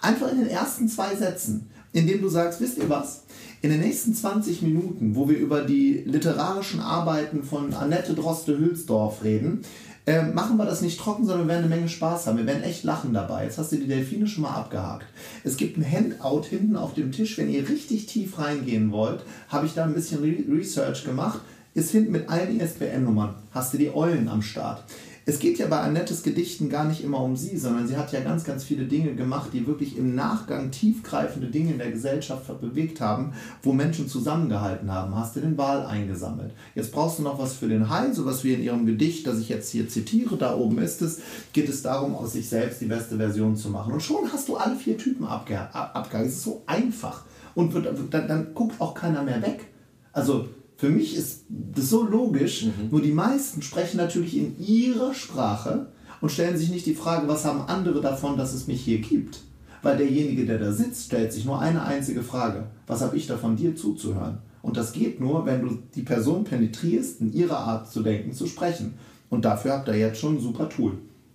Einfach 0.00 0.30
in 0.30 0.38
den 0.38 0.48
ersten 0.48 0.88
zwei 0.88 1.14
Sätzen, 1.14 1.68
indem 1.92 2.22
du 2.22 2.28
sagst, 2.28 2.60
wisst 2.60 2.78
ihr 2.78 2.88
was? 2.88 3.24
In 3.62 3.70
den 3.70 3.80
nächsten 3.80 4.14
20 4.14 4.62
Minuten, 4.62 5.14
wo 5.14 5.28
wir 5.28 5.38
über 5.38 5.62
die 5.62 6.02
literarischen 6.06 6.80
Arbeiten 6.80 7.44
von 7.44 7.72
Annette 7.72 8.14
Droste-Hülsdorf 8.14 9.24
reden, 9.24 9.62
äh, 10.06 10.22
machen 10.22 10.58
wir 10.58 10.66
das 10.66 10.82
nicht 10.82 11.00
trocken, 11.00 11.24
sondern 11.24 11.46
wir 11.46 11.54
werden 11.54 11.64
eine 11.64 11.74
Menge 11.74 11.88
Spaß 11.88 12.26
haben. 12.26 12.36
Wir 12.36 12.46
werden 12.46 12.62
echt 12.62 12.84
lachen 12.84 13.14
dabei. 13.14 13.44
Jetzt 13.44 13.56
hast 13.56 13.72
du 13.72 13.76
die 13.76 13.86
Delfine 13.86 14.26
schon 14.26 14.42
mal 14.42 14.54
abgehakt. 14.54 15.06
Es 15.44 15.56
gibt 15.56 15.78
ein 15.78 15.90
Handout 15.90 16.44
hinten 16.46 16.76
auf 16.76 16.92
dem 16.92 17.10
Tisch. 17.10 17.38
Wenn 17.38 17.50
ihr 17.50 17.66
richtig 17.68 18.04
tief 18.06 18.38
reingehen 18.38 18.92
wollt, 18.92 19.22
habe 19.48 19.66
ich 19.66 19.72
da 19.72 19.84
ein 19.84 19.94
bisschen 19.94 20.22
Research 20.22 21.04
gemacht. 21.04 21.40
Ist 21.72 21.90
hinten 21.90 22.12
mit 22.12 22.28
allen 22.28 22.60
ISBN-Nummern. 22.60 23.34
Hast 23.50 23.72
du 23.72 23.78
die 23.78 23.94
Eulen 23.94 24.28
am 24.28 24.42
Start. 24.42 24.84
Es 25.26 25.38
geht 25.38 25.58
ja 25.58 25.66
bei 25.68 25.80
Annettes 25.80 26.22
Gedichten 26.22 26.68
gar 26.68 26.84
nicht 26.84 27.02
immer 27.02 27.20
um 27.20 27.34
sie, 27.34 27.56
sondern 27.56 27.88
sie 27.88 27.96
hat 27.96 28.12
ja 28.12 28.20
ganz, 28.20 28.44
ganz 28.44 28.62
viele 28.62 28.84
Dinge 28.84 29.14
gemacht, 29.14 29.50
die 29.54 29.66
wirklich 29.66 29.96
im 29.96 30.14
Nachgang 30.14 30.70
tiefgreifende 30.70 31.46
Dinge 31.46 31.72
in 31.72 31.78
der 31.78 31.90
Gesellschaft 31.90 32.60
bewegt 32.60 33.00
haben, 33.00 33.32
wo 33.62 33.72
Menschen 33.72 34.06
zusammengehalten 34.06 34.92
haben. 34.92 35.16
Hast 35.16 35.34
du 35.36 35.40
den 35.40 35.56
Wahl 35.56 35.86
eingesammelt. 35.86 36.52
Jetzt 36.74 36.92
brauchst 36.92 37.18
du 37.18 37.22
noch 37.22 37.38
was 37.38 37.54
für 37.54 37.68
den 37.68 37.88
Hai, 37.88 38.12
sowas 38.12 38.44
wie 38.44 38.52
in 38.52 38.62
ihrem 38.62 38.84
Gedicht, 38.84 39.26
das 39.26 39.38
ich 39.38 39.48
jetzt 39.48 39.70
hier 39.70 39.88
zitiere, 39.88 40.36
da 40.36 40.54
oben 40.56 40.78
ist 40.78 41.00
es, 41.00 41.20
geht 41.54 41.70
es 41.70 41.80
darum, 41.80 42.14
aus 42.14 42.34
sich 42.34 42.48
selbst 42.48 42.82
die 42.82 42.86
beste 42.86 43.16
Version 43.16 43.56
zu 43.56 43.70
machen. 43.70 43.94
Und 43.94 44.02
schon 44.02 44.30
hast 44.30 44.48
du 44.48 44.56
alle 44.56 44.76
vier 44.76 44.98
Typen 44.98 45.26
abgehangen. 45.26 46.26
Es 46.26 46.34
ist 46.34 46.42
so 46.42 46.62
einfach. 46.66 47.24
Und 47.54 47.72
wird, 47.72 47.86
dann, 48.10 48.28
dann 48.28 48.52
guckt 48.52 48.78
auch 48.78 48.94
keiner 48.94 49.22
mehr 49.22 49.40
weg. 49.40 49.68
Also 50.12 50.48
für 50.76 50.90
mich 50.90 51.16
ist 51.16 51.44
das 51.48 51.90
so 51.90 52.02
logisch, 52.02 52.64
mhm. 52.64 52.90
nur 52.90 53.00
die 53.00 53.12
meisten 53.12 53.62
sprechen 53.62 53.96
natürlich 53.96 54.36
in 54.36 54.58
ihrer 54.58 55.14
Sprache 55.14 55.86
und 56.20 56.30
stellen 56.30 56.56
sich 56.56 56.70
nicht 56.70 56.86
die 56.86 56.94
Frage, 56.94 57.28
was 57.28 57.44
haben 57.44 57.62
andere 57.62 58.00
davon, 58.00 58.36
dass 58.36 58.54
es 58.54 58.66
mich 58.66 58.80
hier 58.80 58.98
gibt. 58.98 59.40
Weil 59.82 59.98
derjenige, 59.98 60.46
der 60.46 60.58
da 60.58 60.72
sitzt, 60.72 61.04
stellt 61.04 61.32
sich 61.32 61.44
nur 61.44 61.60
eine 61.60 61.84
einzige 61.84 62.22
Frage. 62.22 62.68
Was 62.86 63.02
habe 63.02 63.16
ich 63.16 63.26
davon, 63.26 63.56
dir 63.56 63.76
zuzuhören? 63.76 64.38
Und 64.62 64.78
das 64.78 64.92
geht 64.92 65.20
nur, 65.20 65.44
wenn 65.44 65.60
du 65.60 65.78
die 65.94 66.02
Person 66.02 66.44
penetrierst, 66.44 67.20
in 67.20 67.34
ihrer 67.34 67.58
Art 67.58 67.92
zu 67.92 68.02
denken, 68.02 68.32
zu 68.32 68.46
sprechen. 68.46 68.94
Und 69.28 69.44
dafür 69.44 69.72
habt 69.72 69.88
ihr 69.88 69.98
jetzt 69.98 70.18
schon 70.18 70.36
ein 70.36 70.40
super 70.40 70.70
Tool. 70.70 70.92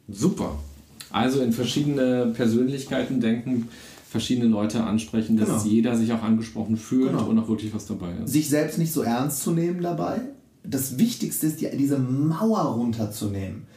Super. 0.08 0.58
Also 1.12 1.41
in 1.41 1.54
verschiedene 1.54 2.34
Persönlichkeiten 2.36 3.21
denken, 3.21 3.67
verschiedene 4.10 4.48
Leute 4.48 4.84
ansprechen, 4.84 5.38
dass 5.38 5.48
genau. 5.48 5.63
jeder 5.63 5.95
sich 5.95 6.12
auch 6.12 6.24
angesprochen 6.24 6.78
fühlt 6.78 7.12
genau. 7.12 7.26
und 7.26 7.38
auch 7.38 7.48
wirklich 7.48 7.74
was 7.74 7.86
dabei 7.86 8.13
ist. 8.24 8.32
Sich 8.32 8.50
selbst 8.50 8.80
nicht 8.80 8.91
so 8.91 9.04
ernst 9.04 9.41
zu 9.43 9.52
nehmen 9.52 9.82
dabei. 9.82 10.22
Das 10.63 10.98
Wichtigste 10.98 11.48
ist, 11.48 11.62
diese 11.62 12.00
Mauer 12.00 12.62
runterzunehmen 12.62 13.67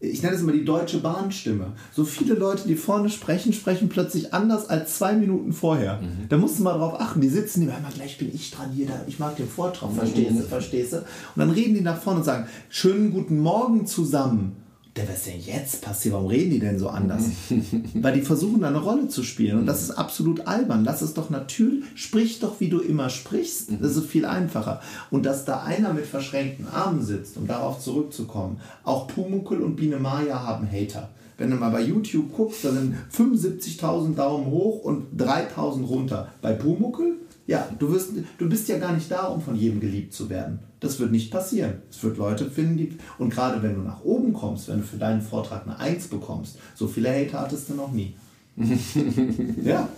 ich 0.00 0.22
nenne 0.22 0.34
es 0.34 0.40
immer 0.40 0.52
die 0.52 0.64
deutsche 0.64 0.98
Bahnstimme. 0.98 1.72
So 1.94 2.04
viele 2.04 2.34
Leute, 2.34 2.66
die 2.66 2.74
vorne 2.74 3.10
sprechen, 3.10 3.52
sprechen 3.52 3.90
plötzlich 3.90 4.32
anders 4.32 4.68
als 4.68 4.96
zwei 4.96 5.12
Minuten 5.12 5.52
vorher. 5.52 6.00
Mhm. 6.00 6.28
Da 6.30 6.38
musst 6.38 6.58
du 6.58 6.62
mal 6.62 6.78
drauf 6.78 6.98
achten. 6.98 7.20
Die 7.20 7.28
sitzen, 7.28 7.60
die 7.60 7.66
sagen, 7.66 7.84
gleich 7.94 8.16
bin 8.16 8.34
ich 8.34 8.50
dran 8.50 8.70
hier, 8.72 8.88
ich 9.06 9.18
mag 9.18 9.36
den 9.36 9.48
Vortrag, 9.48 9.92
verstehst 9.92 10.30
du, 10.30 10.42
mhm. 10.42 10.48
verstehst 10.48 10.92
du? 10.94 10.96
Und 10.96 11.04
dann 11.36 11.50
reden 11.50 11.74
die 11.74 11.82
nach 11.82 12.00
vorne 12.00 12.20
und 12.20 12.24
sagen, 12.24 12.46
schönen 12.70 13.12
guten 13.12 13.38
Morgen 13.40 13.86
zusammen 13.86 14.56
der, 14.96 15.08
was 15.08 15.18
ist 15.18 15.26
denn 15.26 15.40
jetzt 15.40 15.82
passiert? 15.82 16.14
Warum 16.14 16.26
reden 16.26 16.50
die 16.50 16.58
denn 16.58 16.78
so 16.78 16.88
anders? 16.88 17.24
Weil 17.94 18.14
die 18.14 18.22
versuchen, 18.22 18.60
da 18.60 18.68
eine 18.68 18.78
Rolle 18.78 19.08
zu 19.08 19.22
spielen. 19.22 19.58
Und 19.58 19.66
das 19.66 19.82
ist 19.82 19.92
absolut 19.92 20.46
albern. 20.46 20.84
Lass 20.84 21.00
es 21.00 21.14
doch 21.14 21.30
natürlich, 21.30 21.84
sprich 21.94 22.40
doch, 22.40 22.60
wie 22.60 22.68
du 22.68 22.80
immer 22.80 23.08
sprichst. 23.08 23.70
Das 23.80 23.96
ist 23.96 24.06
viel 24.06 24.24
einfacher. 24.24 24.80
Und 25.10 25.26
dass 25.26 25.44
da 25.44 25.62
einer 25.62 25.92
mit 25.92 26.06
verschränkten 26.06 26.66
Armen 26.68 27.02
sitzt, 27.02 27.36
um 27.36 27.46
darauf 27.46 27.80
zurückzukommen. 27.80 28.60
Auch 28.82 29.06
Pumukel 29.06 29.62
und 29.62 29.76
Biene 29.76 29.98
Maya 29.98 30.42
haben 30.42 30.66
Hater. 30.70 31.10
Wenn 31.38 31.50
du 31.50 31.56
mal 31.56 31.70
bei 31.70 31.82
YouTube 31.82 32.34
guckst, 32.36 32.64
da 32.64 32.72
sind 32.72 32.94
75.000 33.16 34.14
Daumen 34.14 34.46
hoch 34.46 34.82
und 34.82 35.18
3.000 35.18 35.86
runter. 35.86 36.28
Bei 36.42 36.52
Pumukel 36.52 37.16
ja, 37.50 37.68
du, 37.80 37.90
wirst, 37.90 38.12
du 38.38 38.48
bist 38.48 38.68
ja 38.68 38.78
gar 38.78 38.92
nicht 38.92 39.10
da, 39.10 39.24
um 39.26 39.40
von 39.40 39.56
jedem 39.56 39.80
geliebt 39.80 40.14
zu 40.14 40.30
werden. 40.30 40.60
Das 40.80 40.98
wird 40.98 41.12
nicht 41.12 41.30
passieren. 41.30 41.74
Es 41.90 42.02
wird 42.02 42.16
Leute 42.16 42.50
finden, 42.50 42.76
die. 42.78 42.98
Und 43.18 43.30
gerade 43.30 43.62
wenn 43.62 43.74
du 43.74 43.82
nach 43.82 44.02
oben 44.02 44.32
kommst, 44.32 44.68
wenn 44.68 44.78
du 44.78 44.86
für 44.86 44.96
deinen 44.96 45.20
Vortrag 45.20 45.66
eine 45.66 45.78
Eins 45.78 46.08
bekommst, 46.08 46.58
so 46.74 46.88
viele 46.88 47.10
Hater 47.10 47.40
hattest 47.40 47.68
du 47.68 47.74
noch 47.74 47.92
nie. 47.92 48.14
ja. 49.62 49.88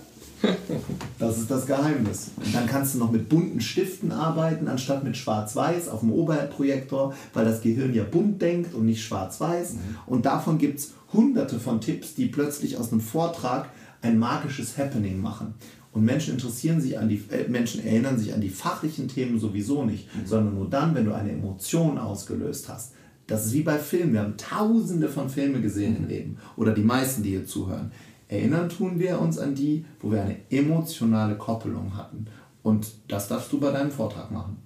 Das 1.21 1.39
ist 1.39 1.51
das 1.51 1.67
Geheimnis. 1.67 2.33
Und 2.37 2.53
dann 2.53 2.67
kannst 2.67 2.95
du 2.95 2.99
noch 2.99 3.13
mit 3.13 3.29
bunten 3.29 3.61
Stiften 3.61 4.11
arbeiten, 4.11 4.67
anstatt 4.67 5.05
mit 5.05 5.17
Schwarz-Weiß 5.17 5.89
auf 5.89 6.01
dem 6.01 6.13
Oberprojektor, 6.13 7.15
weil 7.33 7.45
das 7.45 7.63
Gehirn 7.63 7.95
ja 7.95 8.03
bunt 8.03 8.43
denkt 8.43 8.75
und 8.75 8.87
nicht 8.87 9.05
Schwarz-Weiß. 9.05 9.75
Mhm. 9.75 9.79
Und 10.07 10.27
davon 10.27 10.59
gibt 10.59 10.81
es 10.81 10.95
hunderte 11.13 11.61
von 11.61 11.81
Tipps, 11.81 12.15
die 12.15 12.27
plötzlich 12.27 12.77
aus 12.77 12.91
einem 12.91 13.01
Vortrag 13.01 13.69
ein 14.01 14.19
magisches 14.19 14.77
Happening 14.79 15.21
machen. 15.21 15.55
Und 15.93 16.05
Menschen 16.05 16.35
interessieren 16.35 16.81
sich 16.81 16.99
an 16.99 17.09
die, 17.09 17.23
äh, 17.31 17.49
Menschen 17.49 17.85
erinnern 17.85 18.19
sich 18.19 18.33
an 18.33 18.41
die 18.41 18.49
fachlichen 18.49 19.09
Themen 19.09 19.39
sowieso 19.39 19.85
nicht, 19.85 20.09
mhm. 20.15 20.27
sondern 20.27 20.55
nur 20.55 20.69
dann, 20.69 20.95
wenn 20.95 21.05
du 21.05 21.15
eine 21.15 21.33
Emotion 21.33 21.99
ausgelöst 21.99 22.69
hast. 22.69 22.95
Das 23.27 23.47
ist 23.47 23.53
wie 23.53 23.63
bei 23.63 23.79
Filmen. 23.79 24.15
Wir 24.15 24.21
haben 24.21 24.37
tausende 24.37 25.09
von 25.09 25.29
Filmen 25.29 25.63
gesehen 25.63 25.93
mhm. 25.93 25.97
im 25.99 26.09
Leben. 26.09 26.37
Oder 26.57 26.73
die 26.73 26.83
meisten, 26.83 27.23
die 27.23 27.31
hier 27.31 27.45
zuhören. 27.45 27.93
Erinnern 28.29 28.71
tun 28.71 28.99
wir 28.99 29.21
uns 29.21 29.39
an 29.39 29.55
die, 29.55 29.85
wo 30.01 30.11
wir 30.11 30.23
eine 30.23 30.37
emotionale 30.51 31.37
Koppelung 31.37 31.97
hatten. 31.97 32.27
Und 32.63 32.87
das 33.09 33.29
darfst 33.29 33.53
du 33.53 33.61
bei 33.61 33.71
deinem 33.71 33.91
Vortrag 33.91 34.31
machen. 34.31 34.57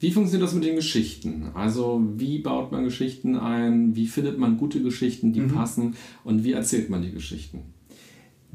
Wie 0.00 0.12
funktioniert 0.12 0.46
das 0.46 0.54
mit 0.54 0.64
den 0.64 0.76
Geschichten? 0.76 1.50
Also 1.54 2.02
wie 2.16 2.38
baut 2.38 2.70
man 2.70 2.84
Geschichten 2.84 3.36
ein? 3.36 3.96
Wie 3.96 4.06
findet 4.06 4.38
man 4.38 4.58
gute 4.58 4.82
Geschichten, 4.82 5.32
die 5.32 5.40
mhm. 5.40 5.54
passen? 5.54 5.96
Und 6.22 6.44
wie 6.44 6.52
erzählt 6.52 6.90
man 6.90 7.02
die 7.02 7.10
Geschichten? 7.10 7.62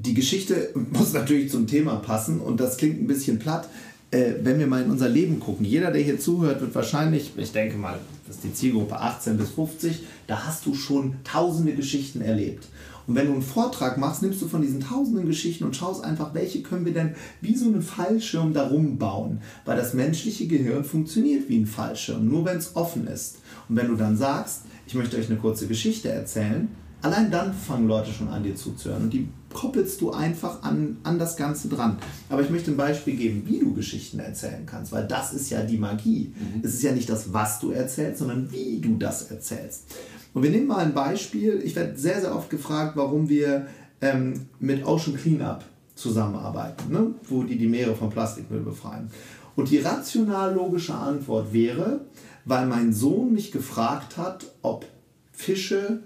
Die 0.05 0.13
Geschichte 0.13 0.71
muss 0.91 1.13
natürlich 1.13 1.51
zum 1.51 1.67
Thema 1.67 1.95
passen 1.95 2.39
und 2.39 2.59
das 2.59 2.77
klingt 2.77 3.01
ein 3.01 3.07
bisschen 3.07 3.39
platt. 3.39 3.69
Äh, 4.11 4.33
wenn 4.43 4.59
wir 4.59 4.67
mal 4.67 4.83
in 4.83 4.91
unser 4.91 5.09
Leben 5.09 5.39
gucken, 5.39 5.65
jeder, 5.65 5.91
der 5.91 6.01
hier 6.01 6.19
zuhört, 6.19 6.61
wird 6.61 6.75
wahrscheinlich, 6.75 7.31
ich 7.37 7.51
denke 7.51 7.77
mal, 7.77 7.97
das 8.27 8.37
ist 8.37 8.43
die 8.43 8.53
Zielgruppe 8.53 8.99
18 8.99 9.37
bis 9.37 9.51
50, 9.51 10.03
da 10.27 10.45
hast 10.45 10.65
du 10.65 10.75
schon 10.75 11.15
tausende 11.23 11.73
Geschichten 11.73 12.21
erlebt. 12.21 12.67
Und 13.05 13.15
wenn 13.15 13.27
du 13.27 13.33
einen 13.33 13.41
Vortrag 13.41 13.97
machst, 13.97 14.21
nimmst 14.21 14.41
du 14.41 14.47
von 14.47 14.61
diesen 14.61 14.79
tausenden 14.79 15.25
Geschichten 15.25 15.65
und 15.65 15.75
schaust 15.75 16.03
einfach, 16.03 16.33
welche 16.33 16.61
können 16.61 16.85
wir 16.85 16.93
denn 16.93 17.15
wie 17.41 17.55
so 17.55 17.65
einen 17.65 17.81
Fallschirm 17.81 18.53
darum 18.53 18.97
bauen. 18.97 19.41
Weil 19.65 19.75
das 19.75 19.93
menschliche 19.93 20.47
Gehirn 20.47 20.85
funktioniert 20.85 21.49
wie 21.49 21.57
ein 21.57 21.67
Fallschirm, 21.67 22.27
nur 22.27 22.45
wenn 22.45 22.57
es 22.57 22.75
offen 22.75 23.07
ist. 23.07 23.39
Und 23.67 23.75
wenn 23.75 23.87
du 23.87 23.95
dann 23.95 24.15
sagst, 24.15 24.61
ich 24.87 24.95
möchte 24.95 25.17
euch 25.17 25.29
eine 25.29 25.39
kurze 25.39 25.67
Geschichte 25.67 26.09
erzählen, 26.09 26.69
allein 27.03 27.29
dann 27.29 27.53
fangen 27.53 27.87
Leute 27.87 28.11
schon 28.11 28.29
an, 28.29 28.43
dir 28.43 28.55
zuzuhören. 28.55 29.03
Und 29.03 29.13
die 29.13 29.27
koppelst 29.53 30.01
du 30.01 30.11
einfach 30.11 30.63
an, 30.63 30.97
an 31.03 31.19
das 31.19 31.37
Ganze 31.37 31.67
dran. 31.67 31.97
Aber 32.29 32.41
ich 32.41 32.49
möchte 32.49 32.71
ein 32.71 32.77
Beispiel 32.77 33.15
geben, 33.15 33.43
wie 33.45 33.59
du 33.59 33.73
Geschichten 33.73 34.19
erzählen 34.19 34.65
kannst, 34.65 34.91
weil 34.91 35.05
das 35.07 35.33
ist 35.33 35.49
ja 35.49 35.61
die 35.61 35.77
Magie. 35.77 36.33
Mhm. 36.35 36.61
Es 36.63 36.73
ist 36.73 36.81
ja 36.81 36.91
nicht 36.91 37.09
das, 37.09 37.31
was 37.33 37.59
du 37.59 37.71
erzählst, 37.71 38.19
sondern 38.19 38.51
wie 38.51 38.79
du 38.79 38.97
das 38.97 39.29
erzählst. 39.29 39.95
Und 40.33 40.41
wir 40.41 40.49
nehmen 40.49 40.67
mal 40.67 40.79
ein 40.79 40.93
Beispiel. 40.93 41.61
Ich 41.63 41.75
werde 41.75 41.97
sehr, 41.97 42.21
sehr 42.21 42.35
oft 42.35 42.49
gefragt, 42.49 42.93
warum 42.95 43.29
wir 43.29 43.67
ähm, 44.01 44.47
mit 44.59 44.85
Ocean 44.85 45.15
Cleanup 45.15 45.63
zusammenarbeiten, 45.95 46.91
ne? 46.91 47.13
wo 47.29 47.43
die 47.43 47.57
die 47.57 47.67
Meere 47.67 47.95
vom 47.95 48.09
Plastikmüll 48.09 48.61
befreien. 48.61 49.11
Und 49.55 49.69
die 49.69 49.77
rational-logische 49.77 50.95
Antwort 50.95 51.53
wäre, 51.53 52.01
weil 52.45 52.65
mein 52.65 52.91
Sohn 52.91 53.33
mich 53.33 53.51
gefragt 53.51 54.17
hat, 54.17 54.45
ob 54.63 54.87
Fische 55.31 56.01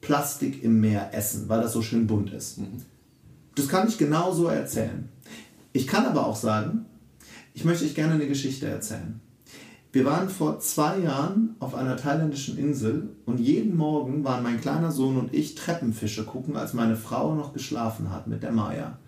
Plastik 0.00 0.62
im 0.62 0.80
Meer 0.80 1.14
essen, 1.14 1.48
weil 1.48 1.60
das 1.60 1.72
so 1.72 1.82
schön 1.82 2.06
bunt 2.06 2.32
ist. 2.32 2.58
Mhm. 2.58 2.82
Das 3.54 3.68
kann 3.68 3.88
ich 3.88 3.98
genauso 3.98 4.46
erzählen. 4.46 5.08
Ich 5.72 5.86
kann 5.86 6.06
aber 6.06 6.26
auch 6.26 6.36
sagen, 6.36 6.86
ich 7.54 7.64
möchte 7.64 7.84
euch 7.84 7.94
gerne 7.94 8.14
eine 8.14 8.26
Geschichte 8.26 8.66
erzählen. 8.66 9.20
Wir 9.92 10.04
waren 10.04 10.28
vor 10.28 10.60
zwei 10.60 11.00
Jahren 11.00 11.56
auf 11.58 11.74
einer 11.74 11.96
thailändischen 11.96 12.56
Insel 12.56 13.08
und 13.26 13.40
jeden 13.40 13.76
Morgen 13.76 14.22
waren 14.22 14.44
mein 14.44 14.60
kleiner 14.60 14.92
Sohn 14.92 15.16
und 15.16 15.34
ich 15.34 15.56
Treppenfische 15.56 16.24
gucken, 16.24 16.56
als 16.56 16.74
meine 16.74 16.94
Frau 16.94 17.34
noch 17.34 17.52
geschlafen 17.52 18.10
hat 18.12 18.28
mit 18.28 18.44
der 18.44 18.52
Maya. 18.52 18.98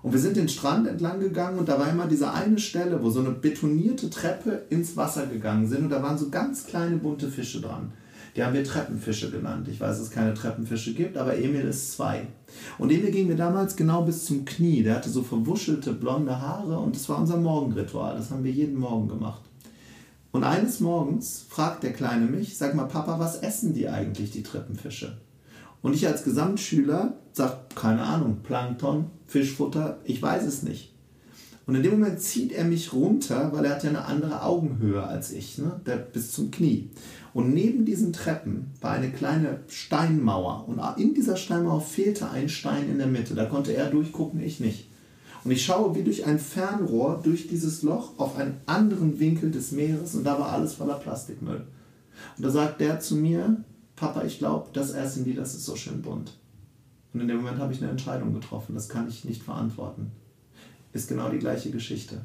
Und 0.00 0.12
wir 0.12 0.20
sind 0.20 0.36
den 0.36 0.48
Strand 0.48 0.86
entlang 0.86 1.18
gegangen 1.18 1.58
und 1.58 1.68
da 1.68 1.80
war 1.80 1.90
immer 1.90 2.06
diese 2.06 2.32
eine 2.32 2.60
Stelle, 2.60 3.02
wo 3.02 3.10
so 3.10 3.18
eine 3.18 3.32
betonierte 3.32 4.10
Treppe 4.10 4.62
ins 4.70 4.96
Wasser 4.96 5.26
gegangen 5.26 5.66
sind 5.66 5.82
und 5.82 5.90
da 5.90 6.02
waren 6.04 6.18
so 6.18 6.28
ganz 6.28 6.66
kleine 6.66 6.98
bunte 6.98 7.28
Fische 7.28 7.60
dran. 7.60 7.92
Die 8.38 8.44
haben 8.44 8.54
wir 8.54 8.62
Treppenfische 8.62 9.32
genannt. 9.32 9.66
Ich 9.66 9.80
weiß, 9.80 9.98
dass 9.98 10.06
es 10.06 10.10
keine 10.12 10.32
Treppenfische 10.32 10.94
gibt, 10.94 11.16
aber 11.16 11.36
Emil 11.36 11.62
ist 11.62 11.94
zwei. 11.94 12.28
Und 12.78 12.92
Emil 12.92 13.10
ging 13.10 13.26
mir 13.26 13.34
damals 13.34 13.74
genau 13.74 14.02
bis 14.02 14.26
zum 14.26 14.44
Knie. 14.44 14.84
Der 14.84 14.94
hatte 14.94 15.10
so 15.10 15.24
verwuschelte 15.24 15.92
blonde 15.92 16.40
Haare 16.40 16.78
und 16.78 16.94
das 16.94 17.08
war 17.08 17.18
unser 17.18 17.36
Morgenritual. 17.36 18.14
Das 18.16 18.30
haben 18.30 18.44
wir 18.44 18.52
jeden 18.52 18.78
Morgen 18.78 19.08
gemacht. 19.08 19.42
Und 20.30 20.44
eines 20.44 20.78
Morgens 20.78 21.46
fragt 21.48 21.82
der 21.82 21.92
Kleine 21.92 22.26
mich, 22.26 22.56
sag 22.56 22.76
mal 22.76 22.84
Papa, 22.84 23.18
was 23.18 23.40
essen 23.40 23.74
die 23.74 23.88
eigentlich, 23.88 24.30
die 24.30 24.44
Treppenfische? 24.44 25.18
Und 25.82 25.94
ich 25.94 26.06
als 26.06 26.22
Gesamtschüler 26.22 27.14
sag, 27.32 27.74
keine 27.74 28.02
Ahnung, 28.02 28.36
Plankton, 28.44 29.06
Fischfutter, 29.26 29.98
ich 30.04 30.22
weiß 30.22 30.44
es 30.44 30.62
nicht. 30.62 30.94
Und 31.68 31.74
in 31.74 31.82
dem 31.82 32.00
Moment 32.00 32.18
zieht 32.18 32.52
er 32.52 32.64
mich 32.64 32.94
runter, 32.94 33.52
weil 33.52 33.66
er 33.66 33.72
hat 33.72 33.84
ja 33.84 33.90
eine 33.90 34.06
andere 34.06 34.42
Augenhöhe 34.42 35.02
als 35.02 35.32
ich, 35.32 35.58
ne? 35.58 35.78
der 35.84 35.96
bis 35.96 36.32
zum 36.32 36.50
Knie. 36.50 36.88
Und 37.34 37.52
neben 37.52 37.84
diesen 37.84 38.14
Treppen 38.14 38.70
war 38.80 38.92
eine 38.92 39.10
kleine 39.10 39.60
Steinmauer. 39.68 40.66
Und 40.66 40.80
in 40.96 41.12
dieser 41.12 41.36
Steinmauer 41.36 41.82
fehlte 41.82 42.30
ein 42.30 42.48
Stein 42.48 42.88
in 42.88 42.96
der 42.96 43.06
Mitte. 43.06 43.34
Da 43.34 43.44
konnte 43.44 43.74
er 43.74 43.90
durchgucken, 43.90 44.40
ich 44.40 44.60
nicht. 44.60 44.88
Und 45.44 45.50
ich 45.50 45.62
schaue 45.62 45.94
wie 45.94 46.02
durch 46.02 46.24
ein 46.24 46.38
Fernrohr 46.38 47.20
durch 47.22 47.48
dieses 47.48 47.82
Loch 47.82 48.18
auf 48.18 48.38
einen 48.38 48.54
anderen 48.64 49.20
Winkel 49.20 49.50
des 49.50 49.70
Meeres 49.70 50.14
und 50.14 50.24
da 50.24 50.40
war 50.40 50.52
alles 50.52 50.72
voller 50.72 50.94
Plastikmüll. 50.94 51.66
Und 52.38 52.44
da 52.46 52.48
sagt 52.48 52.80
der 52.80 52.98
zu 53.00 53.14
mir, 53.14 53.62
Papa, 53.94 54.24
ich 54.24 54.38
glaube, 54.38 54.70
das 54.72 54.92
essen 54.92 55.22
die, 55.22 55.34
das 55.34 55.54
ist 55.54 55.66
so 55.66 55.76
schön 55.76 56.00
bunt. 56.00 56.32
Und 57.12 57.20
in 57.20 57.28
dem 57.28 57.36
Moment 57.36 57.58
habe 57.58 57.74
ich 57.74 57.82
eine 57.82 57.90
Entscheidung 57.90 58.32
getroffen, 58.32 58.74
das 58.74 58.88
kann 58.88 59.06
ich 59.06 59.26
nicht 59.26 59.42
verantworten. 59.42 60.12
Ist 60.92 61.08
genau 61.08 61.28
die 61.28 61.38
gleiche 61.38 61.70
Geschichte. 61.70 62.20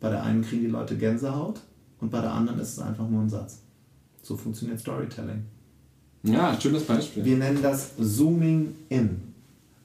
Bei 0.00 0.10
der 0.10 0.22
einen 0.22 0.42
kriegen 0.42 0.62
die 0.62 0.70
Leute 0.70 0.96
Gänsehaut 0.96 1.60
und 2.00 2.10
bei 2.10 2.20
der 2.20 2.32
anderen 2.32 2.60
ist 2.60 2.72
es 2.72 2.78
einfach 2.78 3.08
nur 3.08 3.22
ein 3.22 3.30
Satz. 3.30 3.60
So 4.22 4.36
funktioniert 4.36 4.80
Storytelling. 4.80 5.44
Ja, 6.22 6.58
schönes 6.58 6.84
Beispiel. 6.84 7.24
Wir 7.24 7.36
nennen 7.36 7.60
das 7.62 7.92
Zooming 7.98 8.74
in. 8.88 9.22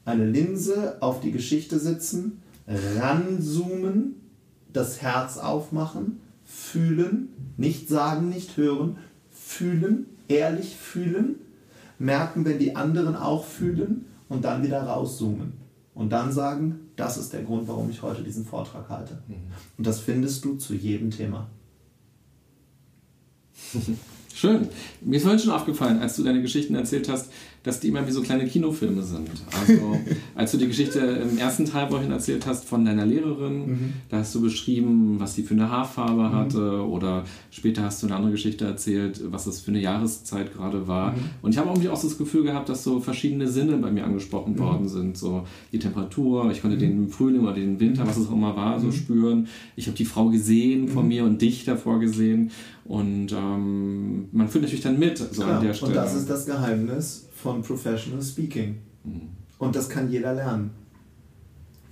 Eine 0.05 0.29
Linse 0.29 0.97
auf 1.01 1.19
die 1.19 1.31
Geschichte 1.31 1.79
sitzen, 1.79 2.41
ranzoomen, 2.67 4.15
das 4.71 5.01
Herz 5.01 5.37
aufmachen, 5.37 6.19
fühlen, 6.45 7.29
nicht 7.57 7.89
sagen, 7.89 8.29
nicht 8.29 8.57
hören, 8.57 8.97
fühlen, 9.29 10.05
ehrlich 10.27 10.75
fühlen, 10.75 11.35
merken, 11.97 12.45
wenn 12.45 12.59
die 12.59 12.75
anderen 12.75 13.15
auch 13.15 13.45
fühlen 13.45 14.05
und 14.29 14.45
dann 14.45 14.63
wieder 14.63 14.81
rauszoomen. 14.83 15.53
Und 15.99 16.11
dann 16.11 16.31
sagen, 16.31 16.79
das 16.95 17.17
ist 17.17 17.33
der 17.33 17.43
Grund, 17.43 17.67
warum 17.67 17.89
ich 17.89 18.01
heute 18.01 18.23
diesen 18.23 18.45
Vortrag 18.45 18.87
halte. 18.87 19.21
Mhm. 19.27 19.33
Und 19.77 19.85
das 19.85 19.99
findest 19.99 20.45
du 20.45 20.55
zu 20.55 20.73
jedem 20.73 21.11
Thema. 21.11 21.49
Schön. 24.33 24.69
Mir 25.01 25.17
ist 25.17 25.23
vorhin 25.23 25.41
schon 25.41 25.51
aufgefallen, 25.51 25.99
als 25.99 26.15
du 26.15 26.23
deine 26.23 26.41
Geschichten 26.41 26.73
erzählt 26.73 27.09
hast, 27.09 27.33
dass 27.63 27.79
die 27.79 27.89
immer 27.89 28.07
wie 28.07 28.11
so 28.11 28.21
kleine 28.21 28.45
Kinofilme 28.45 29.03
sind. 29.03 29.29
Also, 29.59 29.97
als 30.35 30.51
du 30.51 30.57
die 30.57 30.67
Geschichte 30.67 30.99
im 30.99 31.37
ersten 31.37 31.65
Teil 31.65 31.89
vorhin 31.89 32.11
erzählt 32.11 32.45
hast 32.45 32.65
von 32.65 32.85
deiner 32.85 33.05
Lehrerin, 33.05 33.67
mhm. 33.67 33.93
da 34.09 34.17
hast 34.17 34.33
du 34.33 34.41
beschrieben, 34.41 35.15
was 35.19 35.35
sie 35.35 35.43
für 35.43 35.53
eine 35.53 35.69
Haarfarbe 35.69 36.29
mhm. 36.29 36.33
hatte 36.33 36.87
oder 36.87 37.25
später 37.51 37.83
hast 37.83 38.01
du 38.01 38.07
eine 38.07 38.15
andere 38.15 38.31
Geschichte 38.31 38.65
erzählt, 38.65 39.21
was 39.29 39.45
das 39.45 39.59
für 39.59 39.71
eine 39.71 39.79
Jahreszeit 39.79 40.53
gerade 40.53 40.87
war. 40.87 41.11
Mhm. 41.11 41.17
Und 41.41 41.51
ich 41.51 41.57
habe 41.57 41.69
irgendwie 41.69 41.89
auch 41.89 42.01
das 42.01 42.17
Gefühl 42.17 42.43
gehabt, 42.43 42.69
dass 42.69 42.83
so 42.83 42.99
verschiedene 42.99 43.47
Sinne 43.47 43.77
bei 43.77 43.91
mir 43.91 44.05
angesprochen 44.05 44.53
mhm. 44.53 44.59
worden 44.59 44.87
sind. 44.87 45.17
So 45.17 45.45
die 45.71 45.79
Temperatur, 45.79 46.49
ich 46.51 46.61
konnte 46.61 46.77
mhm. 46.77 46.81
den 46.81 47.09
Frühling 47.09 47.41
oder 47.41 47.53
den 47.53 47.79
Winter, 47.79 48.07
was 48.07 48.17
es 48.17 48.27
auch 48.27 48.33
immer 48.33 48.55
war, 48.55 48.79
so 48.79 48.91
spüren. 48.91 49.47
Ich 49.75 49.87
habe 49.87 49.97
die 49.97 50.05
Frau 50.05 50.29
gesehen 50.29 50.87
vor 50.87 51.03
mir 51.03 51.25
und 51.25 51.41
dich 51.41 51.65
davor 51.65 51.99
gesehen. 51.99 52.51
Und 52.85 53.31
ähm, 53.33 54.29
man 54.31 54.47
fühlt 54.47 54.63
natürlich 54.63 54.83
dann 54.83 54.97
mit 54.97 55.17
so 55.17 55.43
Klar, 55.43 55.57
an 55.57 55.63
der 55.63 55.73
Stelle. 55.73 55.91
Und 55.91 55.97
das 55.97 56.15
ist 56.15 56.29
das 56.29 56.45
Geheimnis 56.45 57.28
von 57.41 57.61
Professional 57.61 58.21
Speaking. 58.21 58.79
Mhm. 59.03 59.29
Und 59.57 59.75
das 59.75 59.89
kann 59.89 60.09
jeder 60.09 60.33
lernen. 60.33 60.71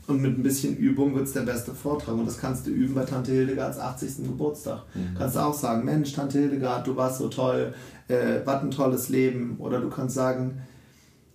Und 0.08 0.22
mit 0.22 0.38
ein 0.38 0.44
bisschen 0.44 0.78
Übung 0.78 1.16
wird 1.16 1.28
es 1.28 1.34
der 1.34 1.42
beste 1.42 1.74
Vortrag. 1.74 2.16
Und 2.16 2.26
das 2.26 2.38
kannst 2.38 2.66
du 2.66 2.72
üben 2.72 2.96
bei 2.96 3.04
Tante 3.04 3.32
Hildegards 3.32 3.78
80. 3.78 4.24
Geburtstag. 4.24 4.84
Mhm. 4.94 5.18
Kannst 5.18 5.36
du 5.36 5.40
auch 5.40 5.54
sagen, 5.54 5.84
Mensch, 5.84 6.14
Tante 6.14 6.40
Hildegard, 6.40 6.88
du 6.88 6.96
warst 6.96 7.20
so 7.20 7.28
toll, 7.28 7.74
äh, 8.08 8.40
was 8.46 8.62
ein 8.62 8.72
tolles 8.72 9.10
Leben. 9.10 9.58
Oder 9.60 9.82
du 9.82 9.90
kannst 9.90 10.16
sagen, 10.16 10.62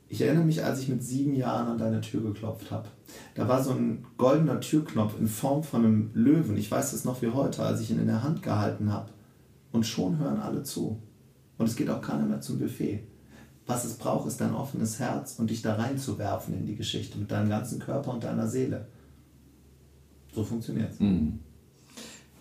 ich 0.09 0.23
erinnere 0.23 0.45
mich, 0.45 0.65
als 0.65 0.81
ich 0.81 0.89
mit 0.89 1.03
sieben 1.03 1.35
Jahren 1.35 1.69
an 1.69 1.79
deine 1.79 2.01
Tür 2.01 2.23
geklopft 2.23 2.71
habe. 2.71 2.89
Da 3.35 3.47
war 3.47 3.63
so 3.63 3.73
ein 3.73 4.07
goldener 4.17 4.61
Türknopf 4.61 5.19
in 5.19 5.27
Form 5.27 5.63
von 5.63 5.85
einem 5.85 6.11
Löwen. 6.15 6.57
Ich 6.57 6.71
weiß 6.71 6.95
es 6.95 7.05
noch 7.05 7.21
wie 7.21 7.29
heute, 7.29 7.63
als 7.63 7.81
ich 7.81 7.91
ihn 7.91 8.01
in 8.01 8.07
der 8.07 8.23
Hand 8.23 8.43
gehalten 8.43 8.91
habe. 8.91 9.11
Und 9.71 9.87
schon 9.87 10.19
hören 10.19 10.39
alle 10.39 10.63
zu. 10.63 11.03
Und 11.59 11.69
es 11.69 11.77
geht 11.77 11.91
auch 11.91 12.01
keiner 12.01 12.25
mehr 12.25 12.41
zum 12.41 12.59
Buffet 12.59 13.07
was 13.73 13.85
es 13.85 13.95
braucht, 13.95 14.29
ist 14.29 14.41
dein 14.41 14.55
offenes 14.55 14.99
Herz 14.99 15.37
und 15.39 15.49
dich 15.51 15.63
da 15.63 15.75
reinzuwerfen 15.75 16.55
in 16.55 16.67
die 16.67 16.77
Geschichte 16.77 17.19
mit 17.19 17.31
deinem 17.31 17.49
ganzen 17.49 17.79
Körper 17.79 18.13
und 18.13 18.23
deiner 18.23 18.47
Seele. 18.47 18.87
So 20.35 20.45
funktioniert 20.45 20.93
es. 20.93 21.01
Mhm. 21.01 21.39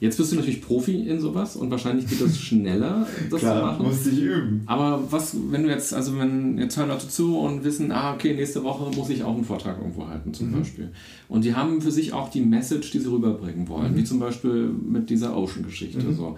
Jetzt 0.01 0.17
bist 0.17 0.31
du 0.31 0.35
natürlich 0.35 0.63
Profi 0.63 1.07
in 1.07 1.21
sowas 1.21 1.55
und 1.55 1.69
wahrscheinlich 1.69 2.07
geht 2.07 2.19
das 2.21 2.37
schneller, 2.41 3.07
das 3.29 3.39
Klar, 3.39 3.59
zu 3.59 3.65
machen. 3.65 3.85
musst 3.85 4.05
dich 4.07 4.19
üben. 4.19 4.63
Aber 4.65 5.03
was, 5.11 5.35
wenn 5.51 5.63
du 5.63 5.69
jetzt, 5.69 5.93
also 5.93 6.17
wenn 6.17 6.57
jetzt 6.57 6.75
hören 6.75 6.89
Leute 6.89 7.07
zu 7.07 7.37
und 7.37 7.63
wissen, 7.63 7.91
ah, 7.91 8.15
okay, 8.15 8.33
nächste 8.33 8.63
Woche 8.63 8.93
muss 8.95 9.09
ich 9.09 9.23
auch 9.23 9.35
einen 9.35 9.45
Vortrag 9.45 9.77
irgendwo 9.77 10.07
halten, 10.07 10.33
zum 10.33 10.49
mhm. 10.49 10.59
Beispiel. 10.59 10.91
Und 11.29 11.45
die 11.45 11.53
haben 11.53 11.81
für 11.81 11.91
sich 11.91 12.13
auch 12.13 12.29
die 12.29 12.41
Message, 12.41 12.91
die 12.91 12.99
sie 12.99 13.11
rüberbringen 13.11 13.69
wollen, 13.69 13.93
mhm. 13.93 13.97
wie 13.97 14.03
zum 14.03 14.19
Beispiel 14.19 14.69
mit 14.69 15.09
dieser 15.09 15.37
Ocean-Geschichte. 15.37 16.03
Mhm. 16.03 16.15
So. 16.15 16.35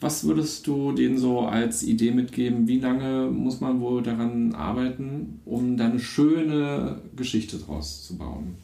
Was 0.00 0.24
würdest 0.24 0.66
du 0.66 0.92
denen 0.92 1.18
so 1.18 1.40
als 1.40 1.82
Idee 1.82 2.12
mitgeben? 2.12 2.68
Wie 2.68 2.78
lange 2.78 3.30
muss 3.30 3.60
man 3.60 3.80
wohl 3.80 4.02
daran 4.02 4.54
arbeiten, 4.54 5.40
um 5.44 5.76
da 5.76 5.86
eine 5.86 5.98
schöne 5.98 7.00
Geschichte 7.16 7.58
draus 7.58 8.06
zu 8.06 8.16
bauen? 8.16 8.54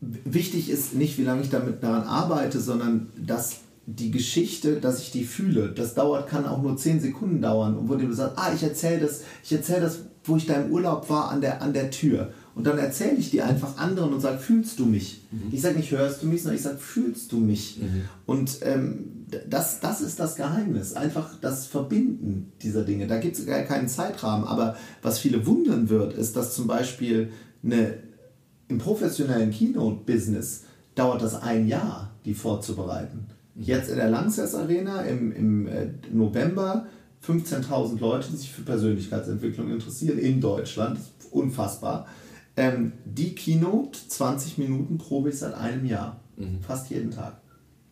Wichtig 0.00 0.70
ist 0.70 0.94
nicht, 0.94 1.18
wie 1.18 1.24
lange 1.24 1.42
ich 1.42 1.50
damit 1.50 1.82
daran 1.82 2.04
arbeite, 2.04 2.60
sondern 2.60 3.08
dass 3.20 3.62
die 3.84 4.12
Geschichte, 4.12 4.76
dass 4.76 5.00
ich 5.00 5.10
die 5.10 5.24
fühle, 5.24 5.70
das 5.70 5.94
dauert, 5.94 6.28
kann 6.28 6.46
auch 6.46 6.62
nur 6.62 6.76
zehn 6.76 7.00
Sekunden 7.00 7.40
dauern. 7.40 7.76
Und 7.76 7.88
wo 7.88 7.96
du 7.96 8.12
sagst, 8.12 8.38
ah, 8.38 8.52
ich 8.54 8.62
erzähle 8.62 9.00
das, 9.00 9.22
ich 9.42 9.50
erzähle 9.50 9.80
das, 9.80 10.00
wo 10.24 10.36
ich 10.36 10.46
da 10.46 10.54
im 10.54 10.70
Urlaub 10.70 11.08
war, 11.10 11.30
an 11.30 11.40
der, 11.40 11.62
an 11.62 11.72
der 11.72 11.90
Tür. 11.90 12.32
Und 12.54 12.66
dann 12.66 12.78
erzähle 12.78 13.16
ich 13.16 13.30
die 13.30 13.42
einfach 13.42 13.78
anderen 13.78 14.12
und 14.12 14.20
sage, 14.20 14.38
fühlst 14.38 14.78
du 14.78 14.84
mich? 14.84 15.22
Mhm. 15.32 15.52
Ich 15.52 15.62
sage 15.62 15.76
nicht, 15.76 15.90
hörst 15.90 16.22
du 16.22 16.26
mich, 16.26 16.42
sondern 16.42 16.56
ich 16.56 16.62
sage, 16.62 16.78
fühlst 16.78 17.32
du 17.32 17.38
mich? 17.38 17.78
Mhm. 17.80 18.02
Und 18.26 18.58
ähm, 18.62 19.17
das, 19.48 19.80
das 19.80 20.00
ist 20.00 20.18
das 20.18 20.36
Geheimnis, 20.36 20.94
einfach 20.94 21.38
das 21.40 21.66
Verbinden 21.66 22.52
dieser 22.62 22.84
Dinge. 22.84 23.06
Da 23.06 23.18
gibt 23.18 23.38
es 23.38 23.46
gar 23.46 23.62
keinen 23.62 23.88
Zeitrahmen, 23.88 24.46
aber 24.46 24.76
was 25.02 25.18
viele 25.18 25.46
wundern 25.46 25.88
wird, 25.88 26.14
ist, 26.14 26.36
dass 26.36 26.54
zum 26.54 26.66
Beispiel 26.66 27.32
eine, 27.62 27.94
im 28.68 28.78
professionellen 28.78 29.50
Keynote-Business 29.50 30.64
dauert 30.94 31.22
das 31.22 31.40
ein 31.40 31.68
Jahr, 31.68 32.12
die 32.24 32.34
vorzubereiten. 32.34 33.26
Jetzt 33.54 33.90
in 33.90 33.96
der 33.96 34.10
Langsess 34.10 34.54
Arena 34.54 35.02
im, 35.02 35.32
im 35.32 35.66
äh, 35.66 35.88
November 36.12 36.86
15.000 37.26 37.98
Leute, 37.98 38.30
die 38.30 38.36
sich 38.36 38.52
für 38.52 38.62
Persönlichkeitsentwicklung 38.62 39.70
interessieren 39.70 40.18
in 40.18 40.40
Deutschland, 40.40 41.00
unfassbar. 41.30 42.06
Ähm, 42.56 42.92
die 43.04 43.34
Keynote, 43.34 43.98
20 44.08 44.58
Minuten 44.58 44.98
probe 44.98 45.30
ich 45.30 45.38
seit 45.38 45.54
einem 45.54 45.84
Jahr, 45.84 46.20
mhm. 46.36 46.60
fast 46.60 46.90
jeden 46.90 47.10
Tag. 47.10 47.40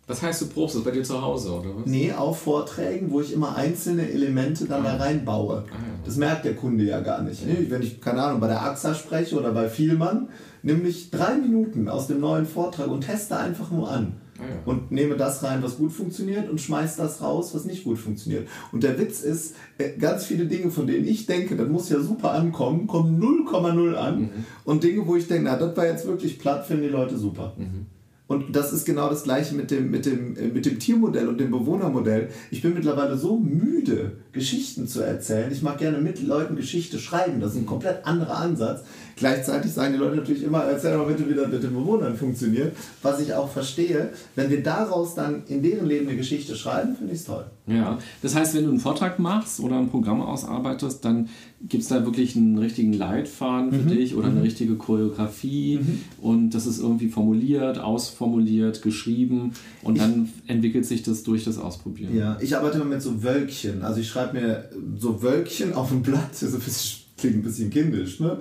Was 0.09 0.23
heißt, 0.23 0.43
du 0.43 0.47
probst 0.47 0.77
das 0.77 0.85
bei 0.85 0.93
dir 0.93 1.03
zu 1.03 1.21
Hause, 1.21 1.53
oder 1.53 1.71
was? 1.77 1.87
Nee, 1.87 2.13
auf 2.13 2.39
Vorträgen, 2.39 3.11
wo 3.11 3.21
ich 3.21 3.33
immer 3.33 3.57
einzelne 3.57 4.09
Elemente 4.09 4.67
dann 4.67 4.87
ah. 4.87 4.97
da 4.97 5.05
reinbaue. 5.05 5.65
Ah, 5.67 5.73
ja. 5.73 5.79
Das 6.05 6.17
merkt 6.17 6.45
der 6.45 6.55
Kunde 6.55 6.85
ja 6.85 7.01
gar 7.01 7.23
nicht. 7.23 7.45
Ja. 7.45 7.55
Wenn 7.69 7.83
ich, 7.83 8.01
keine 8.01 8.23
Ahnung, 8.23 8.41
bei 8.41 8.47
der 8.47 8.63
AXA 8.63 8.95
spreche 8.95 9.37
oder 9.37 9.51
bei 9.53 9.69
Vielmann, 9.69 10.29
nämlich 10.63 11.11
drei 11.11 11.35
Minuten 11.35 11.89
aus 11.89 12.07
dem 12.07 12.21
neuen 12.21 12.47
Vortrag 12.47 12.87
und 12.89 13.01
teste 13.01 13.37
einfach 13.37 13.73
nur 13.73 13.91
an. 13.91 14.21
Ah, 14.39 14.43
ja. 14.43 14.57
Und 14.65 14.93
nehme 14.93 15.17
das 15.17 15.43
rein, 15.43 15.61
was 15.65 15.77
gut 15.77 15.91
funktioniert 15.91 16.49
und 16.49 16.61
schmeiße 16.61 16.99
das 16.99 17.21
raus, 17.21 17.53
was 17.53 17.65
nicht 17.65 17.83
gut 17.83 17.99
funktioniert. 17.99 18.47
Und 18.71 18.85
der 18.85 19.01
Witz 19.01 19.23
ist, 19.23 19.57
äh, 19.79 19.97
ganz 19.99 20.25
viele 20.25 20.47
Dinge, 20.47 20.71
von 20.71 20.87
denen 20.87 21.09
ich 21.09 21.27
denke, 21.27 21.57
das 21.57 21.69
muss 21.69 21.89
ja 21.89 21.99
super 21.99 22.31
ankommen, 22.31 22.87
kommen 22.87 23.21
0,0 23.21 23.95
an. 23.95 24.21
Mhm. 24.21 24.31
Und 24.65 24.85
Dinge, 24.85 25.05
wo 25.05 25.17
ich 25.17 25.27
denke, 25.27 25.45
na, 25.45 25.57
das 25.57 25.77
war 25.77 25.87
jetzt 25.87 26.07
wirklich 26.07 26.39
platt, 26.39 26.65
finden 26.65 26.85
die 26.85 26.91
Leute 26.91 27.19
super. 27.19 27.55
Mhm. 27.57 27.87
Und 28.29 28.57
das 28.57 28.73
ist 28.73 28.85
genau 28.85 29.09
das 29.09 29.23
gleiche 29.23 29.55
mit 29.55 29.71
dem, 29.71 29.91
mit, 29.91 30.05
dem, 30.05 30.37
äh, 30.37 30.49
mit 30.49 30.67
dem 30.67 30.81
Tiermodell 30.81 31.29
und 31.29 31.39
dem 31.39 31.53
Bewohnermodell. 31.53 32.29
Ich 32.51 32.61
bin 32.61 32.75
mittlerweile 32.75 33.17
so 33.17 33.39
müde, 33.39 34.13
Geschichten 34.33 34.89
zu 34.89 35.01
erzählen. 35.01 35.53
Ich 35.53 35.63
mag 35.63 35.79
gerne 35.79 35.99
mit 35.99 36.21
Leuten 36.23 36.57
Geschichte 36.57 36.99
schreiben. 36.99 37.41
Das 37.41 37.53
ist 37.53 37.59
ein 37.59 37.67
komplett 37.67 38.05
anderer 38.05 38.39
Ansatz. 38.39 38.83
Gleichzeitig 39.15 39.73
sagen 39.73 39.93
die 39.93 39.99
Leute 39.99 40.17
natürlich 40.17 40.43
immer, 40.43 40.65
erzähl 40.65 40.97
mal 40.97 41.07
bitte, 41.07 41.29
wie 41.29 41.35
das 41.35 41.49
mit 41.49 41.63
den 41.63 41.75
Bewohnern 41.75 42.17
funktioniert. 42.17 42.77
Was 43.03 43.21
ich 43.21 43.33
auch 43.33 43.51
verstehe. 43.51 44.11
Wenn 44.35 44.51
wir 44.51 44.63
daraus 44.63 45.15
dann 45.15 45.45
in 45.47 45.63
deren 45.63 45.87
Leben 45.87 46.09
eine 46.09 46.17
Geschichte 46.17 46.57
schreiben, 46.57 46.97
finde 46.97 47.13
ich 47.13 47.21
es 47.21 47.27
toll. 47.27 47.45
Ja, 47.67 47.99
das 48.23 48.37
heißt, 48.37 48.55
wenn 48.55 48.65
du 48.65 48.71
einen 48.71 48.79
Vortrag 48.79 49.19
machst 49.19 49.59
oder 49.59 49.77
ein 49.77 49.89
Programm 49.89 50.21
ausarbeitest, 50.23 51.05
dann 51.05 51.29
gibt 51.61 51.83
es 51.83 51.89
da 51.89 52.05
wirklich 52.05 52.37
einen 52.37 52.59
richtigen 52.59 52.93
Leitfaden 52.93 53.73
für 53.73 53.79
mhm. 53.79 53.89
dich 53.89 54.15
oder 54.15 54.29
eine 54.29 54.37
mhm. 54.37 54.43
richtige 54.43 54.77
Choreografie 54.77 55.81
mhm. 55.83 56.01
und 56.21 56.51
das 56.51 56.67
ist 56.67 56.79
irgendwie 56.79 57.09
formuliert, 57.09 57.79
ausformuliert, 57.79 58.83
geschrieben 58.83 59.53
und 59.83 59.97
ich, 59.97 60.01
dann 60.01 60.29
entwickelt 60.47 60.87
sich 60.87 61.03
das 61.03 61.25
durch 61.25 61.45
das 61.45 61.59
Ausprobieren. 61.59 62.17
Ja, 62.17 62.39
ich 62.41 62.57
arbeite 62.57 62.77
immer 62.77 62.85
mit 62.85 63.03
so 63.03 63.25
Wölkchen. 63.25 63.83
Also 63.83 64.01
ich 64.01 64.09
schreibe 64.09 64.41
mir 64.41 64.71
so 64.97 65.23
Wölkchen 65.23 65.73
auf 65.73 65.91
ein 65.91 66.03
Blatt, 66.03 66.31
das 66.41 66.99
klingt 67.17 67.37
ein 67.37 67.43
bisschen 67.43 67.71
kindisch. 67.71 68.21
Ne? 68.21 68.39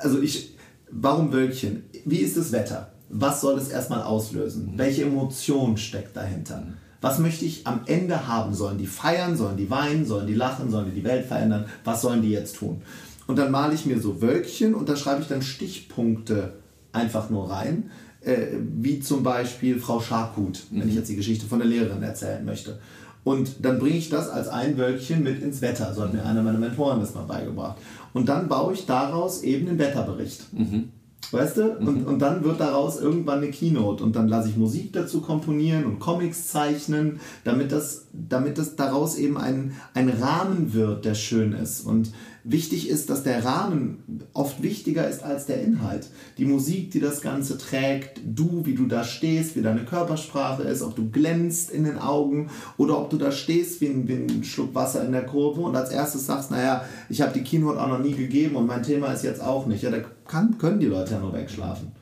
Also 0.00 0.20
ich, 0.20 0.56
warum 0.90 1.32
Wölkchen? 1.32 1.84
Wie 2.04 2.18
ist 2.18 2.36
das 2.36 2.50
Wetter? 2.50 2.92
Was 3.10 3.40
soll 3.40 3.58
es 3.58 3.68
erstmal 3.68 4.02
auslösen? 4.02 4.72
Mhm. 4.72 4.78
Welche 4.78 5.04
Emotion 5.04 5.76
steckt 5.76 6.16
dahinter? 6.16 6.64
Mhm. 7.00 7.06
Was 7.06 7.18
möchte 7.18 7.44
ich 7.44 7.66
am 7.66 7.80
Ende 7.86 8.26
haben? 8.26 8.54
Sollen 8.54 8.78
die 8.78 8.86
feiern? 8.86 9.36
Sollen 9.36 9.56
die 9.56 9.70
weinen? 9.70 10.04
Sollen 10.04 10.26
die 10.26 10.34
lachen? 10.34 10.70
Sollen 10.70 10.86
die 10.86 11.00
die 11.00 11.04
Welt 11.04 11.26
verändern? 11.26 11.66
Was 11.84 12.02
sollen 12.02 12.22
die 12.22 12.30
jetzt 12.30 12.56
tun? 12.56 12.82
Und 13.26 13.36
dann 13.36 13.50
male 13.50 13.74
ich 13.74 13.86
mir 13.86 14.00
so 14.00 14.22
Wölkchen 14.22 14.74
und 14.74 14.88
da 14.88 14.96
schreibe 14.96 15.22
ich 15.22 15.28
dann 15.28 15.42
Stichpunkte 15.42 16.54
einfach 16.92 17.28
nur 17.28 17.50
rein, 17.50 17.90
äh, 18.20 18.46
wie 18.60 19.00
zum 19.00 19.22
Beispiel 19.22 19.78
Frau 19.78 20.00
Scharkut, 20.00 20.64
mhm. 20.70 20.80
wenn 20.80 20.88
ich 20.88 20.94
jetzt 20.94 21.08
die 21.08 21.16
Geschichte 21.16 21.46
von 21.46 21.58
der 21.58 21.68
Lehrerin 21.68 22.02
erzählen 22.02 22.44
möchte. 22.44 22.78
Und 23.24 23.64
dann 23.64 23.80
bringe 23.80 23.96
ich 23.96 24.08
das 24.08 24.28
als 24.28 24.46
ein 24.46 24.78
Wölkchen 24.78 25.24
mit 25.24 25.42
ins 25.42 25.60
Wetter. 25.60 25.92
So 25.92 26.02
hat 26.02 26.14
mir 26.14 26.24
einer 26.24 26.42
meiner 26.42 26.58
Mentoren 26.58 27.00
das 27.00 27.12
mal 27.12 27.24
beigebracht. 27.24 27.76
Und 28.12 28.28
dann 28.28 28.48
baue 28.48 28.72
ich 28.72 28.86
daraus 28.86 29.42
eben 29.42 29.68
einen 29.68 29.80
Wetterbericht. 29.80 30.52
Mhm. 30.52 30.90
Weißt 31.32 31.56
du? 31.56 31.76
Mhm. 31.80 31.88
Und, 31.88 32.06
und 32.06 32.18
dann 32.20 32.44
wird 32.44 32.60
daraus 32.60 33.00
irgendwann 33.00 33.38
eine 33.38 33.50
Keynote 33.50 34.02
und 34.02 34.14
dann 34.16 34.28
lasse 34.28 34.48
ich 34.48 34.56
Musik 34.56 34.92
dazu 34.92 35.20
komponieren 35.20 35.84
und 35.84 35.98
Comics 35.98 36.48
zeichnen, 36.48 37.20
damit 37.44 37.72
das, 37.72 38.06
damit 38.12 38.58
das 38.58 38.76
daraus 38.76 39.16
eben 39.16 39.36
ein, 39.36 39.72
ein 39.94 40.08
Rahmen 40.08 40.72
wird, 40.72 41.04
der 41.04 41.14
schön 41.14 41.52
ist. 41.52 41.80
Und 41.80 42.12
wichtig 42.48 42.88
ist, 42.88 43.10
dass 43.10 43.24
der 43.24 43.44
Rahmen 43.44 44.22
oft 44.32 44.62
wichtiger 44.62 45.08
ist 45.08 45.22
als 45.22 45.46
der 45.46 45.60
Inhalt. 45.62 46.08
Die 46.38 46.44
Musik, 46.44 46.92
die 46.92 47.00
das 47.00 47.20
Ganze 47.20 47.58
trägt, 47.58 48.20
du, 48.24 48.64
wie 48.64 48.74
du 48.74 48.86
da 48.86 49.02
stehst, 49.02 49.56
wie 49.56 49.62
deine 49.62 49.84
Körpersprache 49.84 50.62
ist, 50.62 50.82
ob 50.82 50.94
du 50.94 51.10
glänzt 51.10 51.70
in 51.70 51.84
den 51.84 51.98
Augen 51.98 52.48
oder 52.76 52.98
ob 53.00 53.10
du 53.10 53.16
da 53.16 53.32
stehst 53.32 53.80
wie 53.80 53.88
ein, 53.88 54.08
wie 54.08 54.14
ein 54.14 54.44
Schluck 54.44 54.74
Wasser 54.74 55.04
in 55.04 55.12
der 55.12 55.26
Kurve 55.26 55.60
und 55.60 55.76
als 55.76 55.90
erstes 55.90 56.26
sagst, 56.26 56.50
naja, 56.50 56.84
ich 57.08 57.20
habe 57.20 57.32
die 57.32 57.42
Keynote 57.42 57.82
auch 57.82 57.88
noch 57.88 58.00
nie 58.00 58.14
gegeben 58.14 58.56
und 58.56 58.66
mein 58.66 58.82
Thema 58.82 59.12
ist 59.12 59.24
jetzt 59.24 59.42
auch 59.42 59.66
nicht. 59.66 59.82
Ja, 59.82 59.90
da 59.90 59.98
kann, 60.26 60.56
können 60.58 60.78
die 60.78 60.86
Leute 60.86 61.14
ja 61.14 61.20
nur 61.20 61.32
wegschlafen. 61.32 61.92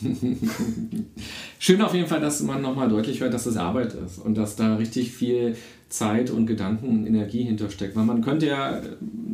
Schön 1.58 1.82
auf 1.82 1.94
jeden 1.94 2.06
Fall, 2.06 2.20
dass 2.20 2.42
man 2.42 2.62
nochmal 2.62 2.88
deutlich 2.88 3.20
hört, 3.20 3.34
dass 3.34 3.44
das 3.44 3.56
Arbeit 3.56 3.94
ist 3.94 4.18
und 4.18 4.36
dass 4.36 4.56
da 4.56 4.76
richtig 4.76 5.12
viel 5.12 5.56
Zeit 5.88 6.30
und 6.30 6.46
Gedanken 6.46 6.88
und 6.88 7.06
Energie 7.06 7.44
hintersteckt. 7.44 7.94
Weil 7.94 8.04
man 8.04 8.20
könnte 8.20 8.46
ja 8.46 8.80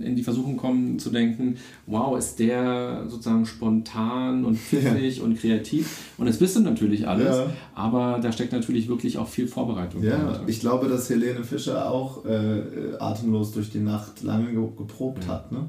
in 0.01 0.17
die 0.17 0.23
Versuchung 0.23 0.57
kommen 0.57 0.99
zu 0.99 1.11
denken, 1.11 1.57
wow, 1.87 2.19
ist 2.19 2.39
der 2.39 3.05
sozusagen 3.09 3.47
spontan 3.47 4.45
und 4.45 4.59
pfiffig 4.59 5.19
ja. 5.19 5.23
und 5.23 5.39
kreativ. 5.39 6.11
Und 6.19 6.27
das 6.27 6.39
bist 6.39 6.57
du 6.57 6.61
natürlich 6.61 7.09
alles, 7.09 7.37
ja. 7.37 7.51
aber 7.75 8.19
da 8.23 8.33
steckt 8.33 8.53
natürlich 8.53 8.89
wirklich 8.89 9.17
auch 9.19 9.29
viel 9.29 9.49
Vorbereitung 9.49 10.03
ja, 10.03 10.11
dahinter. 10.11 10.43
Ich 10.47 10.61
glaube, 10.61 10.89
dass 10.89 11.09
Helene 11.09 11.45
Fischer 11.45 11.91
auch 11.91 12.25
äh, 12.27 12.63
atemlos 12.99 13.53
durch 13.53 13.71
die 13.71 13.81
Nacht 13.81 14.23
lange 14.23 14.53
geprobt 14.53 15.25
ja. 15.25 15.33
hat. 15.33 15.53
Ne? 15.53 15.69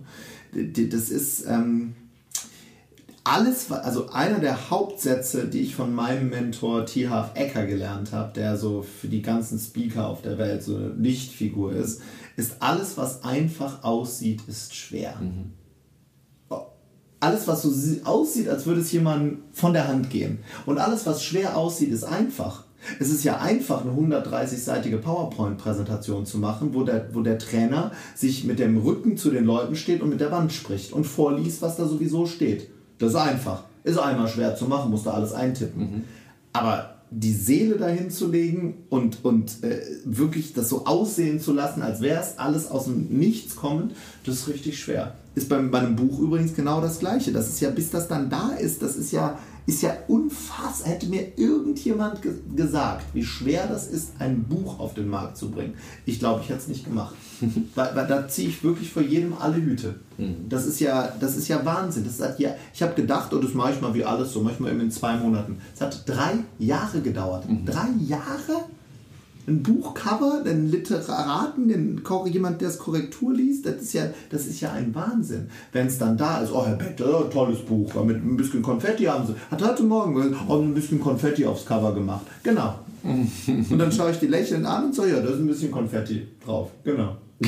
Das 0.90 1.10
ist... 1.10 1.46
Ähm 1.48 1.94
alles, 3.24 3.72
also 3.72 4.10
einer 4.10 4.40
der 4.40 4.70
Hauptsätze, 4.70 5.48
die 5.48 5.62
ich 5.62 5.76
von 5.76 5.94
meinem 5.96 6.30
Mentor 6.30 6.86
T. 6.86 7.08
Half 7.08 7.32
Ecker 7.36 7.66
gelernt 7.66 8.12
habe, 8.12 8.34
der 8.34 8.58
so 8.58 8.82
für 8.82 9.08
die 9.08 9.22
ganzen 9.22 9.58
Speaker 9.58 10.08
auf 10.08 10.22
der 10.22 10.38
Welt 10.38 10.64
so 10.64 10.76
eine 10.76 10.90
Lichtfigur 10.90 11.74
ist, 11.74 12.02
ist 12.36 12.58
alles, 12.60 12.98
was 12.98 13.24
einfach 13.24 13.84
aussieht, 13.84 14.42
ist 14.48 14.76
schwer. 14.76 15.16
Mhm. 15.22 15.54
Alles, 17.20 17.48
was 17.48 17.62
so 17.62 17.72
aussieht, 18.04 18.50
als 18.50 18.66
würde 18.66 18.82
es 18.82 18.92
jemand 18.92 19.38
von 19.54 19.72
der 19.72 19.88
Hand 19.88 20.10
gehen. 20.10 20.40
Und 20.66 20.78
alles, 20.78 21.06
was 21.06 21.24
schwer 21.24 21.56
aussieht, 21.56 21.90
ist 21.92 22.04
einfach. 22.04 22.66
Es 23.00 23.10
ist 23.10 23.24
ja 23.24 23.38
einfach, 23.38 23.86
eine 23.86 23.94
130-seitige 23.94 24.98
PowerPoint-Präsentation 24.98 26.26
zu 26.26 26.38
machen, 26.38 26.74
wo 26.74 26.84
der, 26.84 27.16
wo 27.16 27.22
der 27.22 27.40
Trainer 27.40 27.94
sich 28.14 28.44
mit 28.44 28.60
dem 28.60 28.76
Rücken 28.76 29.16
zu 29.16 29.30
den 29.30 29.46
Leuten 29.46 29.78
steht 29.78 30.02
und 30.02 30.10
mit 30.10 30.20
der 30.20 30.32
Wand 30.32 30.52
spricht 30.52 30.92
und 30.92 31.06
vorliest, 31.06 31.62
was 31.62 31.78
da 31.78 31.88
sowieso 31.88 32.26
steht. 32.26 32.73
Das 33.04 33.14
ist 33.14 33.20
einfach. 33.20 33.64
Ist 33.84 34.00
einmal 34.00 34.28
schwer 34.28 34.56
zu 34.56 34.66
machen, 34.66 34.92
musst 34.92 35.06
du 35.06 35.10
alles 35.10 35.34
eintippen. 35.34 35.82
Mhm. 35.82 36.04
Aber 36.54 36.96
die 37.12 37.34
Seele 37.34 37.76
dahin 37.76 38.10
zu 38.10 38.30
legen 38.30 38.86
und, 38.90 39.24
und 39.24 39.64
äh, 39.64 39.82
wirklich 40.06 40.54
das 40.54 40.70
so 40.70 40.86
aussehen 40.86 41.40
zu 41.40 41.54
lassen, 41.54 41.82
als 41.82 42.02
wäre 42.02 42.22
es 42.22 42.40
alles 42.40 42.72
aus 42.72 42.86
dem 42.86 43.08
Nichts 43.10 43.56
kommend, 43.56 43.94
das 44.26 44.36
ist 44.36 44.48
richtig 44.48 44.80
schwer. 44.80 45.16
Ist 45.36 45.50
bei 45.50 45.60
meinem 45.60 45.96
Buch 45.96 46.20
übrigens 46.20 46.56
genau 46.56 46.82
das 46.82 47.00
Gleiche. 47.00 47.32
Das 47.32 47.50
ist 47.50 47.60
ja, 47.60 47.70
bis 47.70 47.92
das 47.92 48.08
dann 48.08 48.30
da 48.30 48.52
ist, 48.52 48.82
das 48.82 48.96
ist 48.96 49.12
ja 49.12 49.38
ist 49.66 49.82
ja 49.82 49.96
unfassbar. 50.08 50.92
Hätte 50.92 51.08
mir 51.08 51.38
irgendjemand 51.38 52.22
ge 52.22 52.34
gesagt, 52.56 53.06
wie 53.14 53.24
schwer 53.24 53.68
das 53.68 53.88
ist, 53.88 54.14
ein 54.20 54.44
Buch 54.44 54.80
auf 54.80 54.94
den 54.94 55.08
Markt 55.08 55.38
zu 55.38 55.52
bringen. 55.52 55.76
Ich 56.06 56.20
glaube, 56.20 56.42
ich 56.42 56.50
hätte 56.50 56.60
es 56.60 56.68
nicht 56.68 56.86
gemacht. 56.86 57.16
weil, 57.76 57.96
weil, 57.96 58.08
da 58.08 58.28
ziehe 58.28 58.50
ich 58.50 58.64
wirklich 58.64 58.92
vor 58.92 59.02
jedem 59.02 59.34
alle 59.38 59.56
Hüte. 59.56 59.96
Mhm. 60.18 60.50
Das 60.50 60.66
ist 60.66 60.80
ja, 60.80 61.14
das 61.20 61.36
ist 61.36 61.48
ja 61.48 61.64
Wahnsinn. 61.66 62.06
Das 62.06 62.20
hat 62.20 62.40
ja, 62.40 62.56
ich 62.74 62.82
habe 62.82 62.94
gedacht, 62.94 63.34
und 63.34 63.40
oh, 63.40 63.42
das 63.42 63.54
mache 63.54 63.74
ich 63.74 63.82
mal 63.82 63.94
wie 63.94 64.04
alles 64.04 64.34
so, 64.34 64.42
manchmal 64.42 64.72
eben 64.72 64.82
in 64.82 64.92
zwei 64.92 65.16
Monaten. 65.16 65.58
Es 65.74 65.82
hat 65.82 66.08
drei 66.08 66.34
Jahre 66.60 67.02
gedauert. 67.02 67.50
Mhm. 67.50 67.66
Drei 67.66 67.88
Jahre? 68.06 68.66
Ein 69.48 69.62
Buchcover, 69.62 70.44
einen 70.46 70.70
Literaten, 70.72 71.68
den, 71.68 72.02
jemand, 72.28 72.62
der 72.62 72.70
es 72.70 72.78
Korrektur 72.78 73.34
liest, 73.34 73.66
das 73.66 73.76
ist 73.76 73.94
ja, 73.94 74.04
das 74.30 74.48
ist 74.48 74.62
ja 74.62 74.72
ein 74.72 74.96
Wahnsinn. 74.96 75.50
Wenn 75.72 75.88
es 75.88 75.98
dann 75.98 76.18
da 76.18 76.42
ist, 76.42 76.52
oh 76.52 76.66
Herr 76.66 76.76
Becker, 76.76 77.30
tolles 77.30 77.60
Buch, 77.60 77.94
mit 78.06 78.18
ein 78.18 78.38
bisschen 78.38 78.62
Konfetti 78.62 79.04
haben 79.04 79.28
sie, 79.28 79.36
hat 79.52 79.62
heute 79.62 79.84
Morgen 79.84 80.36
ein 80.50 80.74
bisschen 80.74 81.00
Konfetti 81.00 81.46
aufs 81.46 81.66
Cover 81.66 81.94
gemacht. 81.94 82.26
Genau. 82.44 82.80
und 83.04 83.78
dann 83.78 83.92
schaue 83.92 84.12
ich 84.12 84.20
die 84.20 84.28
lächelnd 84.28 84.66
an 84.66 84.86
und 84.86 84.96
so, 84.96 85.06
ja, 85.06 85.20
da 85.20 85.30
ist 85.30 85.40
ein 85.40 85.48
bisschen 85.48 85.72
Konfetti 85.72 86.26
drauf. 86.46 86.72
Genau. 86.86 87.18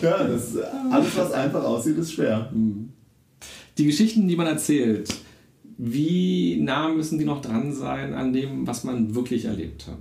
ja, 0.00 0.24
das, 0.24 0.56
alles, 0.90 1.16
was 1.16 1.32
einfach 1.32 1.64
aussieht, 1.64 1.98
ist 1.98 2.12
schwer. 2.12 2.50
Die 3.76 3.84
Geschichten, 3.84 4.26
die 4.26 4.36
man 4.36 4.46
erzählt, 4.46 5.12
wie 5.78 6.60
nah 6.60 6.88
müssen 6.88 7.18
die 7.18 7.24
noch 7.24 7.40
dran 7.40 7.72
sein 7.72 8.12
an 8.12 8.32
dem, 8.32 8.66
was 8.66 8.84
man 8.84 9.14
wirklich 9.14 9.44
erlebt 9.44 9.86
hat? 9.86 9.98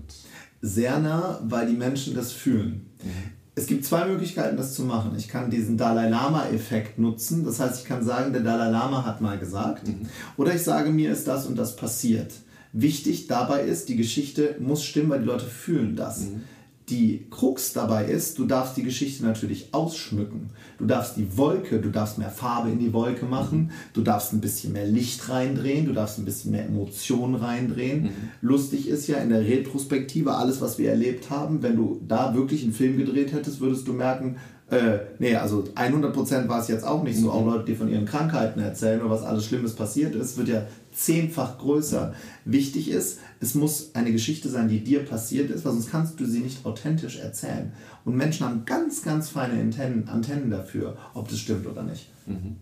Sehr 0.62 1.00
nah, 1.00 1.40
weil 1.48 1.68
die 1.68 1.78
Menschen 1.78 2.16
das 2.16 2.32
fühlen. 2.32 2.88
Mhm. 3.04 3.38
Es 3.54 3.68
gibt 3.68 3.86
zwei 3.86 4.06
Möglichkeiten, 4.06 4.58
das 4.58 4.74
zu 4.74 4.84
machen. 4.84 5.14
Ich 5.18 5.28
kann 5.28 5.50
diesen 5.50 5.78
Dalai 5.78 6.10
Lama-Effekt 6.10 7.00
nutzen. 7.00 7.44
Das 7.44 7.60
heißt, 7.60 7.82
ich 7.82 7.88
kann 7.88 8.04
sagen, 8.04 8.34
der 8.34 8.44
Dalai 8.44 8.70
Lama 8.70 9.06
hat 9.06 9.22
mal 9.22 9.38
gesagt. 9.38 9.88
Mhm. 9.88 10.08
Oder 10.36 10.54
ich 10.54 10.62
sage, 10.62 10.92
mir 10.92 11.12
ist 11.12 11.28
das 11.28 11.46
und 11.46 11.58
das 11.58 11.76
passiert. 11.76 12.34
Wichtig 12.74 13.28
dabei 13.28 13.62
ist, 13.62 13.90
die 13.90 13.96
Geschichte 13.96 14.56
muss 14.60 14.84
stimmen, 14.84 15.10
weil 15.10 15.22
die 15.22 15.26
Leute 15.26 15.46
fühlen 15.46 15.96
das. 15.96 16.22
Mhm. 16.22 16.44
Die 16.90 17.26
Krux 17.30 17.74
dabei 17.74 18.06
ist, 18.06 18.40
du 18.40 18.46
darfst 18.46 18.78
die 18.78 18.84
Geschichte 18.84 19.26
natürlich 19.26 19.74
ausschmücken. 19.74 20.52
Du 20.78 20.86
darfst 20.86 21.18
die 21.18 21.38
Wolke, 21.38 21.80
du 21.82 21.90
darfst 21.90 22.18
mehr 22.18 22.30
Farbe 22.30 22.70
in 22.70 22.80
die 22.80 22.94
Wolke 22.94 23.26
machen, 23.26 23.72
du 23.92 24.02
darfst 24.02 24.32
ein 24.32 24.40
bisschen 24.40 24.72
mehr 24.72 24.86
Licht 24.86 25.28
reindrehen, 25.28 25.86
du 25.86 25.92
darfst 25.92 26.18
ein 26.18 26.24
bisschen 26.24 26.52
mehr 26.52 26.66
Emotionen 26.66 27.36
reindrehen. 27.36 28.04
Mhm. 28.04 28.12
Lustig 28.42 28.88
ist 28.88 29.08
ja 29.08 29.18
in 29.18 29.32
der 29.32 29.42
Retrospektive 29.42 30.36
alles, 30.36 30.62
was 30.62 30.78
wir 30.78 30.90
erlebt 30.90 31.30
haben, 31.30 31.62
wenn 31.62 31.76
du 31.76 32.00
da 32.08 32.34
wirklich 32.34 32.64
einen 32.64 32.74
Film 32.74 32.98
gedreht 32.98 33.34
hättest, 33.34 33.60
würdest 33.60 33.86
du 33.86 33.92
merken, 33.92 34.38
äh, 34.70 35.00
nee, 35.20 35.34
also 35.36 35.64
100% 35.76 36.50
war 36.50 36.60
es 36.60 36.68
jetzt 36.68 36.86
auch 36.86 37.04
nicht 37.04 37.18
so. 37.18 37.32
Auch 37.32 37.46
Leute, 37.46 37.66
die 37.66 37.76
von 37.76 37.88
ihren 37.88 38.06
Krankheiten 38.06 38.60
erzählen 38.60 39.00
oder 39.00 39.12
was 39.12 39.24
alles 39.24 39.46
Schlimmes 39.46 39.74
passiert 39.74 40.14
ist, 40.14 40.38
wird 40.38 40.50
ja 40.50 40.66
zehnfach 40.92 41.58
größer. 41.58 42.14
Wichtig 42.44 42.90
ist, 42.90 43.20
es 43.40 43.56
muss 43.56 43.92
eine 43.94 44.12
Geschichte 44.12 44.50
sein, 44.50 44.68
die 44.68 44.84
dir 44.84 45.06
passiert 45.06 45.52
ist, 45.52 45.64
weil 45.64 45.72
sonst 45.72 45.90
kannst 45.90 46.20
du 46.20 46.26
sie 46.26 46.40
nicht 46.40 46.66
authentisch 46.66 47.18
erzählen. 47.18 47.72
Und 48.04 48.18
Menschen 48.18 48.46
haben 48.46 48.66
ganz, 48.66 49.04
ganz 49.04 49.30
feine 49.30 49.54
Antennen, 49.54 50.10
Antennen 50.10 50.50
dafür, 50.50 50.98
ob 51.14 51.30
das 51.30 51.40
stimmt 51.40 51.66
oder 51.66 51.84
nicht. 51.84 52.10
Mhm. 52.26 52.58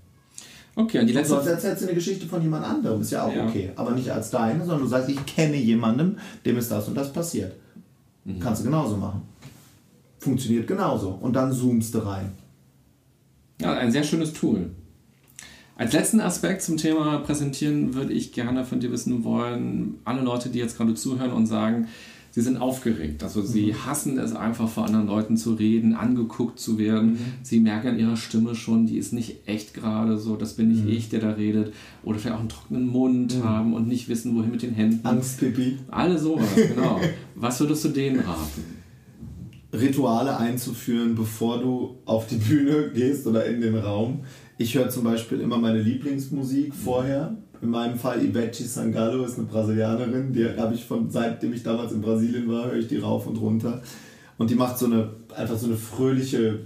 Okay, 0.75 0.99
und 0.99 1.07
die 1.07 1.13
letzte. 1.13 1.35
Sonst 1.35 1.47
erzählst 1.47 1.81
du 1.81 1.85
eine 1.85 1.95
Geschichte 1.95 2.27
von 2.27 2.41
jemand 2.41 2.65
anderem, 2.65 3.01
ist 3.01 3.11
ja 3.11 3.23
auch 3.23 3.33
ja. 3.33 3.47
okay. 3.47 3.71
Aber 3.77 3.91
nicht 3.91 4.11
als 4.11 4.29
deine, 4.29 4.59
sondern 4.59 4.81
du 4.81 4.87
sagst, 4.87 5.09
ich 5.09 5.25
kenne 5.25 5.55
jemanden, 5.55 6.17
dem 6.45 6.57
ist 6.57 6.69
das 6.69 6.87
und 6.87 6.95
das 6.95 7.11
passiert. 7.11 7.53
Mhm. 8.25 8.39
Kannst 8.39 8.61
du 8.61 8.65
genauso 8.65 8.97
machen. 8.97 9.21
Funktioniert 10.25 10.65
genauso. 10.65 11.09
Und 11.09 11.33
dann 11.35 11.53
zoomst 11.53 11.93
du 11.93 11.99
rein. 11.99 12.31
Ja, 13.61 13.73
ein 13.73 13.91
sehr 13.91 14.03
schönes 14.03 14.33
Tool. 14.33 14.71
Als 15.75 15.93
letzten 15.93 16.19
Aspekt 16.19 16.63
zum 16.63 16.77
Thema 16.77 17.19
Präsentieren 17.19 17.93
würde 17.93 18.11
ich 18.11 18.31
gerne 18.31 18.65
von 18.65 18.79
dir 18.79 18.91
wissen 18.91 19.23
wollen, 19.23 19.99
alle 20.03 20.23
Leute, 20.23 20.49
die 20.49 20.57
jetzt 20.57 20.77
gerade 20.77 20.95
zuhören 20.95 21.31
und 21.31 21.45
sagen, 21.45 21.87
sie 22.31 22.41
sind 22.41 22.57
aufgeregt. 22.57 23.21
Also 23.21 23.43
sie 23.43 23.67
mhm. 23.67 23.85
hassen 23.85 24.17
es 24.17 24.35
einfach 24.35 24.67
vor 24.67 24.85
anderen 24.85 25.05
Leuten 25.05 25.37
zu 25.37 25.53
reden, 25.53 25.93
angeguckt 25.93 26.59
zu 26.59 26.79
werden. 26.79 27.11
Mhm. 27.11 27.19
Sie 27.43 27.59
merken 27.59 27.89
an 27.89 27.99
ihrer 27.99 28.17
Stimme 28.17 28.55
schon, 28.55 28.87
die 28.87 28.97
ist 28.97 29.13
nicht 29.13 29.47
echt 29.47 29.75
gerade 29.75 30.17
so, 30.17 30.37
das 30.37 30.53
bin 30.53 30.69
nicht 30.69 30.85
mhm. 30.85 30.91
ich, 30.91 31.09
der 31.09 31.19
da 31.19 31.29
redet. 31.29 31.71
Oder 32.03 32.17
vielleicht 32.17 32.35
auch 32.35 32.39
einen 32.39 32.49
trockenen 32.49 32.87
Mund 32.87 33.37
mhm. 33.37 33.43
haben 33.43 33.73
und 33.75 33.87
nicht 33.87 34.09
wissen, 34.09 34.35
wohin 34.35 34.49
mit 34.49 34.63
den 34.63 34.73
Händen. 34.73 35.05
Angstpipi. 35.05 35.77
Alle 35.91 36.17
sowas, 36.17 36.49
genau. 36.55 36.99
Was 37.35 37.59
würdest 37.59 37.85
du 37.85 37.89
denen 37.89 38.21
raten? 38.21 38.74
Rituale 39.79 40.37
einzuführen, 40.37 41.15
bevor 41.15 41.59
du 41.59 41.97
auf 42.05 42.27
die 42.27 42.37
Bühne 42.37 42.91
gehst 42.93 43.27
oder 43.27 43.45
in 43.45 43.61
den 43.61 43.77
Raum. 43.77 44.21
Ich 44.57 44.75
höre 44.75 44.89
zum 44.89 45.03
Beispiel 45.03 45.41
immer 45.41 45.57
meine 45.57 45.81
Lieblingsmusik 45.81 46.73
vorher. 46.73 47.35
In 47.61 47.69
meinem 47.69 47.97
Fall 47.97 48.23
Ivete 48.23 48.63
Sangalo 48.63 49.23
ist 49.23 49.37
eine 49.37 49.47
Brasilianerin, 49.47 50.33
die 50.33 50.45
habe 50.57 50.75
ich 50.75 50.85
von 50.85 51.09
seitdem 51.09 51.53
ich 51.53 51.63
damals 51.63 51.91
in 51.93 52.01
Brasilien 52.01 52.47
war, 52.49 52.67
höre 52.67 52.77
ich 52.77 52.87
die 52.87 52.97
rauf 52.97 53.27
und 53.27 53.37
runter. 53.37 53.81
Und 54.37 54.49
die 54.49 54.55
macht 54.55 54.77
so 54.77 54.85
eine 54.85 55.11
einfach 55.35 55.57
so 55.57 55.67
eine 55.67 55.75
fröhliche 55.75 56.59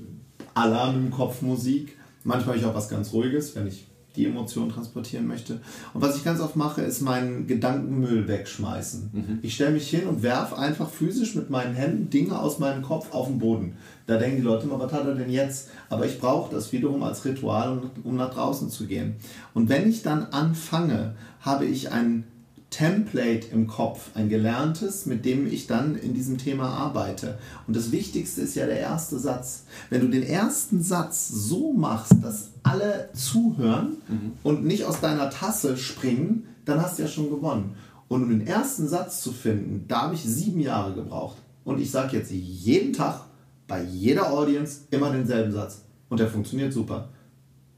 Alarm 0.53 1.05
im 1.05 1.11
Kopf 1.11 1.41
Musik. 1.41 1.97
Manchmal 2.23 2.55
habe 2.55 2.57
ich 2.57 2.65
auch 2.65 2.75
was 2.75 2.89
ganz 2.89 3.13
Ruhiges, 3.13 3.55
wenn 3.55 3.67
ich 3.67 3.87
die 4.19 4.25
Emotion 4.25 4.69
transportieren 4.69 5.27
möchte. 5.27 5.61
Und 5.93 6.01
was 6.01 6.17
ich 6.17 6.23
ganz 6.23 6.41
oft 6.41 6.55
mache, 6.55 6.81
ist 6.81 7.01
meinen 7.01 7.47
Gedankenmüll 7.47 8.27
wegschmeißen. 8.27 9.09
Mhm. 9.13 9.39
Ich 9.41 9.55
stelle 9.55 9.71
mich 9.71 9.89
hin 9.89 10.07
und 10.07 10.23
werfe 10.23 10.57
einfach 10.57 10.89
physisch 10.89 11.35
mit 11.35 11.49
meinen 11.49 11.73
Händen 11.73 12.09
Dinge 12.09 12.37
aus 12.37 12.59
meinem 12.59 12.83
Kopf 12.83 13.13
auf 13.13 13.27
den 13.27 13.39
Boden. 13.39 13.77
Da 14.07 14.17
denken 14.17 14.37
die 14.37 14.43
Leute 14.43 14.65
immer, 14.65 14.79
was 14.79 14.91
hat 14.91 15.05
er 15.05 15.15
denn 15.15 15.29
jetzt? 15.29 15.69
Aber 15.89 16.05
ich 16.05 16.19
brauche 16.19 16.53
das 16.53 16.71
wiederum 16.71 17.01
als 17.03 17.23
Ritual, 17.23 17.81
um 18.03 18.15
nach 18.17 18.33
draußen 18.33 18.69
zu 18.69 18.87
gehen. 18.87 19.15
Und 19.53 19.69
wenn 19.69 19.89
ich 19.89 20.01
dann 20.01 20.25
anfange, 20.25 21.15
habe 21.39 21.65
ich 21.65 21.91
ein 21.91 22.25
Template 22.69 23.47
im 23.51 23.67
Kopf, 23.67 24.11
ein 24.13 24.29
gelerntes, 24.29 25.05
mit 25.05 25.25
dem 25.25 25.47
ich 25.47 25.65
dann 25.65 25.95
in 25.95 26.13
diesem 26.13 26.37
Thema 26.37 26.69
arbeite. 26.69 27.39
Und 27.67 27.75
das 27.75 27.91
Wichtigste 27.91 28.41
ist 28.41 28.55
ja 28.55 28.67
der 28.67 28.79
erste 28.79 29.17
Satz. 29.17 29.63
Wenn 29.89 30.01
du 30.01 30.07
den 30.07 30.23
ersten 30.23 30.83
Satz 30.83 31.27
so 31.29 31.73
machst, 31.73 32.13
dass 32.21 32.51
alle 32.61 33.09
zuhören 33.13 33.97
mhm. 34.07 34.31
und 34.43 34.65
nicht 34.65 34.85
aus 34.85 35.01
deiner 35.01 35.29
Tasse 35.31 35.77
springen, 35.77 36.45
dann 36.65 36.81
hast 36.81 36.99
du 36.99 37.03
ja 37.03 37.07
schon 37.07 37.29
gewonnen. 37.29 37.75
Und 38.07 38.23
um 38.23 38.29
den 38.29 38.45
ersten 38.45 38.87
Satz 38.87 39.21
zu 39.21 39.31
finden, 39.31 39.85
da 39.87 40.03
habe 40.03 40.15
ich 40.15 40.23
sieben 40.23 40.59
Jahre 40.59 40.93
gebraucht. 40.93 41.37
Und 41.63 41.79
ich 41.79 41.91
sage 41.91 42.17
jetzt 42.17 42.31
jeden 42.31 42.93
Tag 42.93 43.21
bei 43.67 43.83
jeder 43.83 44.31
Audience 44.31 44.81
immer 44.91 45.11
denselben 45.11 45.51
Satz. 45.51 45.83
Und 46.09 46.19
der 46.19 46.27
funktioniert 46.27 46.73
super. 46.73 47.09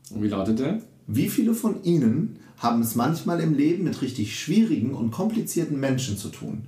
Und 0.09 0.21
wie 0.23 0.29
lautet 0.29 0.59
der? 0.59 0.79
Wie 1.07 1.29
viele 1.29 1.53
von 1.53 1.83
Ihnen 1.83 2.39
haben 2.61 2.81
es 2.81 2.93
manchmal 2.93 3.39
im 3.39 3.55
Leben 3.55 3.83
mit 3.83 4.01
richtig 4.03 4.39
schwierigen 4.39 4.93
und 4.93 5.09
komplizierten 5.09 5.79
Menschen 5.79 6.15
zu 6.15 6.29
tun. 6.29 6.65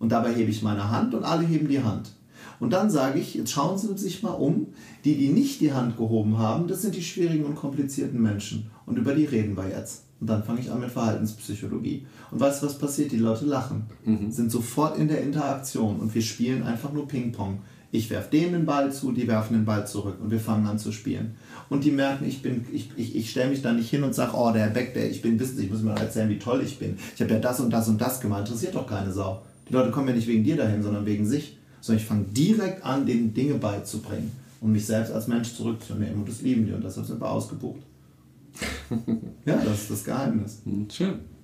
Und 0.00 0.10
dabei 0.10 0.34
hebe 0.34 0.50
ich 0.50 0.62
meine 0.62 0.90
Hand 0.90 1.14
und 1.14 1.22
alle 1.22 1.46
heben 1.46 1.68
die 1.68 1.82
Hand. 1.82 2.12
Und 2.58 2.72
dann 2.72 2.90
sage 2.90 3.20
ich, 3.20 3.34
jetzt 3.34 3.52
schauen 3.52 3.78
Sie 3.78 3.96
sich 3.96 4.22
mal 4.22 4.30
um, 4.30 4.68
die, 5.04 5.16
die 5.16 5.28
nicht 5.28 5.60
die 5.60 5.72
Hand 5.72 5.96
gehoben 5.96 6.38
haben, 6.38 6.66
das 6.66 6.82
sind 6.82 6.96
die 6.96 7.02
schwierigen 7.02 7.44
und 7.44 7.54
komplizierten 7.54 8.20
Menschen. 8.20 8.70
Und 8.86 8.98
über 8.98 9.14
die 9.14 9.24
reden 9.24 9.56
wir 9.56 9.68
jetzt. 9.68 10.04
Und 10.20 10.28
dann 10.28 10.42
fange 10.42 10.60
ich 10.60 10.70
an 10.70 10.80
mit 10.80 10.90
Verhaltenspsychologie. 10.90 12.06
Und 12.30 12.40
weißt 12.40 12.62
du, 12.62 12.66
was 12.66 12.78
passiert? 12.78 13.12
Die 13.12 13.18
Leute 13.18 13.44
lachen, 13.44 13.84
mhm. 14.04 14.32
sind 14.32 14.50
sofort 14.50 14.98
in 14.98 15.08
der 15.08 15.20
Interaktion 15.22 16.00
und 16.00 16.14
wir 16.14 16.22
spielen 16.22 16.62
einfach 16.62 16.92
nur 16.92 17.06
Ping-Pong. 17.06 17.60
Ich 17.92 18.10
werfe 18.10 18.30
denen 18.30 18.52
den 18.52 18.66
Ball 18.66 18.92
zu, 18.92 19.12
die 19.12 19.28
werfen 19.28 19.54
den 19.54 19.64
Ball 19.64 19.86
zurück 19.86 20.16
und 20.20 20.30
wir 20.30 20.40
fangen 20.40 20.66
an 20.66 20.78
zu 20.78 20.90
spielen. 20.90 21.36
Und 21.68 21.84
die 21.84 21.90
merken, 21.90 22.26
ich 22.26 22.42
bin, 22.42 22.64
ich, 22.72 22.90
ich, 22.96 23.16
ich 23.16 23.30
stelle 23.30 23.50
mich 23.50 23.62
da 23.62 23.72
nicht 23.72 23.90
hin 23.90 24.04
und 24.04 24.14
sage, 24.14 24.32
oh, 24.36 24.52
der 24.52 24.62
Herr 24.62 24.70
Beck, 24.70 24.94
der, 24.94 25.10
ich 25.10 25.22
bin, 25.22 25.38
wissen 25.38 25.56
Sie, 25.56 25.64
ich 25.64 25.70
muss 25.70 25.82
mir 25.82 25.92
erzählen, 25.92 26.28
wie 26.28 26.38
toll 26.38 26.62
ich 26.64 26.78
bin. 26.78 26.96
Ich 27.14 27.20
habe 27.20 27.32
ja 27.32 27.40
das 27.40 27.60
und 27.60 27.70
das 27.70 27.88
und 27.88 28.00
das 28.00 28.20
gemacht. 28.20 28.40
Interessiert 28.40 28.74
doch 28.74 28.86
keine 28.86 29.12
Sau. 29.12 29.42
Die 29.68 29.72
Leute 29.72 29.90
kommen 29.90 30.08
ja 30.08 30.14
nicht 30.14 30.28
wegen 30.28 30.44
dir 30.44 30.56
dahin, 30.56 30.82
sondern 30.82 31.06
wegen 31.06 31.26
sich. 31.26 31.58
Sondern 31.80 32.02
ich 32.02 32.08
fange 32.08 32.24
direkt 32.24 32.84
an, 32.84 33.06
denen 33.06 33.34
Dinge 33.34 33.54
beizubringen 33.54 34.30
und 34.60 34.72
mich 34.72 34.86
selbst 34.86 35.12
als 35.12 35.26
Mensch 35.26 35.54
zurückzunehmen. 35.54 36.14
Und 36.16 36.28
das 36.28 36.42
lieben 36.42 36.66
die 36.66 36.72
und 36.72 36.82
deshalb 36.84 37.06
sind 37.06 37.20
wir 37.20 37.30
ausgebucht. 37.30 37.80
ja, 39.44 39.56
das 39.56 39.82
ist 39.82 39.90
das 39.90 40.04
Geheimnis. 40.04 40.62
Hm, 40.64 40.88
schön. 40.90 41.35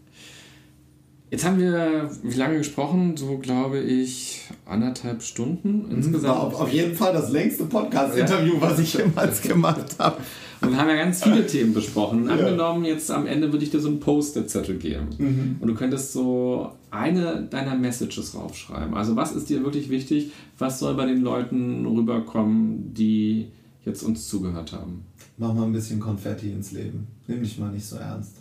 Jetzt 1.33 1.47
haben 1.47 1.59
wir 1.59 2.11
wie 2.23 2.37
lange 2.37 2.59
gesprochen? 2.59 3.17
So 3.17 3.39
glaube 3.39 3.81
ich 3.81 4.43
anderthalb 4.67 5.23
Stunden 5.23 5.87
mhm, 5.87 5.91
insgesamt. 5.91 6.25
War 6.25 6.43
auf, 6.43 6.61
auf 6.61 6.71
jeden 6.71 6.95
Fall 6.95 7.15
das 7.15 7.31
längste 7.31 7.65
Podcast-Interview, 7.65 8.57
ja. 8.57 8.61
was 8.61 8.79
ich 8.79 8.93
jemals 8.93 9.41
gemacht 9.41 9.97
habe. 9.99 10.19
Und 10.61 10.73
wir 10.73 10.77
haben 10.77 10.91
ja 10.91 10.97
ganz 10.97 11.25
viele 11.25 11.47
Themen 11.47 11.73
besprochen. 11.73 12.27
Ja. 12.27 12.33
Angenommen, 12.33 12.85
jetzt 12.85 13.11
am 13.11 13.27
Ende 13.27 13.51
würde 13.51 13.65
ich 13.65 13.71
dir 13.71 13.81
so 13.81 13.89
einen 13.89 13.99
Post-it-Zettel 13.99 14.77
geben. 14.77 15.09
Mhm. 15.17 15.57
Und 15.59 15.69
du 15.69 15.75
könntest 15.75 16.13
so 16.13 16.73
eine 16.91 17.45
deiner 17.49 17.77
Messages 17.77 18.35
raufschreiben. 18.35 18.93
Also 18.93 19.17
was 19.17 19.33
ist 19.33 19.49
dir 19.49 19.65
wirklich 19.65 19.89
wichtig? 19.89 20.33
Was 20.59 20.81
soll 20.81 20.93
bei 20.97 21.07
den 21.07 21.23
Leuten 21.23 21.87
rüberkommen, 21.87 22.93
die 22.93 23.49
jetzt 23.87 24.03
uns 24.03 24.29
zugehört 24.29 24.75
haben? 24.75 25.07
Mach 25.39 25.55
mal 25.55 25.65
ein 25.65 25.73
bisschen 25.73 25.99
Konfetti 25.99 26.53
ins 26.53 26.73
Leben. 26.73 27.07
Nimm 27.27 27.43
dich 27.43 27.59
mal 27.59 27.73
nicht 27.73 27.87
so 27.87 27.97
ernst. 27.97 28.35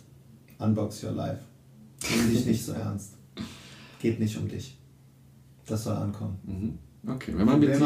Unbox 0.58 1.02
your 1.02 1.12
life. 1.12 1.38
Nimm 2.10 2.30
dich 2.30 2.46
nicht 2.46 2.64
so 2.64 2.72
ernst. 2.72 3.14
Geht 4.00 4.18
nicht 4.20 4.36
um 4.36 4.48
dich. 4.48 4.76
Das 5.66 5.84
soll 5.84 5.96
ankommen. 5.96 6.38
Mhm. 6.44 7.12
Okay, 7.12 7.32
wenn 7.36 7.46
man, 7.46 7.58
mit 7.58 7.68
dir, 7.68 7.80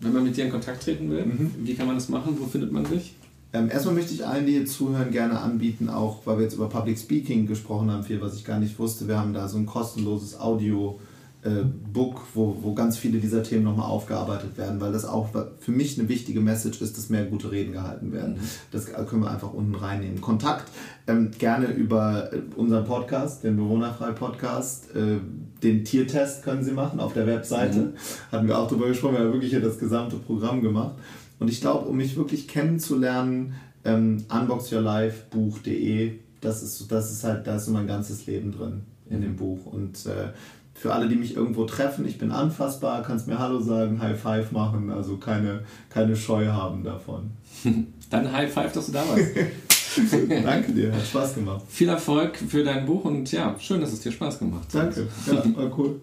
wenn 0.00 0.12
man 0.12 0.24
mit 0.24 0.36
dir 0.36 0.46
in 0.46 0.50
Kontakt 0.50 0.82
treten 0.82 1.10
will, 1.10 1.26
mhm. 1.26 1.52
wie 1.58 1.74
kann 1.74 1.86
man 1.86 1.96
das 1.96 2.08
machen? 2.08 2.36
Wo 2.38 2.46
findet 2.46 2.72
man 2.72 2.84
dich? 2.84 3.14
Ähm, 3.52 3.70
erstmal 3.70 3.94
möchte 3.94 4.14
ich 4.14 4.26
allen, 4.26 4.46
die 4.46 4.52
hier 4.52 4.66
zuhören, 4.66 5.10
gerne 5.10 5.40
anbieten, 5.40 5.88
auch 5.88 6.26
weil 6.26 6.38
wir 6.38 6.44
jetzt 6.44 6.54
über 6.54 6.68
Public 6.68 6.98
Speaking 6.98 7.46
gesprochen 7.46 7.90
haben, 7.90 8.04
viel, 8.04 8.20
was 8.20 8.36
ich 8.36 8.44
gar 8.44 8.58
nicht 8.58 8.78
wusste. 8.78 9.08
Wir 9.08 9.18
haben 9.18 9.32
da 9.32 9.48
so 9.48 9.58
ein 9.58 9.66
kostenloses 9.66 10.38
Audio- 10.38 10.98
äh, 11.44 11.62
Book, 11.92 12.22
wo, 12.34 12.56
wo 12.62 12.74
ganz 12.74 12.96
viele 12.96 13.18
dieser 13.18 13.44
Themen 13.44 13.62
nochmal 13.62 13.86
aufgearbeitet 13.86 14.58
werden, 14.58 14.80
weil 14.80 14.92
das 14.92 15.04
auch 15.04 15.28
für 15.60 15.70
mich 15.70 15.98
eine 15.98 16.08
wichtige 16.08 16.40
Message 16.40 16.80
ist, 16.80 16.98
dass 16.98 17.10
mehr 17.10 17.24
gute 17.26 17.52
Reden 17.52 17.72
gehalten 17.72 18.12
werden. 18.12 18.34
Mhm. 18.34 18.48
Das 18.72 18.86
können 18.86 19.22
wir 19.22 19.30
einfach 19.30 19.52
unten 19.52 19.76
reinnehmen. 19.76 20.20
Kontakt 20.20 20.68
ähm, 21.06 21.30
gerne 21.38 21.66
über 21.66 22.32
äh, 22.32 22.40
unseren 22.56 22.84
Podcast, 22.84 23.44
den 23.44 23.56
Bewohnerfrei-Podcast. 23.56 24.96
Äh, 24.96 25.18
den 25.62 25.84
Tiertest 25.84 26.42
können 26.42 26.64
Sie 26.64 26.72
machen 26.72 26.98
auf 26.98 27.14
der 27.14 27.26
Webseite. 27.26 27.78
Mhm. 27.78 27.92
Hatten 28.32 28.48
wir 28.48 28.58
auch 28.58 28.68
darüber 28.68 28.88
gesprochen, 28.88 29.14
wir 29.14 29.20
haben 29.20 29.32
wirklich 29.32 29.50
hier 29.50 29.60
das 29.60 29.78
gesamte 29.78 30.16
Programm 30.16 30.60
gemacht. 30.60 30.96
Und 31.38 31.48
ich 31.48 31.60
glaube, 31.60 31.86
um 31.88 31.96
mich 31.96 32.16
wirklich 32.16 32.48
kennenzulernen, 32.48 33.54
ähm, 33.84 34.24
unboxyourlifebuch.de, 34.28 36.18
das 36.40 36.62
ist, 36.62 36.90
das 36.90 37.12
ist 37.12 37.24
halt, 37.24 37.46
da 37.46 37.56
ist 37.56 37.66
so 37.66 37.70
mein 37.70 37.86
ganzes 37.86 38.26
Leben 38.26 38.52
drin 38.52 38.82
in 39.10 39.20
dem 39.20 39.36
Buch. 39.36 39.66
Und 39.66 40.04
äh, 40.06 40.32
für 40.78 40.92
alle, 40.92 41.08
die 41.08 41.16
mich 41.16 41.36
irgendwo 41.36 41.64
treffen, 41.64 42.06
ich 42.06 42.18
bin 42.18 42.30
anfassbar, 42.30 43.02
kannst 43.02 43.26
mir 43.26 43.38
Hallo 43.38 43.60
sagen, 43.60 44.00
High 44.00 44.20
Five 44.20 44.52
machen, 44.52 44.90
also 44.90 45.16
keine, 45.16 45.64
keine 45.90 46.14
Scheu 46.14 46.46
haben 46.46 46.84
davon. 46.84 47.30
Dann 48.10 48.32
High 48.32 48.52
Five, 48.52 48.72
dass 48.72 48.86
du 48.86 48.92
da 48.92 49.04
warst. 49.08 49.24
Danke 50.44 50.72
dir, 50.72 50.92
hat 50.92 51.04
Spaß 51.04 51.34
gemacht. 51.34 51.62
Viel 51.68 51.88
Erfolg 51.88 52.36
für 52.36 52.62
dein 52.62 52.86
Buch 52.86 53.04
und 53.04 53.30
ja, 53.32 53.56
schön, 53.58 53.80
dass 53.80 53.92
es 53.92 54.00
dir 54.00 54.12
Spaß 54.12 54.38
gemacht 54.38 54.72
hat. 54.72 54.96
Danke, 54.96 55.08
ja, 55.26 55.56
war 55.56 55.78
cool. 55.78 56.00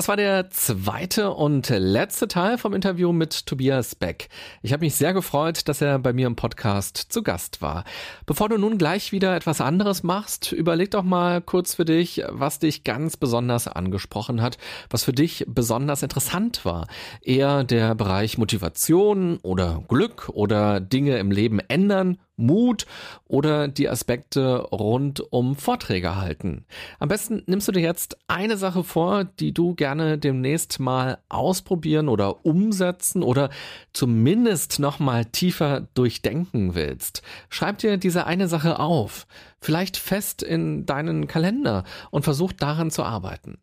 Das 0.00 0.08
war 0.08 0.16
der 0.16 0.48
zweite 0.48 1.30
und 1.32 1.68
letzte 1.68 2.26
Teil 2.26 2.56
vom 2.56 2.72
Interview 2.72 3.12
mit 3.12 3.44
Tobias 3.44 3.94
Beck. 3.94 4.30
Ich 4.62 4.72
habe 4.72 4.82
mich 4.82 4.94
sehr 4.94 5.12
gefreut, 5.12 5.68
dass 5.68 5.82
er 5.82 5.98
bei 5.98 6.14
mir 6.14 6.26
im 6.26 6.36
Podcast 6.36 6.96
zu 6.96 7.22
Gast 7.22 7.60
war. 7.60 7.84
Bevor 8.24 8.48
du 8.48 8.56
nun 8.56 8.78
gleich 8.78 9.12
wieder 9.12 9.36
etwas 9.36 9.60
anderes 9.60 10.02
machst, 10.02 10.52
überleg 10.52 10.90
doch 10.92 11.02
mal 11.02 11.42
kurz 11.42 11.74
für 11.74 11.84
dich, 11.84 12.22
was 12.30 12.60
dich 12.60 12.82
ganz 12.82 13.18
besonders 13.18 13.68
angesprochen 13.68 14.40
hat, 14.40 14.56
was 14.88 15.04
für 15.04 15.12
dich 15.12 15.44
besonders 15.46 16.02
interessant 16.02 16.64
war. 16.64 16.86
Eher 17.20 17.62
der 17.64 17.94
Bereich 17.94 18.38
Motivation 18.38 19.38
oder 19.42 19.84
Glück 19.86 20.30
oder 20.30 20.80
Dinge 20.80 21.18
im 21.18 21.30
Leben 21.30 21.60
ändern 21.60 22.16
Mut 22.40 22.86
oder 23.26 23.68
die 23.68 23.88
Aspekte 23.88 24.58
rund 24.72 25.20
um 25.32 25.56
Vorträge 25.56 26.16
halten. 26.16 26.64
Am 26.98 27.08
besten 27.08 27.42
nimmst 27.46 27.68
du 27.68 27.72
dir 27.72 27.80
jetzt 27.80 28.18
eine 28.28 28.56
Sache 28.56 28.84
vor, 28.84 29.24
die 29.24 29.52
du 29.52 29.74
gerne 29.74 30.18
demnächst 30.18 30.80
mal 30.80 31.18
ausprobieren 31.28 32.08
oder 32.08 32.44
umsetzen 32.44 33.22
oder 33.22 33.50
zumindest 33.92 34.78
noch 34.80 34.98
mal 34.98 35.24
tiefer 35.24 35.88
durchdenken 35.94 36.74
willst. 36.74 37.22
Schreib 37.48 37.78
dir 37.78 37.96
diese 37.96 38.26
eine 38.26 38.48
Sache 38.48 38.78
auf, 38.78 39.26
vielleicht 39.60 39.96
fest 39.96 40.42
in 40.42 40.86
deinen 40.86 41.26
Kalender 41.26 41.84
und 42.10 42.24
versuch 42.24 42.52
daran 42.52 42.90
zu 42.90 43.02
arbeiten. 43.02 43.58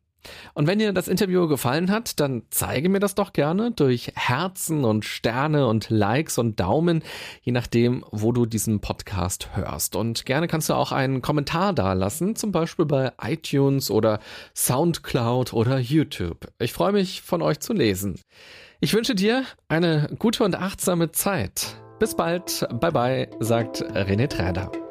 Und 0.53 0.67
wenn 0.67 0.79
dir 0.79 0.93
das 0.93 1.07
Interview 1.07 1.47
gefallen 1.47 1.91
hat, 1.91 2.19
dann 2.19 2.43
zeige 2.49 2.89
mir 2.89 2.99
das 2.99 3.15
doch 3.15 3.33
gerne 3.33 3.71
durch 3.71 4.11
Herzen 4.15 4.85
und 4.85 5.05
Sterne 5.05 5.67
und 5.67 5.89
Likes 5.89 6.37
und 6.37 6.59
Daumen, 6.59 7.03
je 7.41 7.51
nachdem, 7.51 8.03
wo 8.11 8.31
du 8.31 8.45
diesen 8.45 8.79
Podcast 8.79 9.49
hörst. 9.55 9.95
Und 9.95 10.25
gerne 10.25 10.47
kannst 10.47 10.69
du 10.69 10.73
auch 10.73 10.91
einen 10.91 11.21
Kommentar 11.21 11.73
dalassen, 11.73 12.35
zum 12.35 12.51
Beispiel 12.51 12.85
bei 12.85 13.11
iTunes 13.21 13.91
oder 13.91 14.19
Soundcloud 14.55 15.53
oder 15.53 15.79
YouTube. 15.79 16.47
Ich 16.59 16.73
freue 16.73 16.91
mich, 16.91 17.21
von 17.21 17.41
euch 17.41 17.59
zu 17.59 17.73
lesen. 17.73 18.19
Ich 18.79 18.93
wünsche 18.93 19.15
dir 19.15 19.43
eine 19.67 20.09
gute 20.19 20.43
und 20.43 20.55
achtsame 20.55 21.11
Zeit. 21.11 21.77
Bis 21.99 22.15
bald, 22.15 22.67
bye 22.79 22.91
bye, 22.91 23.29
sagt 23.39 23.83
René 23.83 24.27
Träder. 24.27 24.86